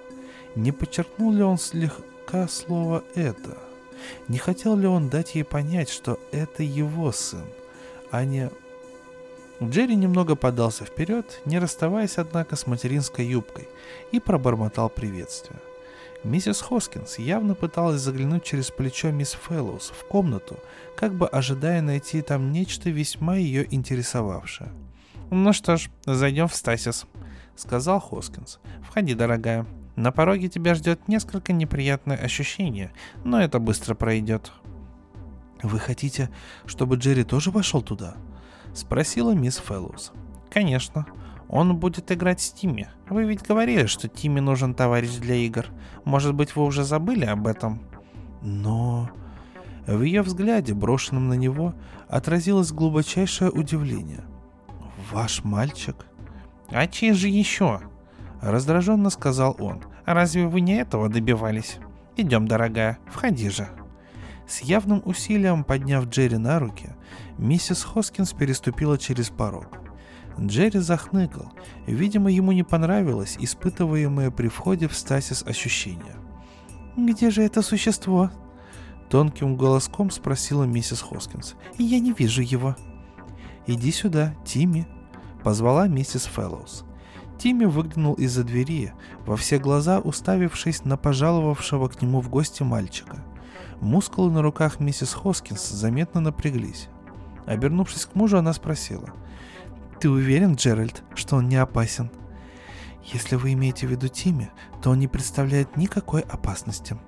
[0.55, 3.59] Не подчеркнул ли он слегка слово «это»?
[4.29, 7.45] Не хотел ли он дать ей понять, что это его сын,
[8.11, 8.51] а не...
[9.63, 13.69] Джерри немного подался вперед, не расставаясь, однако, с материнской юбкой,
[14.11, 15.61] и пробормотал приветствие.
[16.25, 20.59] Миссис Хоскинс явно пыталась заглянуть через плечо мисс Фэллоус в комнату,
[20.97, 24.71] как бы ожидая найти там нечто весьма ее интересовавшее.
[25.31, 27.07] «Ну что ж, зайдем в Стасис»,
[27.61, 28.59] сказал Хоскинс.
[28.83, 29.67] «Входи, дорогая.
[29.97, 32.93] На пороге тебя ждет несколько неприятное ощущение,
[33.25, 34.53] но это быстро пройдет».
[35.63, 36.31] «Вы хотите,
[36.65, 38.15] чтобы Джерри тоже вошел туда?»—
[38.75, 40.13] спросила мисс Фэллоус.
[40.51, 41.07] «Конечно.
[41.49, 42.89] Он будет играть с Тимми.
[43.09, 45.67] Вы ведь говорили, что Тимми нужен товарищ для игр.
[46.05, 47.83] Может быть, вы уже забыли об этом?»
[48.41, 49.11] «Но...»
[49.87, 51.75] В ее взгляде, брошенном на него,
[52.09, 54.25] отразилось глубочайшее удивление.
[55.11, 56.07] «Ваш мальчик?»
[56.71, 57.81] «А чей же еще?»—
[58.41, 59.83] раздраженно сказал он.
[60.07, 61.79] «Разве вы не этого добивались?
[62.17, 63.69] Идем, дорогая, входи же».
[64.47, 66.91] С явным усилием подняв Джерри на руки,
[67.39, 69.79] миссис Хоскинс переступила через порог.
[70.39, 71.53] Джерри захныкал.
[71.87, 76.17] Видимо, ему не понравилось испытываемое при входе в стасис ощущение.
[76.97, 78.31] «Где же это существо?»
[79.09, 81.57] Тонким голоском спросила миссис Хоскинс.
[81.79, 82.77] «Я не вижу его».
[83.67, 84.87] «Иди сюда, Тимми»,
[85.43, 86.85] позвала миссис Фэллоус.
[87.39, 88.93] Тимми выглянул из-за двери,
[89.25, 93.25] во все глаза уставившись на пожаловавшего к нему в гости мальчика.
[93.81, 96.89] Мускулы на руках миссис Хоскинс заметно напряглись.
[97.47, 99.09] Обернувшись к мужу, она спросила.
[100.01, 102.11] «Ты уверен, Джеральд, что он не опасен?»
[103.03, 104.51] «Если вы имеете в виду Тимми,
[104.83, 106.99] то он не представляет никакой опасности».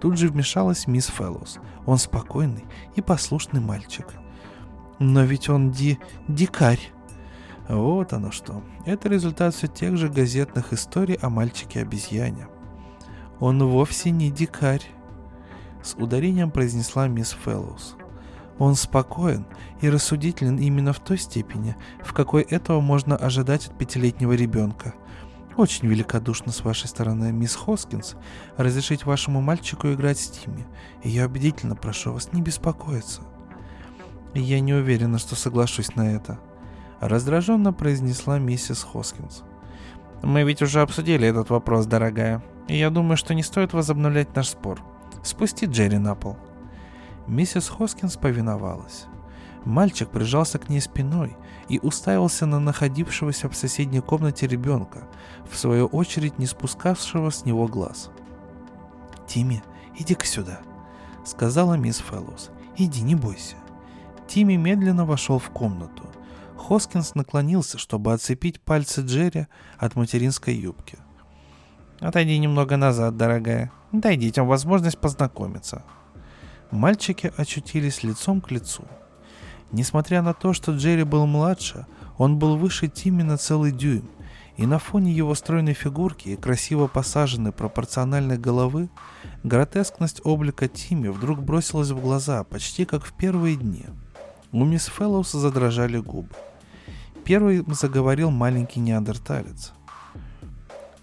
[0.00, 1.58] Тут же вмешалась мисс Фэллоус.
[1.84, 2.64] Он спокойный
[2.96, 4.06] и послушный мальчик.
[4.98, 5.98] «Но ведь он ди...
[6.26, 6.93] дикарь».
[7.68, 8.62] Вот оно что.
[8.84, 12.48] Это результат все тех же газетных историй о мальчике-обезьяне.
[13.40, 14.84] Он вовсе не дикарь.
[15.82, 17.96] С ударением произнесла мисс Фэллоус.
[18.58, 19.46] Он спокоен
[19.80, 24.94] и рассудителен именно в той степени, в какой этого можно ожидать от пятилетнего ребенка.
[25.56, 28.16] Очень великодушно с вашей стороны, мисс Хоскинс,
[28.56, 30.66] разрешить вашему мальчику играть с Тимми,
[31.02, 33.22] и я убедительно прошу вас не беспокоиться.
[34.34, 36.40] Я не уверена, что соглашусь на это,
[37.00, 39.42] раздраженно произнесла миссис Хоскинс.
[40.22, 44.48] Мы ведь уже обсудили этот вопрос, дорогая, и я думаю, что не стоит возобновлять наш
[44.48, 44.80] спор.
[45.22, 46.36] Спусти Джерри на пол.
[47.26, 49.06] Миссис Хоскинс повиновалась.
[49.64, 51.36] Мальчик прижался к ней спиной
[51.68, 55.08] и уставился на находившегося в соседней комнате ребенка,
[55.50, 58.10] в свою очередь не спускавшего с него глаз.
[59.26, 59.62] «Тимми,
[59.96, 60.60] иди-ка сюда»,—
[61.24, 62.50] сказала мисс Фэллоус.
[62.76, 63.56] «Иди, не бойся».
[64.26, 66.04] Тимми медленно вошел в комнату.
[66.66, 70.96] Хоскинс наклонился, чтобы отцепить пальцы Джерри от материнской юбки.
[72.00, 73.70] «Отойди немного назад, дорогая.
[73.92, 75.84] Дай детям возможность познакомиться».
[76.70, 78.84] Мальчики очутились лицом к лицу.
[79.72, 81.86] Несмотря на то, что Джерри был младше,
[82.16, 84.08] он был выше Тимми на целый дюйм,
[84.56, 88.88] и на фоне его стройной фигурки и красиво посаженной пропорциональной головы,
[89.42, 93.84] гротескность облика Тимми вдруг бросилась в глаза, почти как в первые дни.
[94.50, 96.34] У мисс Фэллоус задрожали губы.
[97.24, 99.72] Первый заговорил маленький неандерталец.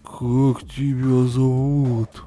[0.03, 2.23] «Как тебя зовут?»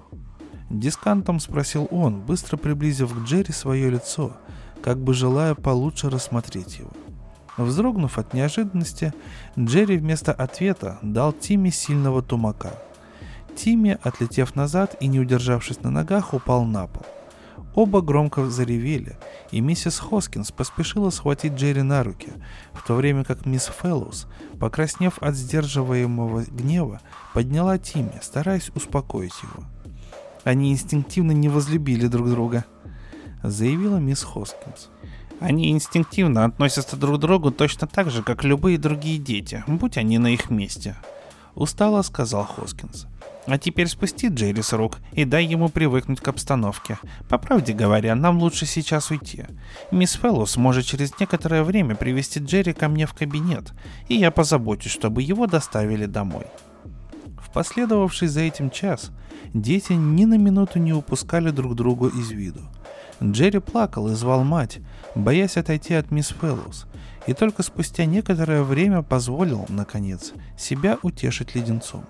[0.68, 4.32] Дискантом спросил он, быстро приблизив к Джерри свое лицо,
[4.82, 6.90] как бы желая получше рассмотреть его.
[7.56, 9.14] Вздрогнув от неожиданности,
[9.56, 12.72] Джерри вместо ответа дал Тимми сильного тумака.
[13.54, 17.06] Тимми, отлетев назад и не удержавшись на ногах, упал на пол.
[17.74, 19.16] Оба громко заревели,
[19.50, 22.32] и миссис Хоскинс поспешила схватить Джерри на руки,
[22.72, 24.28] в то время как мисс Фэллоус,
[24.60, 27.00] покраснев от сдерживаемого гнева,
[27.32, 29.64] подняла Тимми, стараясь успокоить его.
[30.44, 32.64] Они инстинктивно не возлюбили друг друга,
[33.42, 34.90] заявила мисс Хоскинс.
[35.40, 40.18] Они инстинктивно относятся друг к другу точно так же, как любые другие дети, будь они
[40.18, 40.96] на их месте.
[41.56, 43.06] Устало сказал Хоскинс.
[43.46, 46.98] А теперь спусти Джерри с рук и дай ему привыкнуть к обстановке.
[47.28, 49.44] По правде говоря, нам лучше сейчас уйти.
[49.90, 53.72] Мисс Фэллоус может через некоторое время привести Джерри ко мне в кабинет,
[54.08, 56.46] и я позабочусь, чтобы его доставили домой.
[57.38, 59.10] В последовавший за этим час
[59.52, 62.62] дети ни на минуту не упускали друг друга из виду.
[63.22, 64.80] Джерри плакал и звал мать,
[65.14, 66.86] боясь отойти от мисс Фэллоус,
[67.26, 72.04] и только спустя некоторое время позволил, наконец, себя утешить леденцом.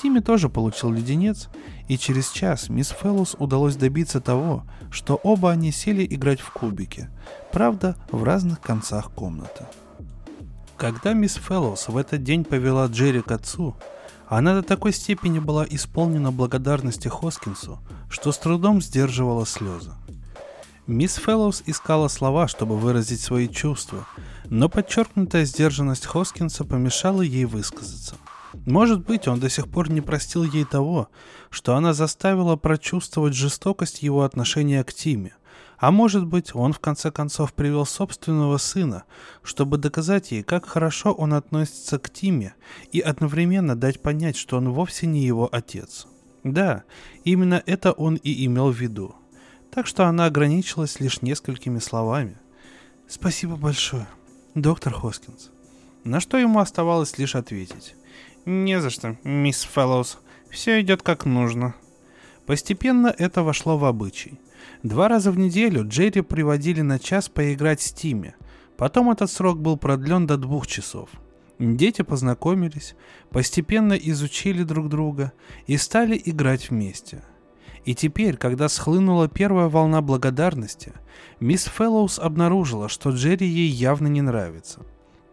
[0.00, 1.48] Тимми тоже получил леденец,
[1.86, 7.10] и через час мисс Фэллоус удалось добиться того, что оба они сели играть в кубики,
[7.52, 9.66] правда, в разных концах комнаты.
[10.78, 13.76] Когда мисс Фэллоус в этот день повела Джерри к отцу,
[14.26, 19.90] она до такой степени была исполнена благодарности Хоскинсу, что с трудом сдерживала слезы.
[20.86, 24.06] Мисс Фэллоус искала слова, чтобы выразить свои чувства,
[24.46, 28.14] но подчеркнутая сдержанность Хоскинса помешала ей высказаться–
[28.54, 31.08] может быть, он до сих пор не простил ей того,
[31.50, 35.34] что она заставила прочувствовать жестокость его отношения к Тиме.
[35.78, 39.04] А может быть, он в конце концов привел собственного сына,
[39.42, 42.54] чтобы доказать ей, как хорошо он относится к Тиме,
[42.92, 46.06] и одновременно дать понять, что он вовсе не его отец.
[46.44, 46.84] Да,
[47.24, 49.14] именно это он и имел в виду.
[49.70, 52.38] Так что она ограничилась лишь несколькими словами.
[53.08, 54.06] «Спасибо большое,
[54.54, 55.50] доктор Хоскинс».
[56.04, 57.94] На что ему оставалось лишь ответить.
[58.46, 60.18] «Не за что, мисс Фэллоус.
[60.50, 61.74] Все идет как нужно».
[62.46, 64.40] Постепенно это вошло в обычай.
[64.82, 68.34] Два раза в неделю Джерри приводили на час поиграть с Тимми.
[68.76, 71.10] Потом этот срок был продлен до двух часов.
[71.58, 72.96] Дети познакомились,
[73.30, 75.32] постепенно изучили друг друга
[75.66, 77.22] и стали играть вместе.
[77.84, 80.92] И теперь, когда схлынула первая волна благодарности,
[81.40, 84.80] мисс Фэллоус обнаружила, что Джерри ей явно не нравится–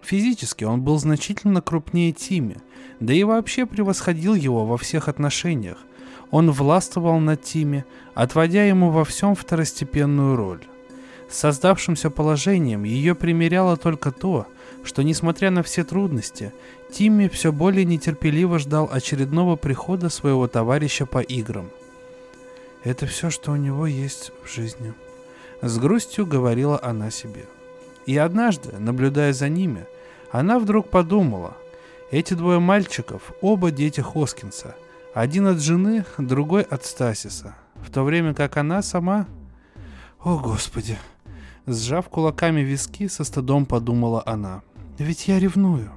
[0.07, 2.55] Физически он был значительно крупнее Тими,
[3.01, 5.79] да и вообще превосходил его во всех отношениях.
[6.31, 10.61] Он властвовал над Тими, отводя ему во всем второстепенную роль.
[11.29, 14.47] С создавшимся положением ее примеряло только то,
[14.85, 16.53] что, несмотря на все трудности,
[16.89, 21.69] Тимми все более нетерпеливо ждал очередного прихода своего товарища по играм.
[22.85, 24.93] Это все, что у него есть в жизни.
[25.61, 27.45] С грустью говорила она себе.
[28.05, 29.85] И однажды, наблюдая за ними,
[30.31, 31.55] она вдруг подумала,
[32.11, 34.75] эти двое мальчиков, оба дети Хоскинса,
[35.13, 39.27] один от жены, другой от Стасиса, в то время как она сама...
[40.23, 40.97] О, Господи!
[41.65, 44.61] Сжав кулаками виски, со стыдом подумала она.
[44.97, 45.91] Ведь я ревную.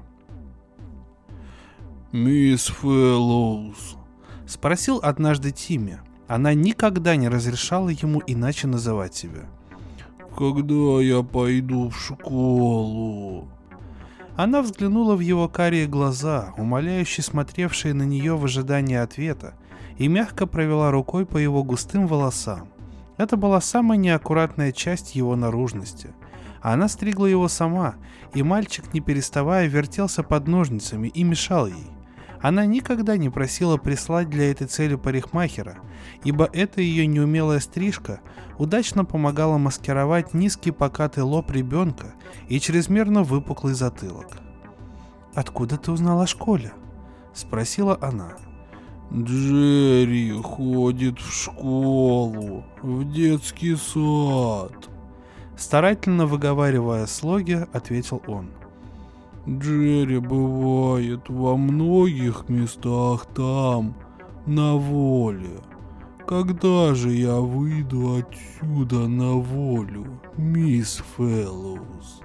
[2.13, 3.97] «Мисс Фэллоус»,—
[4.47, 6.01] спросил однажды Тимми.
[6.27, 9.49] Она никогда не разрешала ему иначе называть себя.
[10.37, 13.49] «Когда я пойду в школу?»
[14.37, 19.55] Она взглянула в его карие глаза, умоляюще смотревшие на нее в ожидании ответа,
[19.99, 22.69] и мягко провела рукой по его густым волосам.
[23.19, 26.15] Это была самая неаккуратная часть его наружности.
[26.63, 27.97] Она стригла его сама,
[28.33, 31.87] и мальчик, не переставая, вертелся под ножницами и мешал ей.
[32.43, 35.79] Она никогда не просила прислать для этой цели парикмахера,
[36.25, 38.21] ибо эта ее неумелая стрижка
[38.59, 42.15] удачно помогала маскировать низкий покатый лоб ребенка
[42.49, 44.39] и чрезмерно выпуклый затылок.
[45.35, 46.73] «Откуда ты узнала о школе?»—
[47.35, 48.37] спросила она.
[49.13, 54.91] «Джерри ходит в школу, в детский сад»,
[55.61, 58.49] Старательно выговаривая слоги, ответил он.
[59.49, 63.95] Джерри бывает во многих местах там,
[64.47, 65.63] на воле.
[66.27, 72.21] Когда же я выйду отсюда на волю, мисс Фэллоус?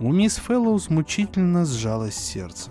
[0.00, 2.70] У мисс Фэллоус мучительно сжалось сердце.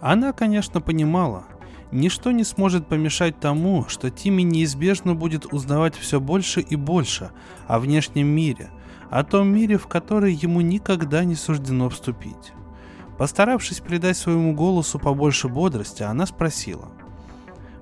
[0.00, 1.44] Она, конечно, понимала,
[1.90, 7.30] ничто не сможет помешать тому, что Тимми неизбежно будет узнавать все больше и больше
[7.66, 8.70] о внешнем мире,
[9.10, 12.52] о том мире, в который ему никогда не суждено вступить.
[13.18, 16.88] Постаравшись придать своему голосу побольше бодрости, она спросила.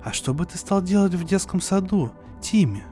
[0.03, 2.11] «А что бы ты стал делать в детском саду,
[2.41, 2.83] Тимми?»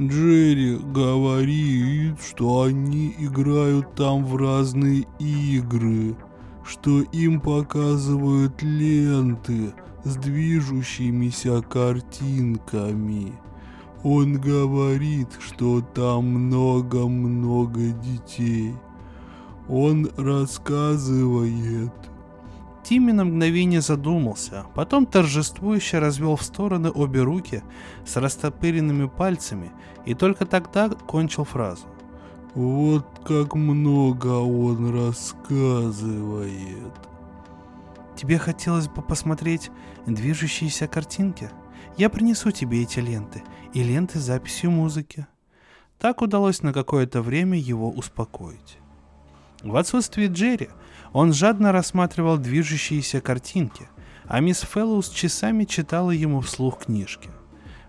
[0.00, 6.16] Джерри говорит, что они играют там в разные игры,
[6.64, 9.74] что им показывают ленты
[10.04, 13.34] с движущимися картинками.
[14.02, 18.74] Он говорит, что там много-много детей–
[19.72, 21.92] он рассказывает.
[22.84, 27.62] Тимми на мгновение задумался, потом торжествующе развел в стороны обе руки
[28.04, 29.72] с растопыренными пальцами
[30.04, 31.86] и только тогда кончил фразу.
[32.54, 36.92] Вот как много он рассказывает.
[38.14, 39.70] Тебе хотелось бы посмотреть
[40.04, 41.50] движущиеся картинки?
[41.96, 43.42] Я принесу тебе эти ленты
[43.72, 45.26] и ленты с записью музыки.
[45.98, 48.81] Так удалось на какое-то время его успокоить.
[49.62, 50.70] В отсутствие Джерри
[51.12, 53.88] он жадно рассматривал движущиеся картинки,
[54.24, 57.30] а мисс Фэллоус часами читала ему вслух книжки.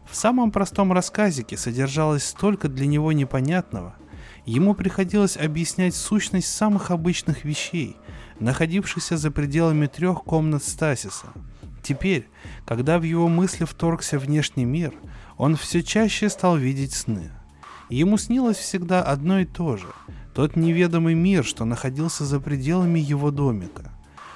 [0.09, 3.95] В самом простом рассказике содержалось столько для него непонятного,
[4.45, 7.97] ему приходилось объяснять сущность самых обычных вещей,
[8.39, 11.27] находившихся за пределами трех комнат Стасиса.
[11.81, 12.29] Теперь,
[12.65, 14.93] когда в его мысли вторгся внешний мир,
[15.37, 17.31] он все чаще стал видеть сны.
[17.89, 19.87] Ему снилось всегда одно и то же–
[20.33, 23.91] тот неведомый мир, что находился за пределами его домика.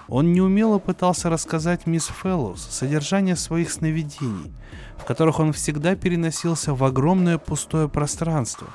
[0.08, 4.54] Он неумело пытался рассказать мисс Фэллоус содержание своих сновидений,
[4.98, 8.68] в которых он всегда переносился в огромное пустое пространство,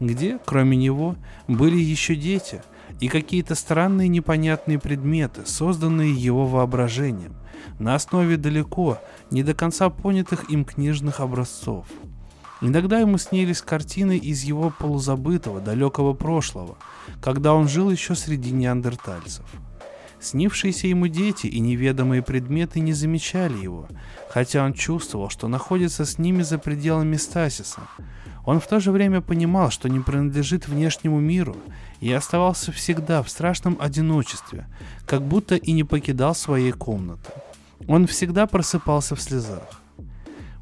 [0.00, 2.62] где, кроме него, были еще дети
[3.00, 7.34] и какие-то странные непонятные предметы, созданные его воображением,
[7.78, 8.98] на основе далеко,
[9.30, 11.86] не до конца понятых им книжных образцов–
[12.60, 16.76] Иногда ему снились картины из его полузабытого, далекого прошлого,
[17.20, 19.44] когда он жил еще среди неандертальцев.
[20.20, 23.88] Снившиеся ему дети и неведомые предметы не замечали его,
[24.30, 27.82] хотя он чувствовал, что находится с ними за пределами стасиса.
[28.44, 31.56] Он в то же время понимал, что не принадлежит внешнему миру
[32.00, 34.66] и оставался всегда в страшном одиночестве,
[35.06, 37.30] как будто и не покидал своей комнаты.
[37.86, 39.80] Он всегда просыпался в слезах.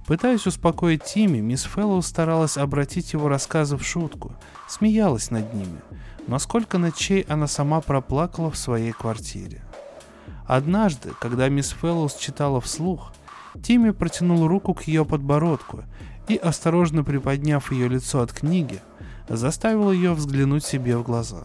[0.06, 4.34] Пытаясь успокоить Тимми, мисс Фэллоу старалась обратить его рассказы в шутку,
[4.68, 5.80] смеялась над ними,
[6.28, 9.62] но сколько ночей она сама проплакала в своей квартире.
[10.46, 13.12] Однажды, когда мисс Фэллоус читала вслух,
[13.60, 15.82] Тимми протянул руку к ее подбородку
[16.28, 18.80] и, осторожно приподняв ее лицо от книги,
[19.28, 21.42] заставил ее взглянуть себе в глаза.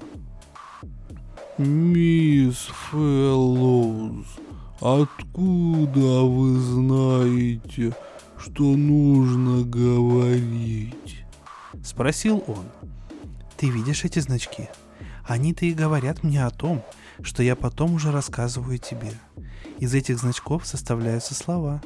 [1.58, 4.28] «Мисс Фэллоус,
[4.80, 7.96] откуда вы знаете,
[8.42, 11.24] что нужно говорить?»
[11.84, 12.66] Спросил он.
[13.58, 14.70] «Ты видишь эти значки?
[15.26, 16.84] Они-то и говорят мне о том,
[17.22, 19.14] что я потом уже рассказываю тебе.
[19.80, 21.82] Из этих значков составляются слова.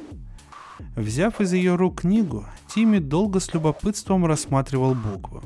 [0.94, 5.42] Взяв из ее рук книгу, Тимми долго с любопытством рассматривал буквы.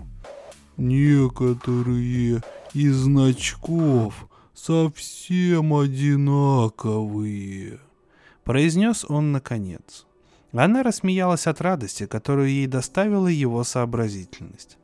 [0.76, 2.42] «Некоторые
[2.72, 7.80] из значков совсем одинаковые»,—
[8.44, 10.06] произнес он наконец.
[10.52, 14.78] Она рассмеялась от радости, которую ей доставила его сообразительность.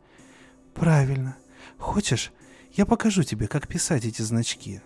[0.74, 1.36] «Правильно.
[1.78, 2.32] Хочешь,
[2.72, 4.80] я покажу тебе, как писать эти значки?»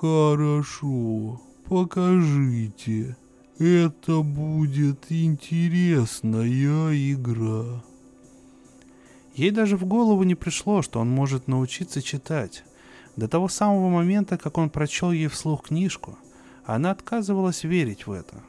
[0.00, 3.16] «Хорошо, покажите.
[3.58, 7.82] Это будет интересная игра».
[9.34, 12.64] Ей даже в голову не пришло, что он может научиться читать.
[13.16, 16.18] До того самого момента, как он прочел ей вслух книжку,
[16.64, 18.42] она отказывалась верить в это.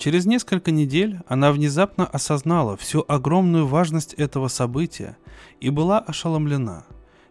[0.00, 5.18] Через несколько недель она внезапно осознала всю огромную важность этого события
[5.60, 6.86] и была ошеломлена.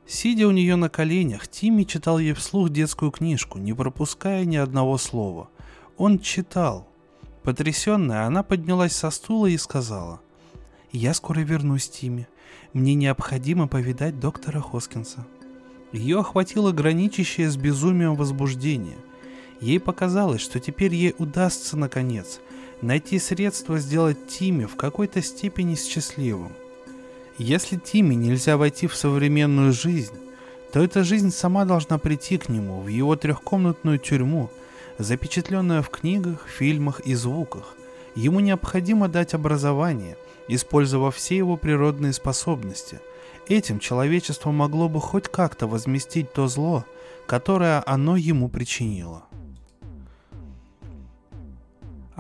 [0.06, 5.00] Сидя у нее на коленях, Тимми читал ей вслух детскую книжку, не пропуская ни одного
[5.00, 5.50] слова.
[5.98, 6.88] Он читал.
[7.42, 10.22] Потрясенная, она поднялась со стула и сказала,
[10.92, 12.28] «Я скоро вернусь, Тимми.
[12.74, 15.26] Мне необходимо повидать доктора Хоскинса».
[15.92, 18.98] Ее охватило граничащее с безумием возбуждение.
[19.60, 22.40] Ей показалось, что теперь ей удастся, наконец,
[22.82, 26.54] найти средства сделать Тимми в какой-то степени счастливым.
[27.38, 30.16] Если Тимми нельзя войти в современную жизнь,
[30.72, 34.50] то эта жизнь сама должна прийти к нему в его трехкомнатную тюрьму,
[34.98, 37.76] запечатленную в книгах, фильмах и звуках.
[38.16, 43.00] Ему необходимо дать образование, использовав все его природные способности.
[43.48, 46.86] Этим человечество могло бы хоть как-то возместить то зло,
[47.26, 49.29] которое оно ему причинило.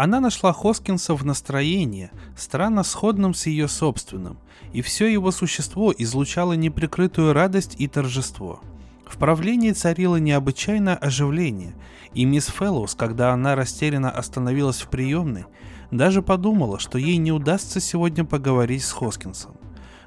[0.01, 4.37] Она нашла Хоскинса в настроении, странно сходном с ее собственным,
[4.71, 8.61] и все его существо излучало неприкрытую радость и торжество.
[9.05, 11.75] В правлении царило необычайное оживление,
[12.13, 15.47] и мисс Фэллоус, когда она растерянно остановилась в приемной,
[15.91, 19.57] даже подумала, что ей не удастся сегодня поговорить с Хоскинсом.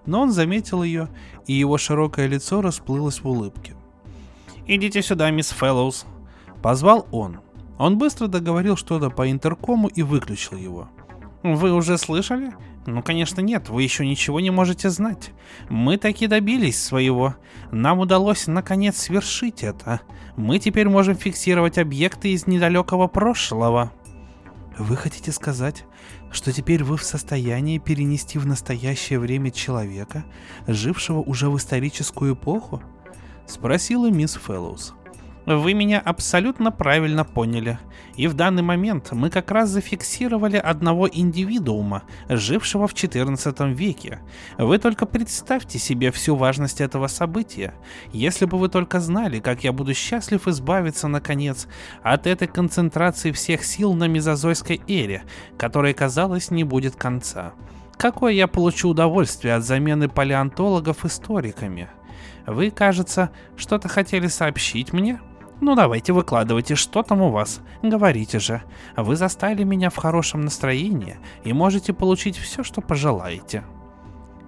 [0.07, 1.11] Но он заметил ее,
[1.47, 3.75] и его широкое лицо расплылось в улыбке.
[4.67, 6.07] «Идите сюда, мисс Фэллоус»,—
[6.63, 7.41] позвал он.
[7.83, 10.89] Он быстро договорил что-то по интеркому и выключил его.
[11.43, 12.53] «Вы уже слышали?
[12.87, 15.33] Ну, конечно, нет, вы еще ничего не можете знать.
[15.69, 17.35] Мы таки добились своего.
[17.73, 20.01] Нам удалось наконец свершить это.
[20.37, 23.91] Мы теперь можем фиксировать объекты из недалекого прошлого».
[24.79, 25.85] Вы хотите сказать,
[26.31, 30.25] что теперь вы в состоянии перенести в настоящее время человека,
[30.69, 32.81] жившего уже в историческую эпоху?
[33.49, 34.95] Спросила мисс Фэллоус.
[35.45, 37.79] Вы меня абсолютно правильно поняли.
[38.15, 44.21] И в данный момент мы как раз зафиксировали одного индивидуума, жившего в 14 веке.
[44.57, 47.75] Вы только представьте себе всю важность этого события.
[48.13, 51.67] Если бы вы только знали, как я буду счастлив избавиться, наконец,
[52.03, 55.25] от этой концентрации всех сил на мезозойской эре,
[55.59, 57.55] которой, казалось, не будет конца.
[57.97, 61.89] Какое я получу удовольствие от замены палеонтологов историками?
[62.47, 65.21] Вы, кажется, что-то хотели сообщить мне?»
[65.65, 67.61] Ну давайте выкладывайте, что там у вас.
[67.85, 68.65] Говорите же.
[68.97, 73.63] Вы застали меня в хорошем настроении и можете получить все, что пожелаете.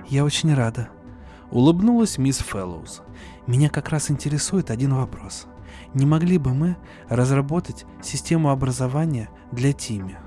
[0.08, 0.88] Я очень рада.
[1.52, 3.02] Улыбнулась мисс Фэллоус.
[3.46, 5.46] Меня как раз интересует один вопрос.
[5.94, 6.76] Не могли бы мы
[7.08, 10.18] разработать систему образования для Тими?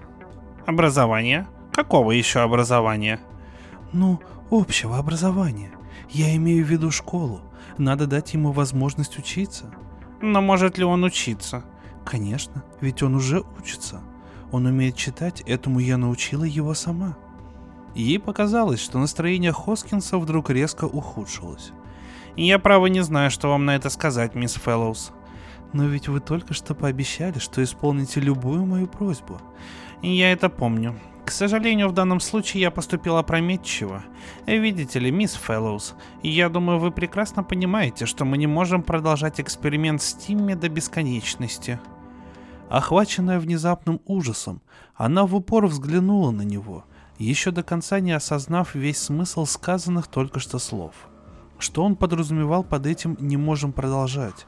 [0.66, 1.48] Образование?
[1.74, 3.20] Какого еще образования?
[3.92, 5.72] Ну, общего образования.
[6.10, 7.42] Я имею в виду школу.
[7.78, 9.70] Надо дать ему возможность учиться.
[10.22, 11.64] Но может ли он учиться?
[12.06, 14.02] Конечно, ведь он уже учится.
[14.52, 17.18] Он умеет читать, этому я научила его сама.
[17.96, 21.72] Ей показалось, что настроение Хоскинса вдруг резко ухудшилось.
[22.36, 25.12] Я право не знаю, что вам на это сказать, мисс Фэллоус.
[25.74, 29.42] Но ведь вы только что пообещали, что исполните любую мою просьбу.
[30.02, 30.96] Я это помню.
[31.28, 34.02] К сожалению, в данном случае я поступил опрометчиво.
[34.46, 40.02] Видите ли, мисс Фэллоус, я думаю, вы прекрасно понимаете, что мы не можем продолжать эксперимент
[40.02, 41.82] с Тимми до бесконечности.
[42.70, 44.62] Охваченная внезапным ужасом,
[44.96, 46.86] она в упор взглянула на него,
[47.18, 50.94] еще до конца не осознав весь смысл сказанных только что слов.
[51.60, 54.48] Что он подразумевал под этим «не можем продолжать»?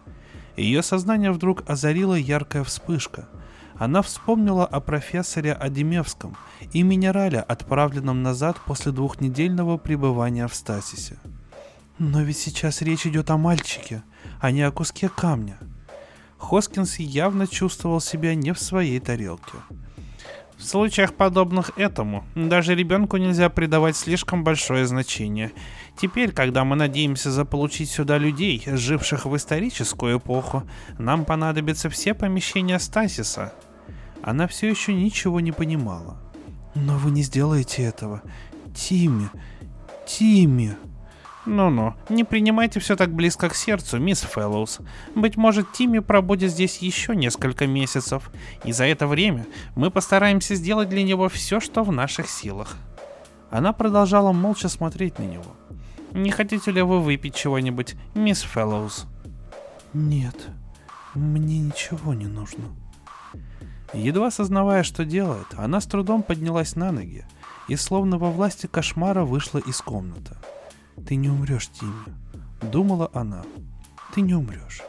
[0.56, 3.28] Ее сознание вдруг озарила яркая вспышка–
[3.80, 6.36] она вспомнила о профессоре Адемевском
[6.74, 11.18] и минерале, отправленном назад после двухнедельного пребывания в стасисе.
[11.98, 14.04] Но ведь сейчас речь идет о мальчике,
[14.42, 15.58] а не о куске камня.
[16.38, 19.58] Хоскинс явно чувствовал себя не в своей тарелке.
[20.58, 25.54] В случаях подобных этому даже ребенку нельзя придавать слишком большое значение.
[25.98, 30.64] Теперь, когда мы надеемся заполучить сюда людей, живших в историческую эпоху,
[30.98, 33.54] нам понадобятся все помещения стасиса,
[34.22, 36.18] Она все еще ничего не понимала.
[36.76, 38.22] «Но вы не сделаете этого.
[38.76, 39.30] Тимми,
[40.06, 40.78] Тимми!»
[41.46, 44.82] «Ну-ну, не принимайте все так близко к сердцу, мисс Фэллоус.
[45.16, 48.30] Быть может, Тимми пробудет здесь еще несколько месяцев,
[48.64, 52.78] и за это время мы постараемся сделать для него все, что в наших силах».
[53.50, 55.56] Она продолжала молча смотреть на него.
[56.12, 59.08] «Не хотите ли вы выпить чего-нибудь, мисс Фэллоус?»
[59.94, 60.36] «Нет,
[61.16, 62.66] мне ничего не нужно».
[63.94, 67.26] Едва сознавая, что делает, она с трудом поднялась на ноги
[67.68, 70.36] и словно во власти кошмара вышла из комнаты.
[71.08, 72.14] «Ты не умрешь, Тимми»,—
[72.62, 73.44] думала она.
[74.14, 74.82] «Ты не умрешь».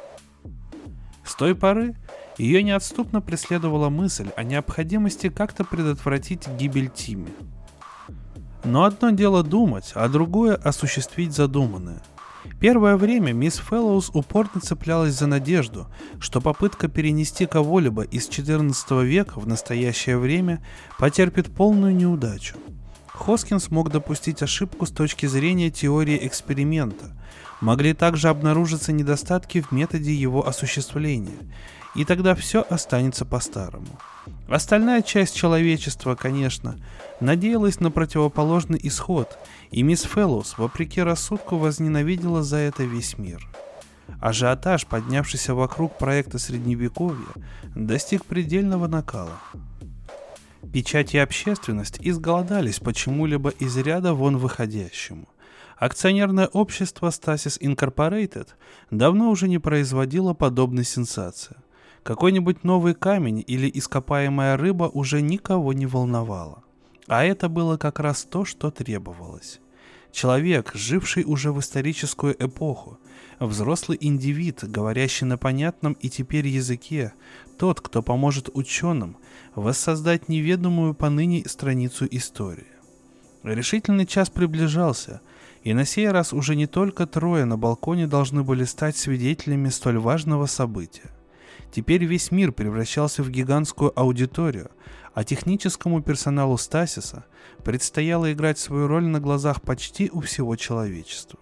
[1.25, 1.97] С той поры
[2.39, 7.33] ее неотступно преследовала мысль о необходимости как-то предотвратить гибель Тимми.
[8.65, 12.03] Но одно дело думать, а другое осуществить задуманное.
[12.59, 15.89] Первое время мисс Фэллоус упорно цеплялась за надежду,
[16.21, 20.65] что попытка перенести кого-либо из XIV века в настоящее время
[20.99, 22.57] потерпит полную неудачу.
[23.09, 27.15] Хоскинс мог допустить ошибку с точки зрения теории эксперимента.
[27.61, 31.37] Могли также обнаружиться недостатки в методе его осуществления,
[31.95, 33.89] и тогда все останется по-старому.
[34.49, 36.77] Остальная часть человечества, конечно,
[37.21, 39.39] надеялась на противоположный исход,
[39.71, 43.47] и мисс Фэллоус, вопреки рассудку, возненавидела за это весь мир.
[44.21, 47.29] Ажиотаж, поднявшийся вокруг проекта Средневековья,
[47.75, 49.41] достиг предельного накала.
[50.73, 55.29] Печать и общественность изголодались почему-либо из ряда вон выходящему.
[55.77, 58.49] Акционерное общество Stasis Incorporated
[58.91, 61.57] давно уже не производило подобной сенсации.
[62.03, 66.65] Какой-нибудь новый камень или ископаемая рыба уже никого не волновало.
[67.11, 69.59] А это было как раз то, что требовалось.
[70.13, 73.01] Человек, живший уже в историческую эпоху,
[73.41, 77.13] взрослый индивид, говорящий на понятном и теперь языке,
[77.59, 79.17] тот, кто поможет ученым
[79.57, 82.69] воссоздать неведомую поныне страницу истории.
[83.43, 85.21] Решительный час приближался,
[85.65, 89.99] и на сей раз уже не только трое на балконе должны были стать свидетелями столь
[89.99, 91.11] важного события.
[91.73, 94.71] Теперь весь мир превращался в гигантскую аудиторию,
[95.15, 97.25] а техническому персоналу Стасиса
[97.65, 101.39] предстояло играть свою роль на глазах почти у всего человечества.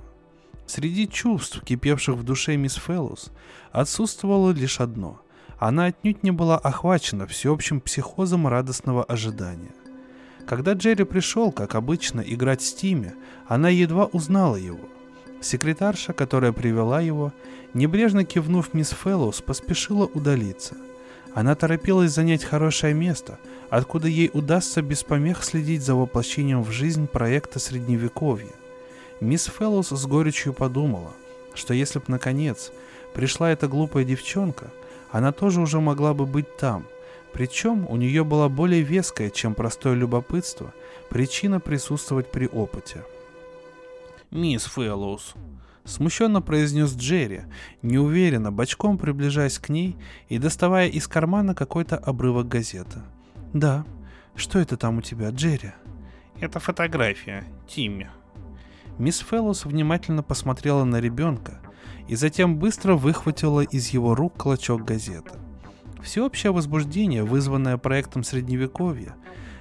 [0.66, 3.30] Среди чувств, кипевших в душе мисс Феллус,
[3.72, 5.20] отсутствовало лишь одно.
[5.58, 9.72] Она отнюдь не была охвачена всеобщим психозом радостного ожидания.
[10.46, 13.14] Когда Джерри пришел, как обычно, играть с Тимми,
[13.48, 14.88] она едва узнала его.
[15.40, 17.32] Секретарша, которая привела его,
[17.74, 20.76] небрежно кивнув мисс Феллоус, поспешила удалиться–
[21.34, 23.38] она торопилась занять хорошее место,
[23.70, 28.52] откуда ей удастся без помех следить за воплощением в жизнь проекта Средневековья.
[29.20, 31.12] Мисс Феллоус с горечью подумала,
[31.54, 32.72] что если б, наконец,
[33.14, 34.70] пришла эта глупая девчонка,
[35.10, 36.86] она тоже уже могла бы быть там.
[37.32, 40.72] Причем у нее была более веская, чем простое любопытство,
[41.08, 43.04] причина присутствовать при опыте.
[44.30, 45.34] «Мисс Фэллоус»,
[45.88, 47.44] Смущенно произнес Джерри,
[47.80, 49.96] неуверенно, бочком приближаясь к ней
[50.28, 52.98] и доставая из кармана какой-то обрывок газеты.
[53.54, 53.86] «Да.
[54.36, 55.72] Что это там у тебя, Джерри?»
[56.38, 57.42] «Это фотография.
[57.66, 58.10] Тимми».
[58.98, 61.58] Мисс Феллос внимательно посмотрела на ребенка
[62.06, 65.30] и затем быстро выхватила из его рук клочок газеты.
[66.02, 69.16] Всеобщее возбуждение, вызванное проектом Средневековья,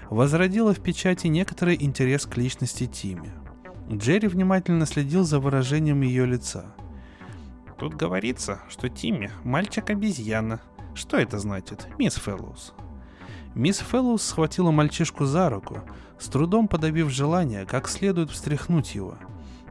[0.10, 3.32] возродило в печати некоторый интерес к личности Тимми–
[3.92, 6.66] Джерри внимательно следил за выражением ее лица.
[7.78, 10.60] Тут говорится, что Тимми– мальчик-обезьяна.
[10.94, 12.74] Что это значит, мисс Фэллоус?
[13.56, 15.82] Мисс Фэллоус схватила мальчишку за руку,
[16.20, 19.16] с трудом подавив желание, как следует встряхнуть его.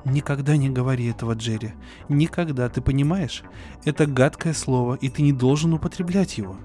[0.04, 1.74] «Никогда не говори этого, Джерри.
[2.08, 3.42] Никогда, ты понимаешь?
[3.84, 6.56] Это гадкое слово, и ты не должен употреблять его».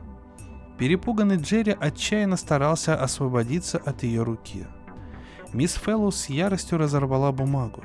[0.77, 4.67] Перепуганный Джерри отчаянно старался освободиться от ее руки–
[5.53, 7.83] Мисс Фэллоус с яростью разорвала бумагу.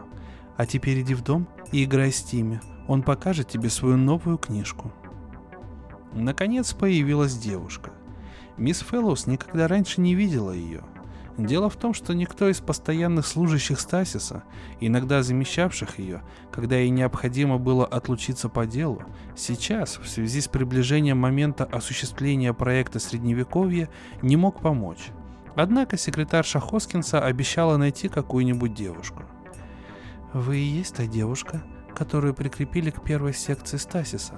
[0.57, 2.61] «А теперь иди в дом и играй с Тимми.
[2.87, 4.93] Он покажет тебе свою новую книжку».
[6.13, 7.91] Наконец появилась девушка.
[8.57, 10.83] Мисс Фэллоус никогда раньше не видела ее.
[11.37, 14.45] Дело в том, что никто из постоянных служащих Стасиса,
[14.81, 19.03] иногда замещавших ее, когда ей необходимо было отлучиться по делу,
[19.37, 23.91] сейчас, в связи с приближением момента осуществления проекта Средневековья,
[24.23, 25.11] не мог помочь.
[25.57, 29.23] Однако секретарша Хоскинса обещала найти какую-нибудь девушку.
[30.35, 31.63] «Вы и есть та девушка,
[31.95, 34.35] которую прикрепили к первой секции Стасиса?»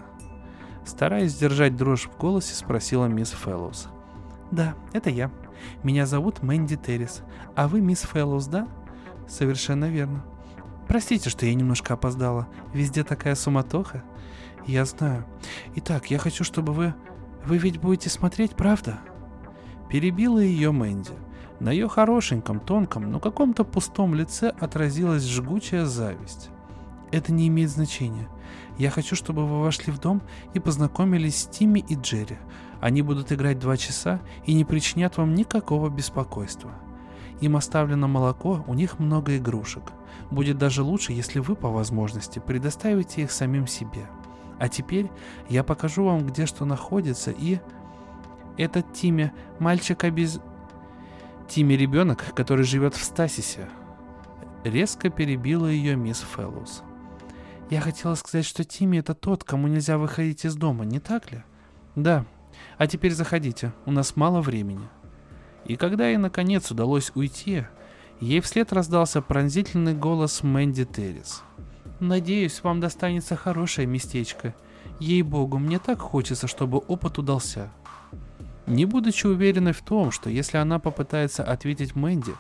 [0.87, 3.89] Стараясь сдержать дрожь в голосе, спросила мисс Фэллоус.
[4.53, 5.31] «Да, это я.
[5.83, 7.23] Меня зовут Мэнди Террис.
[7.57, 8.69] А вы мисс Фэллоус, да?»
[9.29, 10.25] «Совершенно верно.
[10.87, 12.47] Простите, что я немножко опоздала.
[12.73, 14.05] Везде такая суматоха.
[14.67, 15.27] Я знаю.
[15.75, 16.95] Итак, я хочу, чтобы вы...
[17.45, 19.01] Вы ведь будете смотреть, правда?»
[19.89, 21.13] Перебила ее Мэнди.
[21.61, 26.51] На ее хорошеньком, тонком, но каком-то пустом лице отразилась жгучая зависть.
[27.11, 28.29] Это не имеет значения.
[28.77, 30.23] Я хочу, чтобы вы вошли в дом
[30.55, 32.37] и познакомились с Тимми и Джерри.
[32.81, 36.71] Они будут играть два часа и не причинят вам никакого беспокойства.
[37.41, 39.83] Им оставлено молоко, у них много игрушек.
[40.31, 44.09] Будет даже лучше, если вы по возможности предоставите их самим себе.
[44.59, 45.11] А теперь
[45.49, 47.59] я покажу вам, где что находится, и...
[48.59, 50.41] Этот Тимми, мальчик обез...
[51.49, 53.69] Тимми ребенок, который живет в Стасисе.
[54.65, 56.83] Резко перебила ее мисс Фэллоус.
[57.71, 61.43] Я хотела сказать, что Тимми это тот, кому нельзя выходить из дома, не так ли?
[61.95, 62.27] Да.
[62.77, 64.89] А теперь заходите, у нас мало времени.
[65.65, 67.65] И когда ей наконец удалось уйти,
[68.21, 71.43] ей вслед раздался пронзительный голос Мэнди Террис.
[72.01, 74.55] «Надеюсь, вам достанется хорошее местечко.
[74.99, 77.71] Ей-богу, мне так хочется, чтобы опыт удался».
[78.69, 82.35] Не будучи уверенной в том, что если она попытается ответить Мэнди,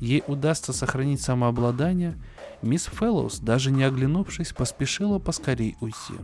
[0.00, 2.14] ей удастся сохранить самообладание,
[2.62, 6.14] мисс Фэллоус, даже не оглянувшись, поспешила поскорей уйти.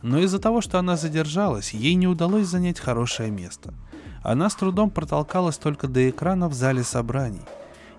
[0.00, 3.74] Но из-за того, что она задержалась, ей не удалось занять хорошее место.
[4.22, 7.42] Она с трудом протолкалась только до экрана в зале собраний.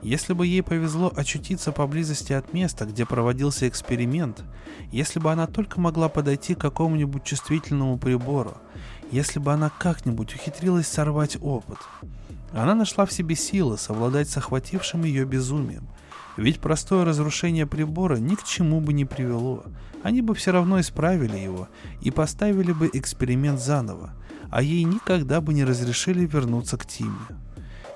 [0.01, 4.43] Если бы ей повезло очутиться поблизости от места, где проводился эксперимент,
[4.91, 8.55] если бы она только могла подойти к какому-нибудь чувствительному прибору,
[9.11, 11.77] если бы она как-нибудь ухитрилась сорвать опыт.
[12.51, 15.87] Она нашла в себе силы совладать с охватившим ее безумием,
[16.37, 19.63] ведь простое разрушение прибора ни к чему бы не привело.
[20.03, 21.67] Они бы все равно исправили его
[22.01, 24.13] и поставили бы эксперимент заново,
[24.51, 27.11] а ей никогда бы не разрешили вернуться к Тиме.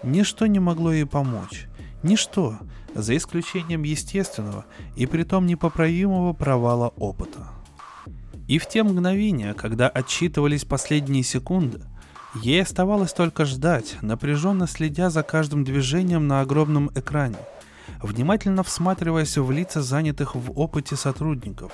[0.04, 1.68] Ничто не могло ей помочь.
[2.02, 2.58] Ничто,
[2.96, 4.66] за исключением естественного
[4.96, 7.59] и притом непоправимого провала опыта.
[8.50, 11.82] И в те мгновения, когда отсчитывались последние секунды,
[12.42, 17.38] ей оставалось только ждать, напряженно следя за каждым движением на огромном экране,
[18.02, 21.72] внимательно всматриваясь в лица занятых в опыте сотрудников.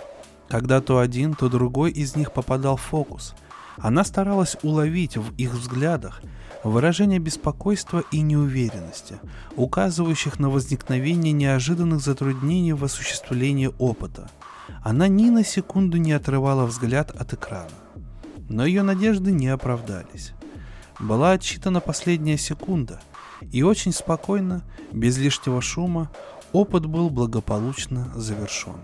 [0.49, 3.35] Когда то один, то другой из них попадал в фокус.
[3.77, 6.21] Она старалась уловить в их взглядах
[6.65, 9.15] выражение беспокойства и неуверенности,
[9.55, 14.29] указывающих на возникновение неожиданных затруднений в осуществлении опыта–
[14.85, 17.71] она ни на секунду не отрывала взгляд от экрана.
[18.49, 20.33] Но ее надежды не оправдались.
[20.99, 23.01] Была отсчитана последняя секунда,
[23.51, 26.11] и очень спокойно, без лишнего шума,
[26.51, 28.77] опыт был благополучно завершен.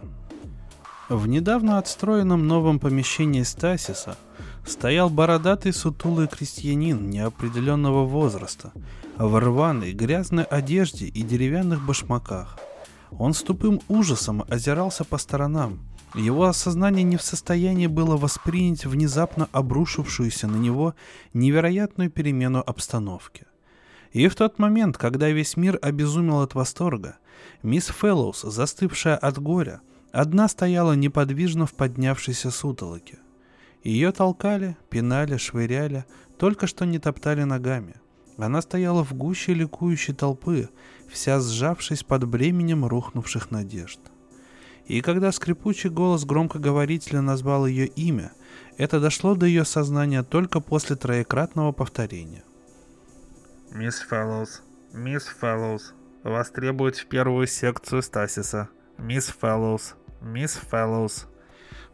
[1.08, 4.18] В недавно отстроенном новом помещении Стасиса
[4.66, 8.72] стоял бородатый сутулый крестьянин неопределенного возраста,
[9.20, 12.58] в рваной грязной одежде и деревянных башмаках–
[13.18, 15.80] он с тупым ужасом озирался по сторонам.
[16.14, 20.94] Его осознание не в состоянии было воспринять внезапно обрушившуюся на него
[21.34, 23.48] невероятную перемену обстановки.
[24.12, 27.18] И в тот момент, когда весь мир обезумел от восторга,
[27.64, 29.80] мисс Фэллоус, застывшая от горя,
[30.12, 33.20] одна стояла неподвижно в поднявшейся сутолоке.
[33.84, 36.04] Ее толкали, пинали, швыряли,
[36.38, 37.96] только что не топтали ногами.
[38.38, 40.70] Она стояла в гуще ликующей толпы,
[41.08, 44.00] вся сжавшись под бременем рухнувших надежд.
[44.86, 48.32] И когда скрипучий голос громкоговорителя назвал ее имя,
[48.78, 52.44] это дошло до ее сознания только после троекратного повторения.
[53.72, 54.64] «Мисс Фэллоус,
[54.94, 55.94] мисс Фэллоус,
[56.24, 58.70] вас требуют в первую секцию Стасиса.
[58.98, 61.28] Мисс Фэллоус, мисс Фэллоус».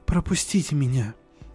[0.05, 1.13] «Пропустите меня!»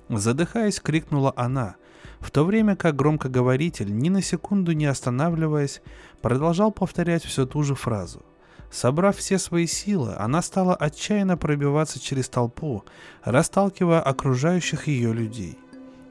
[0.09, 1.77] Задыхаясь, крикнула она,
[2.21, 5.83] в то время как громкоговоритель, ни на секунду не останавливаясь,
[6.21, 8.23] продолжал повторять всю ту же фразу.
[8.73, 12.85] Собрав все свои силы, она стала отчаянно пробиваться через толпу,
[13.23, 15.59] расталкивая окружающих ее людей.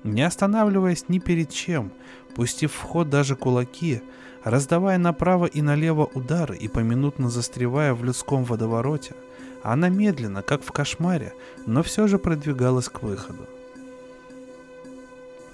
[0.04, 1.92] Не останавливаясь ни перед чем,
[2.36, 4.04] пустив в ход даже кулаки,
[4.44, 9.16] раздавая направо и налево удары и поминутно застревая в людском водовороте,
[9.64, 11.34] она медленно, как в кошмаре,
[11.66, 13.48] но все же продвигалась к выходу.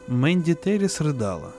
[0.07, 1.53] Мэнди Террис рыдала.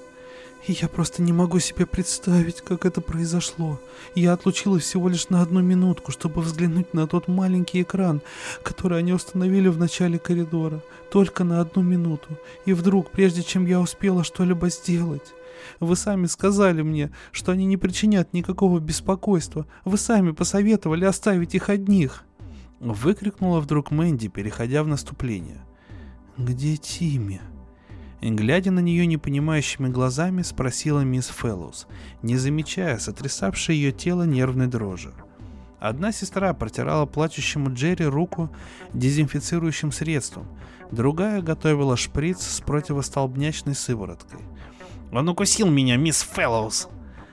[0.67, 3.81] «Я просто не могу себе представить, как это произошло.
[4.15, 8.21] Я отлучилась всего лишь на одну минутку, чтобы взглянуть на тот маленький экран,
[8.63, 10.83] который они установили в начале коридора.
[11.11, 12.39] Только на одну минуту.
[12.67, 15.35] И вдруг, прежде чем я успела что-либо сделать...
[15.81, 19.67] Вы сами сказали мне, что они не причинят никакого беспокойства.
[19.85, 22.25] Вы сами посоветовали оставить их одних.
[22.81, 25.61] Выкрикнула вдруг Мэнди, переходя в наступление.
[26.37, 27.41] «Где Тимми?»
[28.21, 31.87] Глядя на нее непонимающими глазами, спросила мисс Фэллоус,
[32.23, 35.13] не замечая сотрясавшей ее тело нервной дрожи.
[35.79, 38.51] Одна сестра протирала плачущему Джерри руку
[38.93, 40.49] дезинфицирующим средством,
[40.91, 44.41] другая готовила шприц с противостолбнячной сывороткой.
[45.13, 46.89] Он укусил меня, мисс Фэллоус!»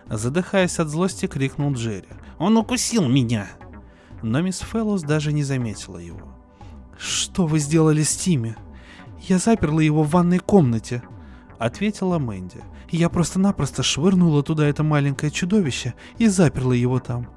[0.08, 2.08] Задыхаясь от злости, крикнул Джерри.
[2.38, 3.48] «Он укусил меня!»
[4.22, 6.22] Но мисс Фэллоус даже не заметила его.
[6.98, 8.56] «Что вы сделали с Тимми?
[9.28, 11.02] Я заперла его в ванной комнате»,—
[11.58, 12.62] ответила Мэнди.
[12.90, 17.28] «Я просто-напросто швырнула туда это маленькое чудовище и заперла его там».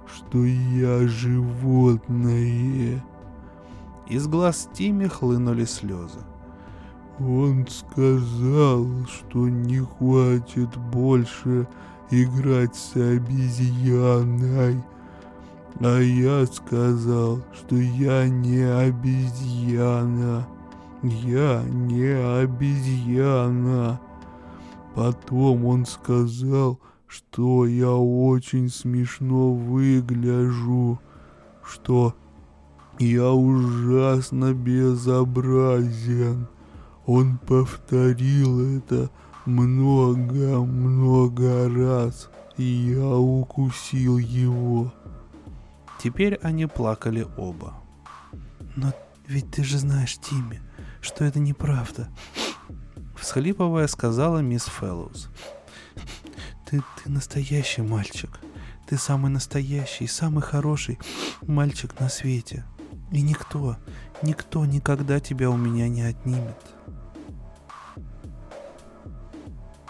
[0.06, 3.02] что я животное.
[4.08, 6.20] Из глаз Тимми хлынули слезы.
[7.18, 11.66] Он сказал, что не хватит больше
[12.10, 14.82] играть с обезьяной.
[15.80, 20.46] А я сказал, что я не обезьяна.
[21.02, 24.00] Я не обезьяна.
[24.94, 31.00] Потом он сказал, что я очень смешно выгляжу,
[31.64, 32.14] что
[32.98, 36.46] я ужасно безобразен.
[37.06, 39.10] Он повторил это
[39.44, 40.48] много-много
[41.68, 44.92] раз, и я укусил его.
[46.02, 47.74] Теперь они плакали оба.
[48.74, 48.92] «Но
[49.26, 50.60] ведь ты же знаешь, Тимми,
[51.00, 52.08] что это неправда»,
[53.16, 55.28] всхлипывая, сказала мисс Фэллоус.
[56.66, 58.40] Ты, ты настоящий мальчик.
[58.88, 60.98] Ты самый настоящий, самый хороший
[61.42, 62.64] мальчик на свете.
[63.10, 63.76] И никто,
[64.22, 66.56] никто никогда тебя у меня не отнимет.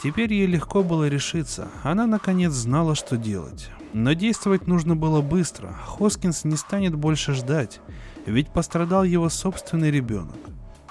[0.03, 1.69] Теперь ей легко было решиться.
[1.83, 3.71] Она наконец знала, что делать.
[3.93, 5.73] Но действовать нужно было быстро.
[5.87, 7.81] Хоскинс не станет больше ждать,
[8.27, 10.37] ведь пострадал его собственный ребенок.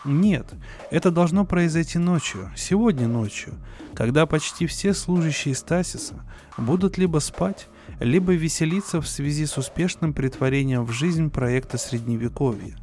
[0.05, 0.53] Нет,
[0.91, 3.55] это должно произойти ночью, сегодня ночью,
[3.95, 6.23] когда почти все служащие Стасиса
[6.57, 7.67] будут либо спать,
[7.99, 12.75] либо веселиться в связи с успешным притворением в жизнь проекта Средневековья.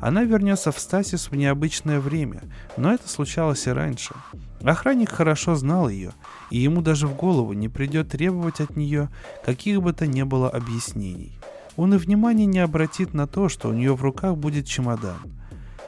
[0.00, 2.42] Она вернется в Стасис в необычное время,
[2.76, 4.14] но это случалось и раньше.
[4.62, 6.12] Охранник хорошо знал ее,
[6.50, 9.08] и ему даже в голову не придет требовать от нее
[9.44, 11.38] каких бы то ни было объяснений.
[11.76, 15.18] Он и внимания не обратит на то, что у нее в руках будет чемодан–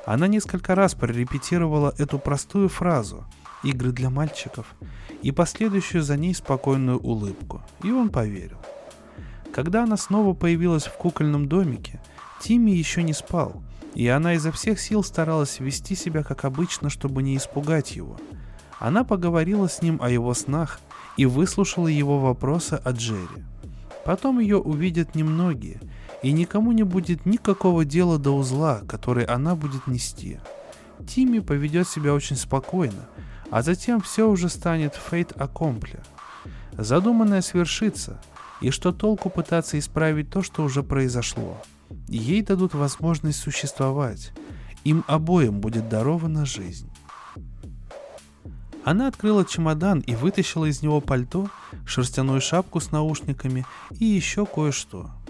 [0.07, 3.27] она несколько раз прорепетировала эту простую фразу
[3.63, 4.75] «игры для мальчиков»
[5.23, 8.59] и последующую за ней спокойную улыбку, и он поверил.
[9.53, 12.01] Когда она снова появилась в кукольном домике,
[12.41, 13.63] Тимми еще не спал,
[13.95, 18.17] и она изо всех сил старалась вести себя как обычно, чтобы не испугать его.
[18.79, 20.81] Она поговорила с ним о его снах
[21.17, 23.45] и выслушала его вопросы о Джерри.
[24.05, 25.81] Потом ее увидят немногие,
[26.23, 30.41] и никому не будет никакого дела до узла, который она будет нести.
[31.07, 33.09] Тимми поведет себя очень спокойно,
[33.51, 36.01] а затем все уже станет фейт акомпли.
[36.73, 38.21] Задуманное свершится,
[38.61, 41.61] и что толку пытаться исправить то, что уже произошло.
[42.09, 44.33] Ей дадут возможность существовать,
[44.85, 46.91] им обоим будет дарована жизнь.
[48.85, 51.49] Она открыла чемодан и вытащила из него пальто,
[51.85, 53.67] шерстяную шапку с наушниками
[53.99, 55.11] и еще кое-что–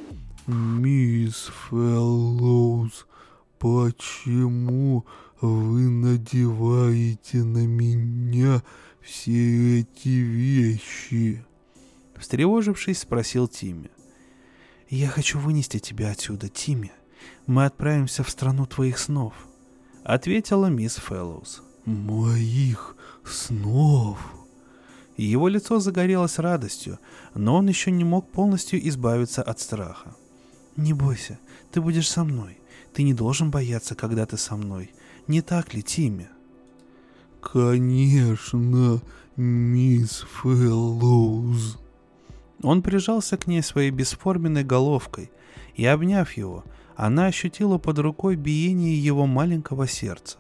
[0.51, 3.07] «Мисс Фэллоуз,
[3.59, 5.07] почему
[5.41, 8.63] вы надеваете на меня
[9.01, 11.45] все эти вещи?»
[12.17, 13.91] Встревожившись, спросил Тимми.
[14.89, 16.93] «Я хочу вынести тебя отсюда, Тимми.
[17.47, 19.35] Мы отправимся в страну твоих снов»,—
[20.05, 21.63] ответила мисс Фэллоуз.
[21.87, 24.19] «Моих снов?»
[25.17, 26.99] Его лицо загорелось радостью,
[27.35, 30.17] но он еще не мог полностью избавиться от страха.
[30.77, 31.39] «Не бойся,
[31.73, 32.59] ты будешь со мной.
[32.93, 34.93] Ты не должен бояться, когда ты со мной.
[35.31, 36.29] Не так ли, Тимми?»
[37.41, 39.01] Конечно,
[39.37, 41.79] мисс Фэллоуз.
[42.65, 45.31] Он прижался к ней своей бесформенной головкой,
[45.77, 46.65] и, обняв его,
[46.97, 50.39] она ощутила под рукой биение его маленького сердца.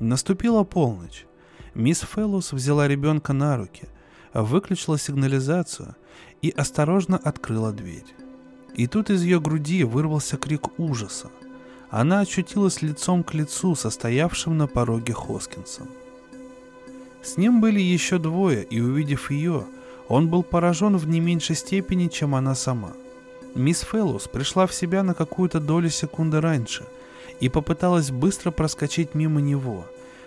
[0.00, 1.26] Наступила полночь.
[1.74, 3.88] Мисс Фэллоус взяла ребенка на руки,
[4.32, 5.96] выключила сигнализацию
[6.40, 8.06] и осторожно открыла дверь.
[8.74, 11.30] И тут из ее груди вырвался крик ужаса.
[11.96, 15.86] Она очутилась лицом к лицу со стоявшим на пороге Хоскинсом.
[17.22, 19.64] С ним были еще двое, и увидев ее,
[20.08, 22.94] он был поражен в не меньшей степени, чем она сама.
[23.54, 26.84] Мисс Феллус пришла в себя на какую-то долю секунды раньше
[27.38, 29.86] и попыталась быстро проскочить мимо него,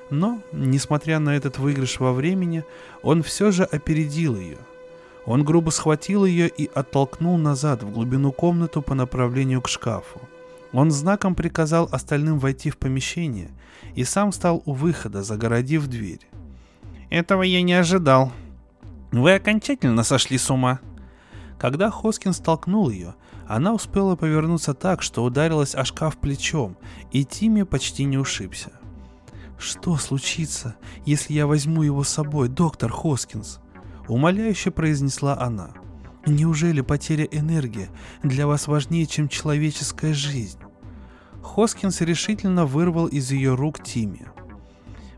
[0.10, 2.64] но, несмотря на этот выигрыш во времени,
[3.02, 4.60] он все же опередил ее.
[5.26, 10.22] Он грубо схватил ее и оттолкнул назад в глубину комнату по направлению к шкафу.
[10.78, 13.50] Он знаком приказал остальным войти в помещение
[13.96, 16.30] и сам стал у выхода, загородив дверь.
[17.10, 18.32] «Этого я не ожидал.
[19.12, 20.80] Вы окончательно сошли с ума?»
[21.58, 23.16] Когда Хоскин столкнул ее,
[23.48, 26.78] она успела повернуться так, что ударилась о шкаф плечом,
[27.12, 28.70] и Тимми почти не ушибся.
[29.58, 30.76] «Что случится,
[31.08, 33.62] если я возьму его с собой, доктор Хоскинс?»—
[34.08, 35.72] умоляюще произнесла она.
[36.28, 37.90] «Неужели потеря энергии
[38.22, 40.60] для вас важнее, чем человеческая жизнь?»
[41.48, 44.28] Хоскинс решительно вырвал из ее рук Тимми.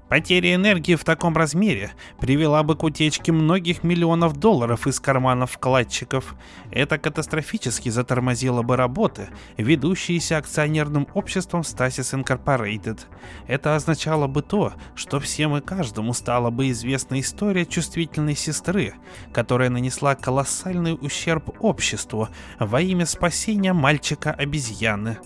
[0.09, 6.33] Потеря энергии в таком размере привела бы к утечке многих миллионов долларов из карманов вкладчиков.
[6.71, 13.01] Это катастрофически затормозило бы работы, ведущиеся акционерным обществом Stasis Incorporated.
[13.47, 18.95] Это означало бы то, что всем и каждому стала бы известна история чувствительной сестры,
[19.31, 22.29] которая нанесла колоссальный ущерб обществу
[22.59, 25.19] во имя спасения мальчика-обезьяны.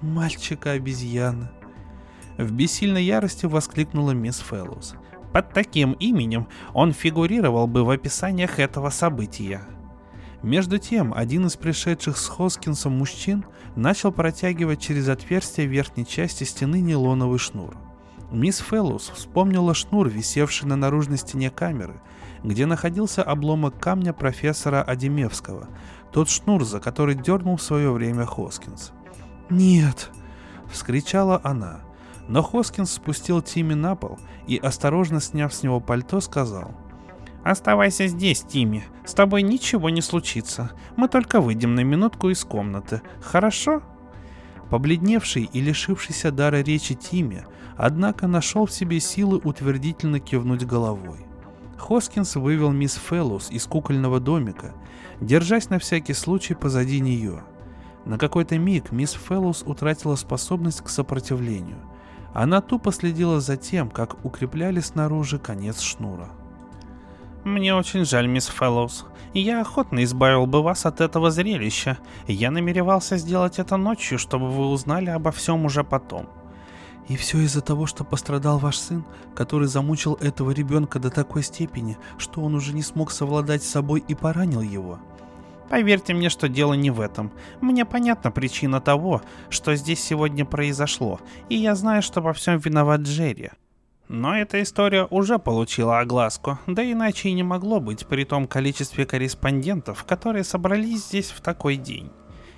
[0.00, 1.48] Мальчика-обезьяны.
[2.36, 4.94] В бессильной ярости воскликнула мисс Фэллоус.
[5.32, 9.62] Под таким именем он фигурировал бы в описаниях этого события.
[10.42, 13.44] Между тем, один из пришедших с Хоскинсом мужчин
[13.74, 17.76] начал протягивать через отверстие верхней части стены нейлоновый шнур.
[18.30, 22.00] Мисс Фэллоус вспомнила шнур, висевший на наружной стене камеры,
[22.44, 25.68] где находился обломок камня профессора Адемевского,
[26.12, 28.92] тот шнур, за который дернул в свое время Хоскинс.
[29.50, 30.10] «Нет!»—
[30.70, 31.80] вскричала она.
[32.28, 36.72] Но Хоскинс спустил Тимми на пол и, осторожно сняв с него пальто, сказал.
[37.42, 38.84] «Оставайся здесь, Тимми.
[39.06, 40.72] С тобой ничего не случится.
[40.96, 43.00] Мы только выйдем на минутку из комнаты.
[43.22, 43.82] Хорошо?»
[44.68, 47.46] Побледневший и лишившийся дара речи Тимми,
[47.78, 51.20] однако нашел в себе силы утвердительно кивнуть головой.
[51.78, 54.74] Хоскинс вывел мисс Феллус из кукольного домика,
[55.22, 57.44] держась на всякий случай позади нее.
[58.04, 61.78] На какой-то миг мисс Феллус утратила способность к сопротивлению–
[62.34, 66.28] она тупо следила за тем, как укрепляли снаружи конец шнура.
[67.44, 69.06] «Мне очень жаль, мисс Фэллоус.
[69.32, 71.98] Я охотно избавил бы вас от этого зрелища.
[72.26, 76.28] Я намеревался сделать это ночью, чтобы вы узнали обо всем уже потом».
[77.08, 79.04] «И все из-за того, что пострадал ваш сын,
[79.34, 84.04] который замучил этого ребенка до такой степени, что он уже не смог совладать с собой
[84.06, 84.98] и поранил его»,
[85.68, 87.32] Поверьте мне, что дело не в этом.
[87.60, 93.02] Мне понятна причина того, что здесь сегодня произошло, и я знаю, что во всем виноват
[93.02, 93.50] Джерри.
[94.08, 99.04] Но эта история уже получила огласку, да иначе и не могло быть при том количестве
[99.04, 102.10] корреспондентов, которые собрались здесь в такой день.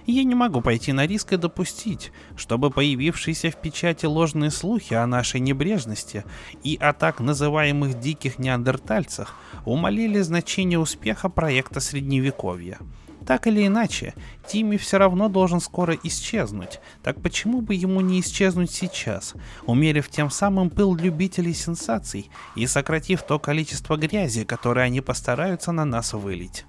[0.06, 5.06] Я не могу пойти на риск и допустить, чтобы появившиеся в печати ложные слухи о
[5.06, 6.24] нашей небрежности
[6.62, 12.78] и о так называемых диких неандертальцах умолили значение успеха проекта Средневековья.
[13.26, 14.14] Так или иначе,
[14.46, 19.34] Тимми все равно должен скоро исчезнуть, так почему бы ему не исчезнуть сейчас,
[19.66, 25.84] умерив тем самым пыл любителей сенсаций и сократив то количество грязи, которое они постараются на
[25.84, 26.64] нас вылить.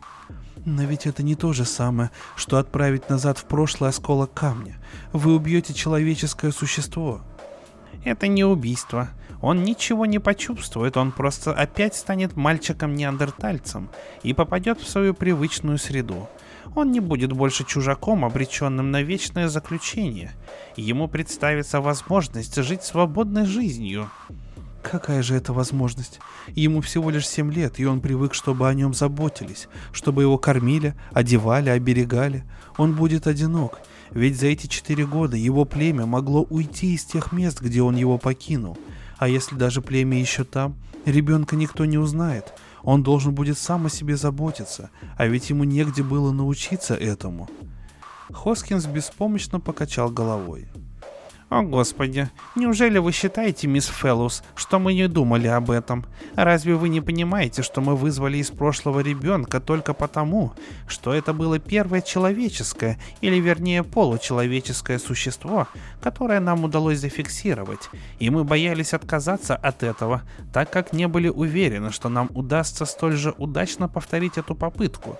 [0.65, 4.77] Но ведь это не то же самое, что отправить назад в прошлое осколок камня.
[5.11, 7.21] Вы убьете человеческое существо.
[8.03, 9.09] Это не убийство.
[9.41, 13.89] Он ничего не почувствует, он просто опять станет мальчиком-неандертальцем
[14.23, 16.29] и попадет в свою привычную среду.
[16.75, 20.31] Он не будет больше чужаком, обреченным на вечное заключение.
[20.75, 24.09] Ему представится возможность жить свободной жизнью.
[24.83, 26.19] Какая же это возможность?
[26.47, 30.95] Ему всего лишь семь лет, и он привык, чтобы о нем заботились, чтобы его кормили,
[31.13, 32.43] одевали, оберегали.
[32.77, 33.79] Он будет одинок,
[34.11, 38.17] ведь за эти четыре года его племя могло уйти из тех мест, где он его
[38.17, 38.77] покинул.
[39.21, 40.75] А если даже племя еще там,
[41.05, 42.53] ребенка никто не узнает.
[42.81, 47.47] Он должен будет сам о себе заботиться, а ведь ему негде было научиться этому.
[48.33, 50.69] Хоскинс беспомощно покачал головой.
[51.51, 56.05] О, Господи, неужели вы считаете, мисс Феллус, что мы не думали об этом?
[56.35, 60.53] Разве вы не понимаете, что мы вызвали из прошлого ребенка только потому,
[60.87, 65.67] что это было первое человеческое, или вернее получеловеческое существо,
[66.01, 70.21] которое нам удалось зафиксировать, и мы боялись отказаться от этого,
[70.53, 75.19] так как не были уверены, что нам удастся столь же удачно повторить эту попытку?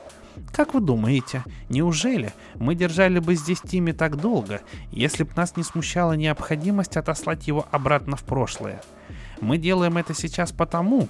[0.54, 5.64] Как вы думаете, неужели мы держали бы здесь Тимми так долго, если бы нас не
[5.64, 8.82] смущала необходимость отослать его обратно в прошлое?
[9.40, 11.08] Мы делаем это сейчас потому,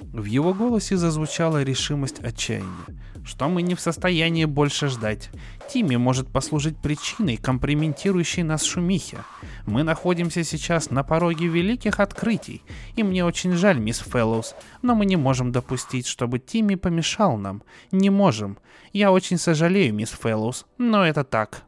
[0.00, 2.86] в его голосе зазвучала решимость отчаяния
[3.24, 5.30] что мы не в состоянии больше ждать.
[5.68, 9.18] Тимми может послужить причиной, компрометирующей нас шумихе.
[9.66, 12.62] Мы находимся сейчас на пороге великих открытий,
[12.96, 17.62] и мне очень жаль, мисс Фэллоус, но мы не можем допустить, чтобы Тимми помешал нам.
[17.90, 18.58] Не можем.
[18.92, 21.64] Я очень сожалею, мисс Фэллоус, но это так.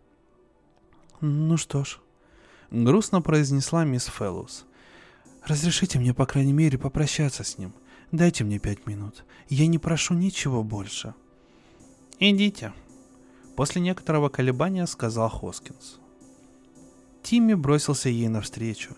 [1.22, 1.98] Ну что ж,
[2.70, 4.66] грустно произнесла мисс Фэллоус.
[5.44, 7.72] Разрешите мне, по крайней мере, попрощаться с ним.
[8.12, 9.24] Дайте мне пять минут.
[9.48, 11.14] Я не прошу ничего больше.—
[12.18, 12.72] «Идите»,—
[13.56, 15.98] после некоторого колебания сказал Хоскинс.
[17.22, 18.94] Тимми бросился ей навстречу.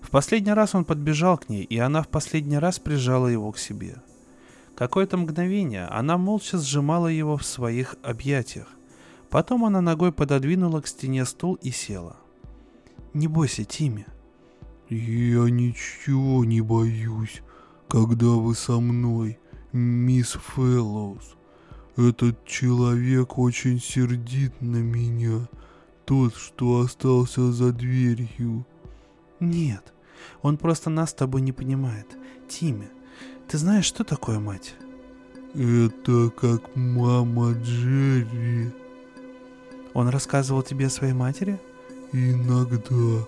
[0.00, 3.58] В последний раз он подбежал к ней, и она в последний раз прижала его к
[3.58, 3.96] себе.
[4.76, 8.68] Какое-то мгновение она молча сжимала его в своих объятиях.
[9.28, 12.16] Потом она ногой пододвинула к стене стул и села.
[13.12, 14.06] «Не бойся, Тимми».
[14.88, 17.42] «Я ничего не боюсь,
[17.88, 19.38] когда вы со мной,
[19.72, 21.36] мисс Фэллоус»,
[21.96, 25.48] этот человек очень сердит на меня.
[26.04, 28.66] Тот, что остался за дверью.
[29.40, 29.92] Нет,
[30.40, 32.06] он просто нас с тобой не понимает.
[32.48, 32.88] Тимми,
[33.48, 34.74] ты знаешь, что такое мать?
[35.54, 38.72] Это как мама Джерри.
[39.92, 41.60] Он рассказывал тебе о своей матери?
[42.12, 43.26] Иногда.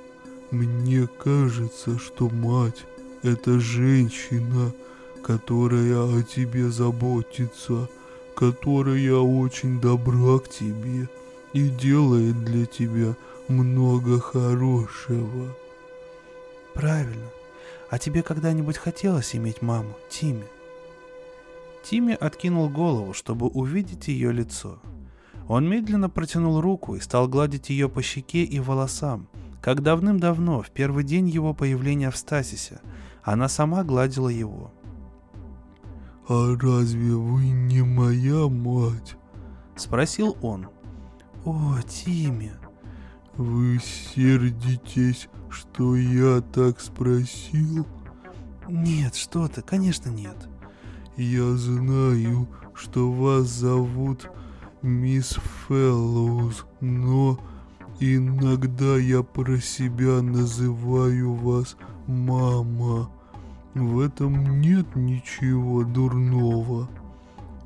[0.50, 2.86] Мне кажется, что мать—
[3.22, 4.72] это женщина,
[5.22, 7.88] которая о тебе заботится—
[8.34, 11.08] которая очень добра к тебе
[11.52, 13.14] и делает для тебя
[13.48, 15.54] много хорошего.
[16.74, 17.28] Правильно.
[17.90, 20.44] А тебе когда-нибудь хотелось иметь маму, Тимми?
[21.84, 24.78] Тимми откинул голову, чтобы увидеть ее лицо.
[25.46, 29.28] Он медленно протянул руку и стал гладить ее по щеке и волосам,
[29.60, 32.80] как давным-давно, в первый день его появления в Стасисе,
[33.22, 34.72] она сама гладила его–
[36.26, 39.16] «А разве вы не моя мать?»—
[39.76, 40.68] спросил он.
[41.44, 42.52] «О, Тимми!»
[43.36, 47.86] «Вы сердитесь, что я так спросил?»
[48.68, 50.48] «Нет, что ты, конечно нет».
[51.16, 54.30] «Я знаю, что вас зовут
[54.82, 55.38] мисс
[55.68, 57.38] Фэллоуз, но
[58.00, 61.76] иногда я про себя называю вас
[62.06, 63.10] мама».
[63.74, 66.88] В этом нет ничего дурного.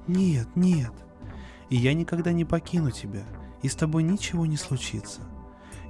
[0.07, 0.93] Нет, нет.
[1.69, 3.25] И я никогда не покину тебя,
[3.63, 5.21] и с тобой ничего не случится.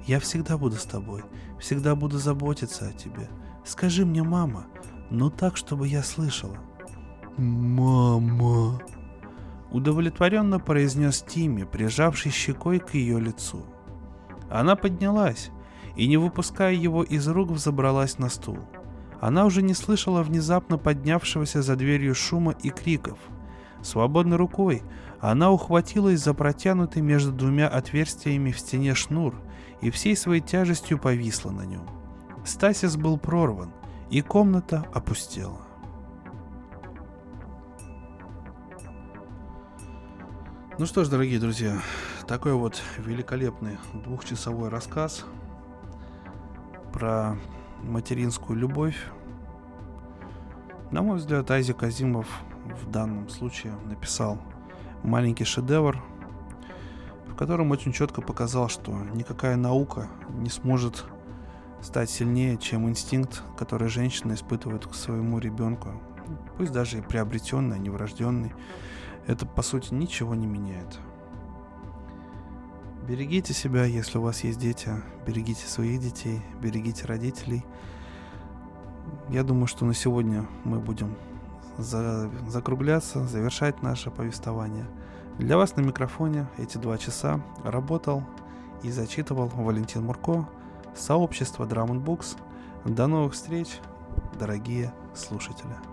[0.05, 1.23] Я всегда буду с тобой,
[1.57, 3.29] всегда буду заботиться о тебе.
[3.63, 4.65] Скажи мне, мама,
[5.09, 6.57] но так, чтобы я слышала.
[7.37, 8.81] Мама.
[9.71, 13.63] Удовлетворенно произнес Тимми, прижавший щекой к ее лицу.
[14.49, 15.51] Она поднялась
[15.95, 18.57] и, не выпуская его из рук, взобралась на стул.
[19.21, 23.17] Она уже не слышала внезапно поднявшегося за дверью шума и криков.
[23.81, 24.81] Свободной рукой
[25.19, 29.35] она ухватилась за протянутый между двумя отверстиями в стене шнур
[29.81, 31.85] и всей своей тяжестью повисла на нем.
[32.45, 33.71] Стасис был прорван,
[34.09, 35.61] и комната опустела.
[40.77, 41.81] Ну что ж, дорогие друзья,
[42.25, 45.25] такой вот великолепный двухчасовой рассказ
[46.93, 47.37] про
[47.83, 48.97] материнскую любовь.
[50.91, 52.27] На мой взгляд, Айзек Азимов
[52.81, 54.39] в данном случае написал
[55.03, 56.01] маленький шедевр,
[57.27, 61.05] в котором очень четко показал, что никакая наука не сможет
[61.81, 66.01] стать сильнее, чем инстинкт, который женщина испытывает к своему ребенку,
[66.57, 68.53] пусть даже и приобретенный, а не врожденный.
[69.27, 70.99] Это, по сути, ничего не меняет.
[73.09, 74.91] Берегите себя, если у вас есть дети,
[75.25, 77.65] берегите своих детей, берегите родителей.
[79.29, 81.15] Я думаю, что на сегодня мы будем
[81.79, 84.85] за, закругляться, завершать наше повествование.
[85.39, 88.23] Для вас на микрофоне эти два часа работал
[88.83, 90.47] и зачитывал Валентин Мурко,
[90.95, 92.37] сообщество Drum Books.
[92.85, 93.79] До новых встреч,
[94.37, 95.88] дорогие слушатели.